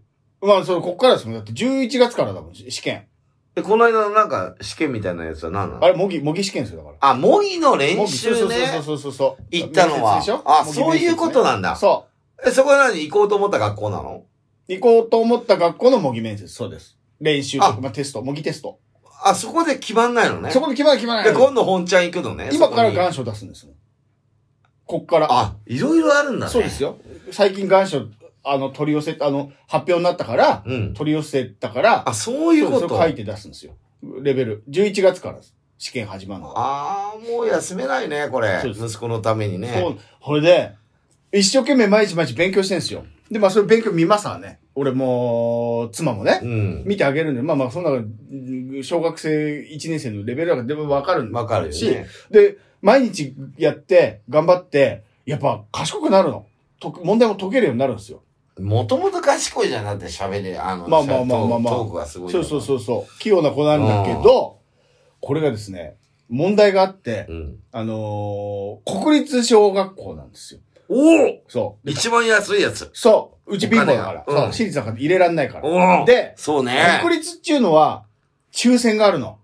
[0.42, 1.36] まあ、それ、こっからですもん。
[1.36, 3.06] だって11月からだもん、試験。
[3.54, 5.84] で、この間のなんか試験みたいなやつは何なの？
[5.84, 7.10] あれ、模擬、模擬試験ですよ、だから。
[7.12, 8.56] あ、模擬の練習そうね。
[8.74, 9.44] そうそうそうそう。
[9.52, 12.06] 行ったのはあそういうことなんだそ
[12.46, 14.24] え、そこは何行こうと思った学校なの？
[14.70, 14.74] う。
[14.74, 16.48] 行こうと思った学校の模擬面接。
[16.48, 16.98] そうです。
[17.20, 18.80] 練習とまあ、テスト、模擬テスト。
[19.24, 20.50] あ、そこで決まんないのね？
[20.50, 21.40] そこで決まる決まらで、ない。
[21.40, 22.50] 今度本ちゃん行くのね？
[22.54, 23.68] 今から願書出すんです。
[24.86, 25.28] こっから。
[25.30, 26.52] あ、いろいろあるんだね。
[26.52, 26.98] そうですよ。
[27.32, 28.00] 最近願書、
[28.44, 30.94] あの、取り寄せ、あの、発表になったから、うん。
[30.94, 32.90] 取り寄せたから、あ、そういうこと？
[32.90, 33.74] 書いて出すんですよ。
[34.22, 34.64] レベル。
[34.70, 35.40] 11月から
[35.78, 36.54] 試験始まるの。
[36.58, 38.60] ああ、もう休めないね、これ。
[38.62, 39.74] そうです息子のためにね。
[39.80, 39.98] そう。
[40.20, 40.72] これで、
[41.32, 43.06] 一生懸命毎日毎日勉強してんですよ。
[43.30, 44.60] で、まあ、それ勉強見ますわね。
[44.76, 46.40] 俺も、妻もね。
[46.44, 46.84] うん。
[46.86, 52.08] 見てあげるんで、まあまあ、そんな、うん小学生1年生のレベルだからでもわかるんだわかるよし、ね。
[52.32, 56.48] で、毎日やって、頑張って、やっぱ賢くなるの。
[56.80, 58.24] と問題も解けるようになるんですよ。
[58.62, 62.32] もともと賢いじゃん、だって喋り、あの、まあまあまあまあまあトークがすごい。
[62.32, 63.20] そうそうそうそう。
[63.20, 64.60] 器用な子なんだけど、
[65.20, 65.98] これがですね、
[66.30, 67.60] 問題があって、うん。
[67.72, 70.62] あのー国立小学校なんですよ。
[70.88, 71.86] おおそう。
[71.86, 72.90] で一番安いやつ。
[72.94, 73.56] そう。
[73.56, 74.24] うち貧乏だから。
[74.28, 74.52] うんそう。
[74.52, 76.06] 私立だから入れらんないから。
[76.06, 77.00] で、そうね。
[77.02, 78.06] 国立っていうのは、
[78.52, 79.40] 抽選があるの。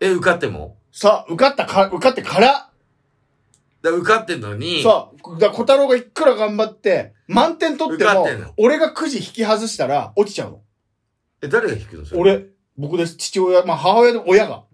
[0.00, 0.76] え、受かっても？
[0.92, 2.69] さあ、受かったか、受かってから、
[3.82, 4.82] だ受かってんのに。
[4.82, 5.38] そう。
[5.40, 10.60] だ小太郎がいくら頑張って、満点取ってもて俺がくじ引き外したら落ちちゃうの。
[11.42, 12.20] え、誰が引くのそれ？。
[12.20, 13.16] 俺、僕です。
[13.16, 14.64] 父親、まあ母親で親が。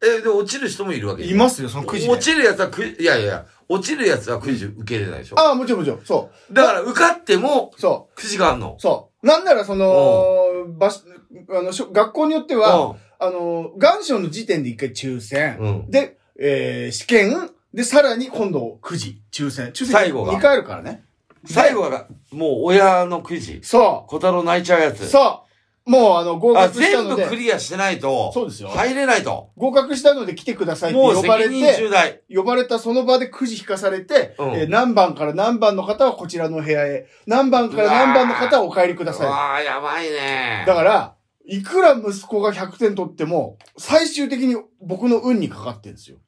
[0.00, 2.12] え、で、落ちる人もいるわけいますよ、そのくじで。
[2.12, 5.40] 落ちるやつはく、いやいや、落ちるやつはくじ受けれないでしょ。
[5.40, 6.04] ああ、もちろんもちろん。
[6.04, 7.80] そだから受かってもう。
[7.80, 8.80] そくじがあんのう。。
[8.80, 9.26] そう。
[9.26, 11.00] なんならその、場所、
[11.50, 15.86] あの、学校によっては、あの、願書の時点で一回抽選。
[15.88, 17.50] で、えー、試験。
[17.74, 19.20] で、さらに今度くじ。
[19.30, 19.68] 抽選。
[19.68, 21.04] 抽選最後が2回あるからね。
[21.44, 23.60] 最後は、もう親のくじ。
[23.62, 24.92] そ小太郎泣いちゃうやう。
[24.94, 25.08] つ。
[25.08, 25.48] そう。
[25.90, 29.50] もうあの、合あ、格したので全部ク、リアしてないと、そうですよ入れないと。
[29.56, 32.20] 合格したので来てくださいってもう呼ばれ責任重て、大。
[32.36, 39.26] 呼ばれたその場でくじ引かされて、うんえー何番から何番の方はこちらの部屋へ、何番から何番の方はお帰りください。
[39.28, 40.64] わあ、やばいね。
[40.66, 41.14] だから、
[41.46, 46.18] いくら息子が100点取っても、最終的に僕の運にかかってるんですよ。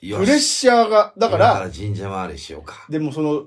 [0.00, 2.86] よプレッシャーが、だか、だからら神社回りしようか。
[2.88, 3.44] でもその、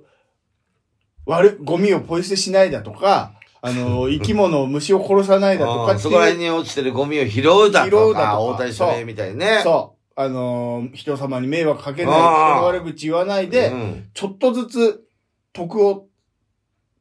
[1.26, 8.04] 悪い、ゴミをポイ捨てしないだとか、あの、 生き物を虫を殺さないだとかそこら辺に落ちてるゴミを拾うだとか。
[8.04, 9.62] 拾うだとか大谷翔平みたいにね。
[9.64, 14.10] そう、あの、人様に迷惑かけない、人の悪口言わないで、うん。
[14.14, 15.04] ちょっとずつ
[15.54, 16.08] 徳を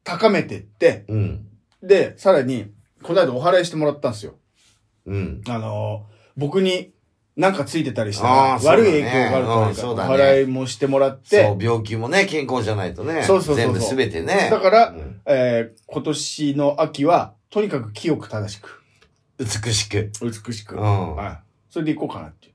[0.03, 1.47] 高めてって、うん。
[1.81, 2.71] で、さらに、
[3.03, 4.35] この間お祓いしてもらったんですよ。
[5.05, 5.41] うん。
[5.47, 6.05] あの、
[6.37, 6.93] 僕に
[7.35, 13.23] なんかついてたりしたら、悪い影響があるから、お祓いもしてもらっそうて、、病気もね、健康じゃないとね。
[13.23, 14.49] そうそうそうそう全部すべてね。
[14.51, 18.81] だからうんえー今年の秋は、とにかく清く正しく、
[19.39, 20.11] 美しく。
[20.21, 21.39] 美しく、うんはい。
[21.71, 22.53] それでいこうかなっていう。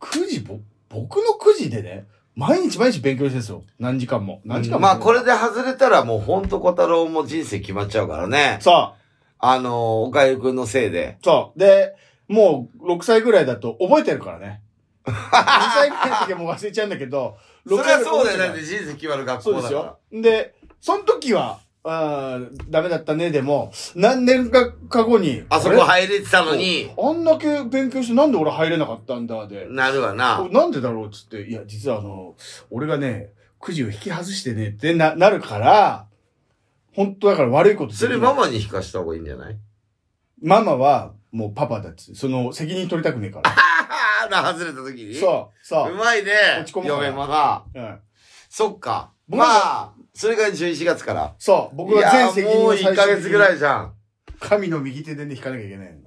[0.00, 0.58] 9時、ぼ、
[0.88, 3.62] 僕の9時でね、毎日毎日勉強してるんですよ。
[3.78, 4.40] 何時間も。
[4.44, 4.80] 何時間も。
[4.80, 8.58] まあ、これで外れたらもうほんと小太郎も人生決まっちゃうからね。
[8.60, 8.94] さ
[9.38, 11.18] あの、おかゆくんのせいで。
[11.22, 11.58] そう。
[11.58, 11.94] で、
[12.32, 14.62] もう6歳ぐらいだと覚えてるからね。
[15.04, 18.38] 2歳ぐらいの時はもう忘れちゃうんだけど、それはそうだよ。
[18.38, 19.80] だねって人生決まる学そう校だから。
[19.82, 20.22] ですよ。
[20.22, 29.66] で、その時は、あーダメだったね、でも、何年かか後に、あそこ入れてたのに、あんだけ勉強してなんで俺入れなかったんだ、で。
[29.68, 30.48] なるわな。
[30.50, 32.36] なんでだろうっつって、いや、実はあの、
[32.70, 33.30] 俺がね、
[33.60, 36.06] くじを引き外してねってな、なるから、
[36.94, 39.56] 本当だから悪いことそれママに引かした方がいいんじゃない？
[40.40, 43.50] ママは、もうパパだっつって、その責任取りたくねえから。
[43.50, 45.14] ああ、外れた時に？
[45.14, 45.96] そう、そうう。
[45.96, 46.30] まいね。
[46.60, 47.64] 落ち込む嫁もな。
[47.74, 47.98] うん。
[48.48, 49.10] そっか。
[49.28, 51.34] 僕まあ、それが11月から。
[51.38, 53.94] そう、僕は全責任もう1を最終的にヶ月ぐらいじゃん。
[54.40, 56.00] 神の右手でね、引かなきゃいけないの。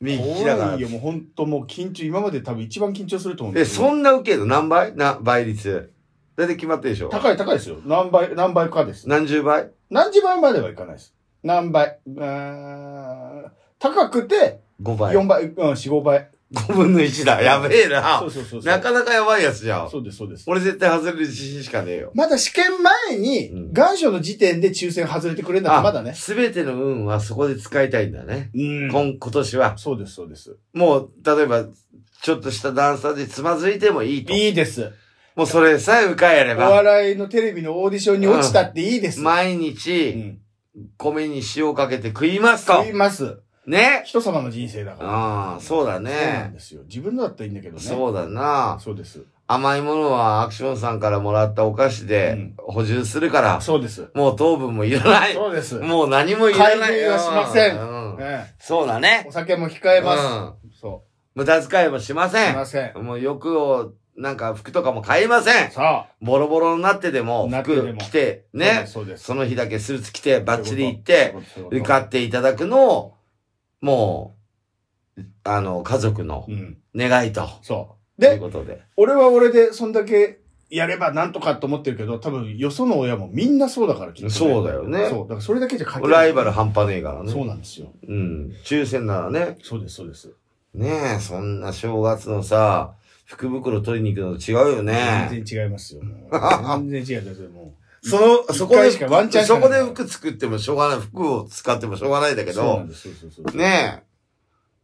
[0.00, 0.80] 右利きだから怖い。
[0.82, 4.54] よ、もう本当もう緊張、今まで多分一番緊張すると思うんえ、そんな受けるの？
[4.54, 4.94] 何倍？
[4.94, 5.92] な、倍率。
[6.36, 7.78] だいたい決まってるでしょ高い高いですよ。
[7.84, 9.08] 何倍、何倍かです。
[9.08, 9.70] 何十倍？
[9.90, 11.12] 何十倍まではいかないです。
[11.42, 11.98] 何倍。
[12.06, 15.14] うーん高くて、?5 倍。
[15.14, 16.28] 4倍、うん、4、5倍。
[16.52, 17.42] 5分の1だ。
[17.42, 18.30] やべえなそう。
[18.30, 18.72] そうそうそう。
[18.72, 19.90] なかなかやばいやつじゃん。
[19.90, 20.44] そうです、そうです。
[20.46, 22.10] 俺絶対外れる自信しかねえよ。
[22.14, 26.14] まだ試験前にうん、願書の時点で抽選外れてくれるんだらまだね。
[26.14, 28.50] すべての運はそこで使いたいんだね。
[28.54, 29.76] うん今、今年は。
[29.76, 30.56] そうです、そうです。
[30.72, 31.64] もう、例えば、
[32.22, 34.32] ちょっとしたダンサーでつまずいてもいいと。
[34.32, 34.90] いいです。
[35.36, 39.20] もうそれさえ受かえれおば、笑いのテレビのオーディションに落ちたっていいです。
[39.20, 40.38] 毎う日、ん。
[40.96, 42.92] 米に塩かけて食いますと言い。
[42.92, 43.38] ます。
[43.68, 45.10] ね人様の人生だから。
[45.10, 46.50] ああ、そうだそうなんね。
[46.54, 46.82] ですよ。
[46.84, 47.80] 自分のだったらいいんだけどね。
[47.82, 48.78] そうだな。
[48.80, 49.24] そうです。
[49.46, 54.08] 甘いものはアクションさんからもらったお菓子うでん補充するから、そうです。
[54.14, 55.34] もう糖分もいらない。
[55.34, 55.76] そうです。
[55.76, 56.78] もう何もいらない。
[56.78, 59.28] 買い食いはしませんうんえそうだねえ。
[59.28, 60.22] お酒も控えます。
[60.64, 61.04] うんそ
[61.34, 62.30] 無駄遣いもしまう。
[62.30, 62.46] せん。
[62.48, 63.02] すいません。
[63.02, 65.70] もう欲を、なんか服とかも買いません。
[65.70, 68.58] さボロボロになってでも服着て、あ。
[68.58, 68.84] ね。
[68.86, 69.24] そうです。
[69.24, 71.00] その日だけスーツ着てバッチリ行っそ
[71.62, 73.14] うて、受かっていただくのを、
[73.80, 74.36] も
[75.16, 76.78] う、あの、家族のうん。
[76.96, 77.48] 願いと。
[77.62, 78.22] そう。
[78.22, 78.80] というで、ことで。
[78.96, 80.40] 俺は俺で、そんだけ
[80.70, 85.18] やればなんとかと思ってるけど、多分よその親もみんなそうだからきっと、そうだよねそう。
[85.22, 86.26] だからそれだけじゃ勝てない。
[86.26, 87.30] ライバル半端ねえからね。
[87.30, 87.92] そうなんですよ。
[88.06, 88.52] うん。
[88.64, 89.56] 抽選ならね。
[89.62, 90.32] そうです、そうです。
[90.74, 92.94] ねえ、そんな正月のさ、
[93.24, 95.28] 福袋取りに行くのと違うよね。
[95.30, 96.02] 全然違いますよ。
[96.02, 96.30] もう
[96.90, 97.24] 全然違う。
[97.26, 97.74] だっても
[98.08, 98.90] その、そこで、
[99.44, 101.00] そこで服作ってもしょうがない。
[101.00, 102.84] 服を使ってもしょうがないんだけど。
[103.54, 104.08] ねえ。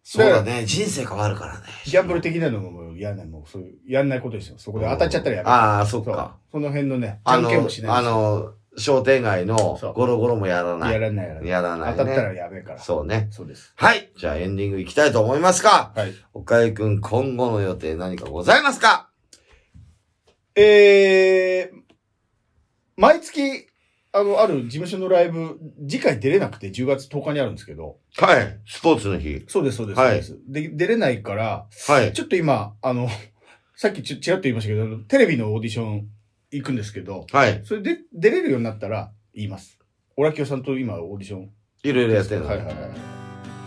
[0.06, 0.66] そうだね。
[0.66, 1.66] 人生変わるからね。
[1.86, 4.56] ギャンブル的なのももう嫌な、もうそういう、やんないことですよ。
[4.59, 5.51] そこで当たっちゃったらやめる。
[5.51, 6.36] ああ、そっか。
[6.52, 10.92] その辺のね、じゃんあのけんもし、ないあの、商店街のゴロゴロもやらない。
[10.92, 11.96] やらないやらない。
[11.96, 12.78] 当たったらやべえから。
[12.80, 13.28] そうね。
[13.30, 13.72] そうです。
[13.76, 14.10] はい。
[14.16, 15.92] じゃあエンディング行きたいと思いますか。
[15.96, 16.12] はい。
[16.34, 19.09] 岡井くん、今後の予定何かございますか
[20.56, 21.84] えー、
[22.96, 23.66] 毎月、
[24.12, 25.58] あの、ある事務所のライブ、
[25.88, 27.98] 次回出れなくて10月10日にあるんですけど。
[28.16, 28.60] はい。
[28.66, 29.44] スポーツの日。
[29.48, 30.00] そうです、そうです。
[30.00, 32.12] はいそうですで、出れないから、はい。
[32.12, 33.08] ちょっと今、あの、
[33.76, 36.08] さっきちちらっと言いましたけど、テレビのオーディション
[36.52, 37.60] 行くんですけど、はい。
[37.64, 39.78] それで出れるようになったら言います。
[40.16, 41.50] オラキオさんと今オーディション。
[41.82, 42.46] いろいろやってるの。
[42.46, 42.74] はいはいはい。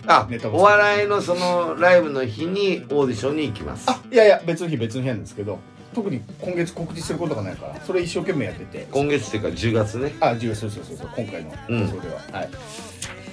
[0.09, 3.89] あお笑いのそのライブの日にオーディションに行きます。
[3.89, 5.59] あ、いやいや、別の日別の日なんですけど、
[5.97, 8.87] 特に今月告知することがないから、それ一生懸命やってて。
[8.91, 10.13] 今月っていうか10月ね。
[10.19, 12.21] あ、10そうそうそうそう、今回のうん放送では。
[12.31, 12.49] はい。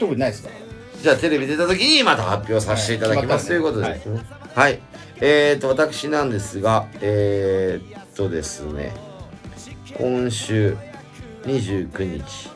[0.00, 0.54] 特にないですから。
[1.02, 4.20] じゃあテレビ出た時にまた発表させていただきます、はいということですね。
[4.54, 4.80] はい。
[5.20, 8.94] えーと、私なんですが、えーっとですね、
[9.98, 10.74] 今週
[11.42, 12.50] 29日、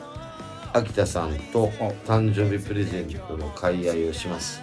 [0.73, 1.67] 秋田さんと
[2.07, 4.59] 誕生日プレゼントの買い合いをします。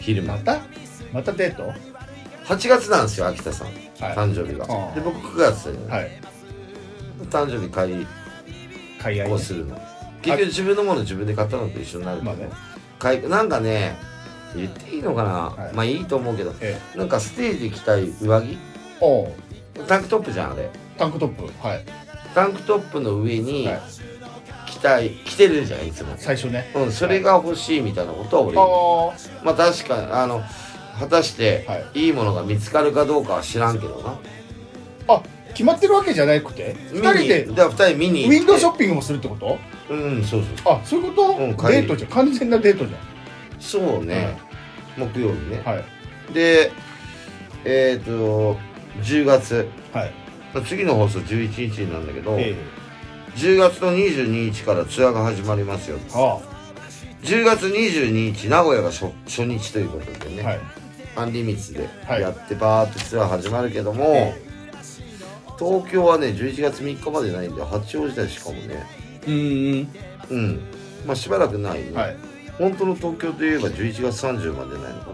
[0.00, 0.40] 昼間ま。
[0.40, 0.60] た？
[1.14, 1.72] またデート
[2.44, 3.83] ？8月なんですよ、秋田さん。
[4.00, 4.16] はい。
[4.16, 4.66] 誕生日が。
[4.94, 5.78] で、僕9月。
[7.30, 8.06] 誕生日会い
[9.00, 9.34] 買い合いね。
[9.34, 9.80] をするの。
[10.22, 12.50] 結局自分のもの自分で買ったのと一緒になるけど、まあね。
[12.98, 13.96] 買いなんかね、
[14.56, 18.58] 言っていいのかな、はいまあいいと思うけど、えなんかステージ着たい上着
[19.86, 21.66] タンクトップじゃんあれタンクトップ。
[21.66, 21.84] はい。
[22.34, 23.80] タンクトップの上にはい
[24.66, 26.70] 着たい着てるじゃんいつも最初ね。
[26.74, 30.42] うんそれが欲しいみたいなことは俺あ言うまあ確かにあの
[30.98, 32.06] 果たしてはい。
[32.06, 34.18] いいものが見つかるかどうかは知らんけどな。
[35.08, 35.14] あ。
[35.14, 36.76] あ、決まってるわけじゃなくて？
[36.92, 37.44] 二人で？
[37.44, 39.58] 見にだから二人見にウィンドウショッッピングもするってこと？
[39.88, 40.74] プうんそうそう。
[40.74, 42.10] あ、そういうこと、うんデートじゃん。
[42.10, 42.94] 完全なデートじ
[43.60, 44.36] そうね、
[44.96, 45.74] 木曜日ね、ゃん。
[45.74, 45.84] はい。
[46.32, 46.72] で
[47.64, 48.56] えっ、と
[49.02, 49.68] 10月。
[49.92, 50.12] はい。
[50.66, 52.54] 次の放送11日なんだけど、え
[53.36, 55.98] 10月の22日からツアーが始まりますよ。
[55.98, 56.40] えは
[57.22, 60.48] 10月22日名古屋が初初日ということでね、あ。
[60.50, 60.60] はい。
[61.16, 62.22] アンリミッツではい。
[62.22, 64.42] やってバーってツアー始まるけども、え
[65.58, 68.84] 東京はね11月3日までないんで八王子だしかもね。
[69.26, 69.88] うーん。
[70.30, 70.60] うん。
[71.06, 72.16] まあしばらくないね、はい。
[72.58, 75.12] 本当の東京といえば11月30までないのかな、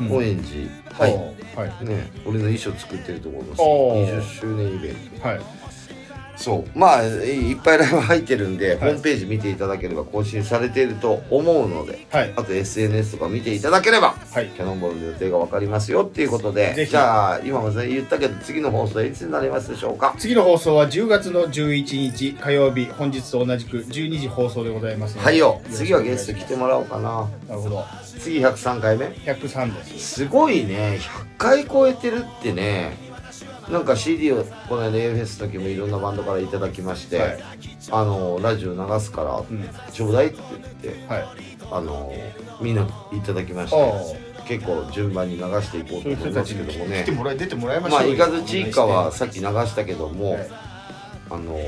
[0.00, 0.08] うん。
[0.08, 1.14] 高円寺はい。
[1.56, 1.84] はい。
[1.84, 4.20] ね俺の衣装作ってるところのおー。
[4.20, 5.28] 20周年イベント。
[5.28, 5.40] はい。
[6.38, 12.32] そうまあいっぱいライブ入ってるんで、はいホームページ見ていただければ更新されていると思うのではい。
[12.36, 14.46] あと SNS とか見ていただければはい。
[14.46, 20.14] キャノンボールの予定が分かりますよっていうことでじゃあ今も言ったけど次の放送はいつになりますでしょうか？
[20.16, 25.18] 次の放送は10月の11日火曜日、本日と同じく12時放送でございます。
[25.18, 27.84] はいよ次はゲスト来てもらおうかななるほど。
[28.20, 29.98] 次103回目103です。
[29.98, 33.07] すごいね100回超えてるってね
[33.70, 37.38] なんか CD をこの間 A フェスの時もいろんなバンドからいただきまして、はい。
[37.90, 39.68] あのラジオ流すからうん。
[39.92, 40.36] ちょうだいって
[40.82, 41.26] 言ってはい。
[41.70, 42.12] あの
[42.60, 43.92] みんないただきましあて
[44.38, 44.42] あ。
[44.48, 48.14] 結構順番に流していこうそうい思いまちに来けどもねてもらい、出てもらいましょまあ、うよ。
[48.14, 50.50] いかずちいかはさっき流したけども、はい
[51.30, 51.58] あの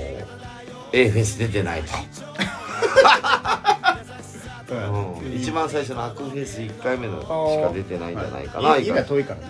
[0.92, 1.92] A フェス出てないと、
[4.74, 9.46] うんうん一番最初のアクフェス1回目のしか出てないんじゃないかな、はい家がいか遠いからね。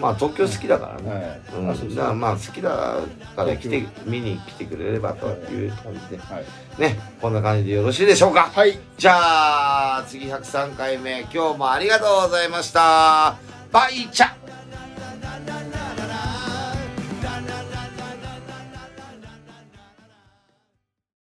[0.00, 1.40] まあ東京好きだからね、はい。
[1.58, 2.00] うん。
[2.00, 3.00] あまあ好きだ
[3.36, 6.44] から来て見に来てくれればという感じではい。
[6.80, 8.50] ねこんな感じでよろしいでしょうか？
[8.54, 8.78] はい。
[8.96, 11.22] じゃあ次103回目。
[11.32, 13.36] 今日もありがとうございました。
[13.70, 14.37] バイチャ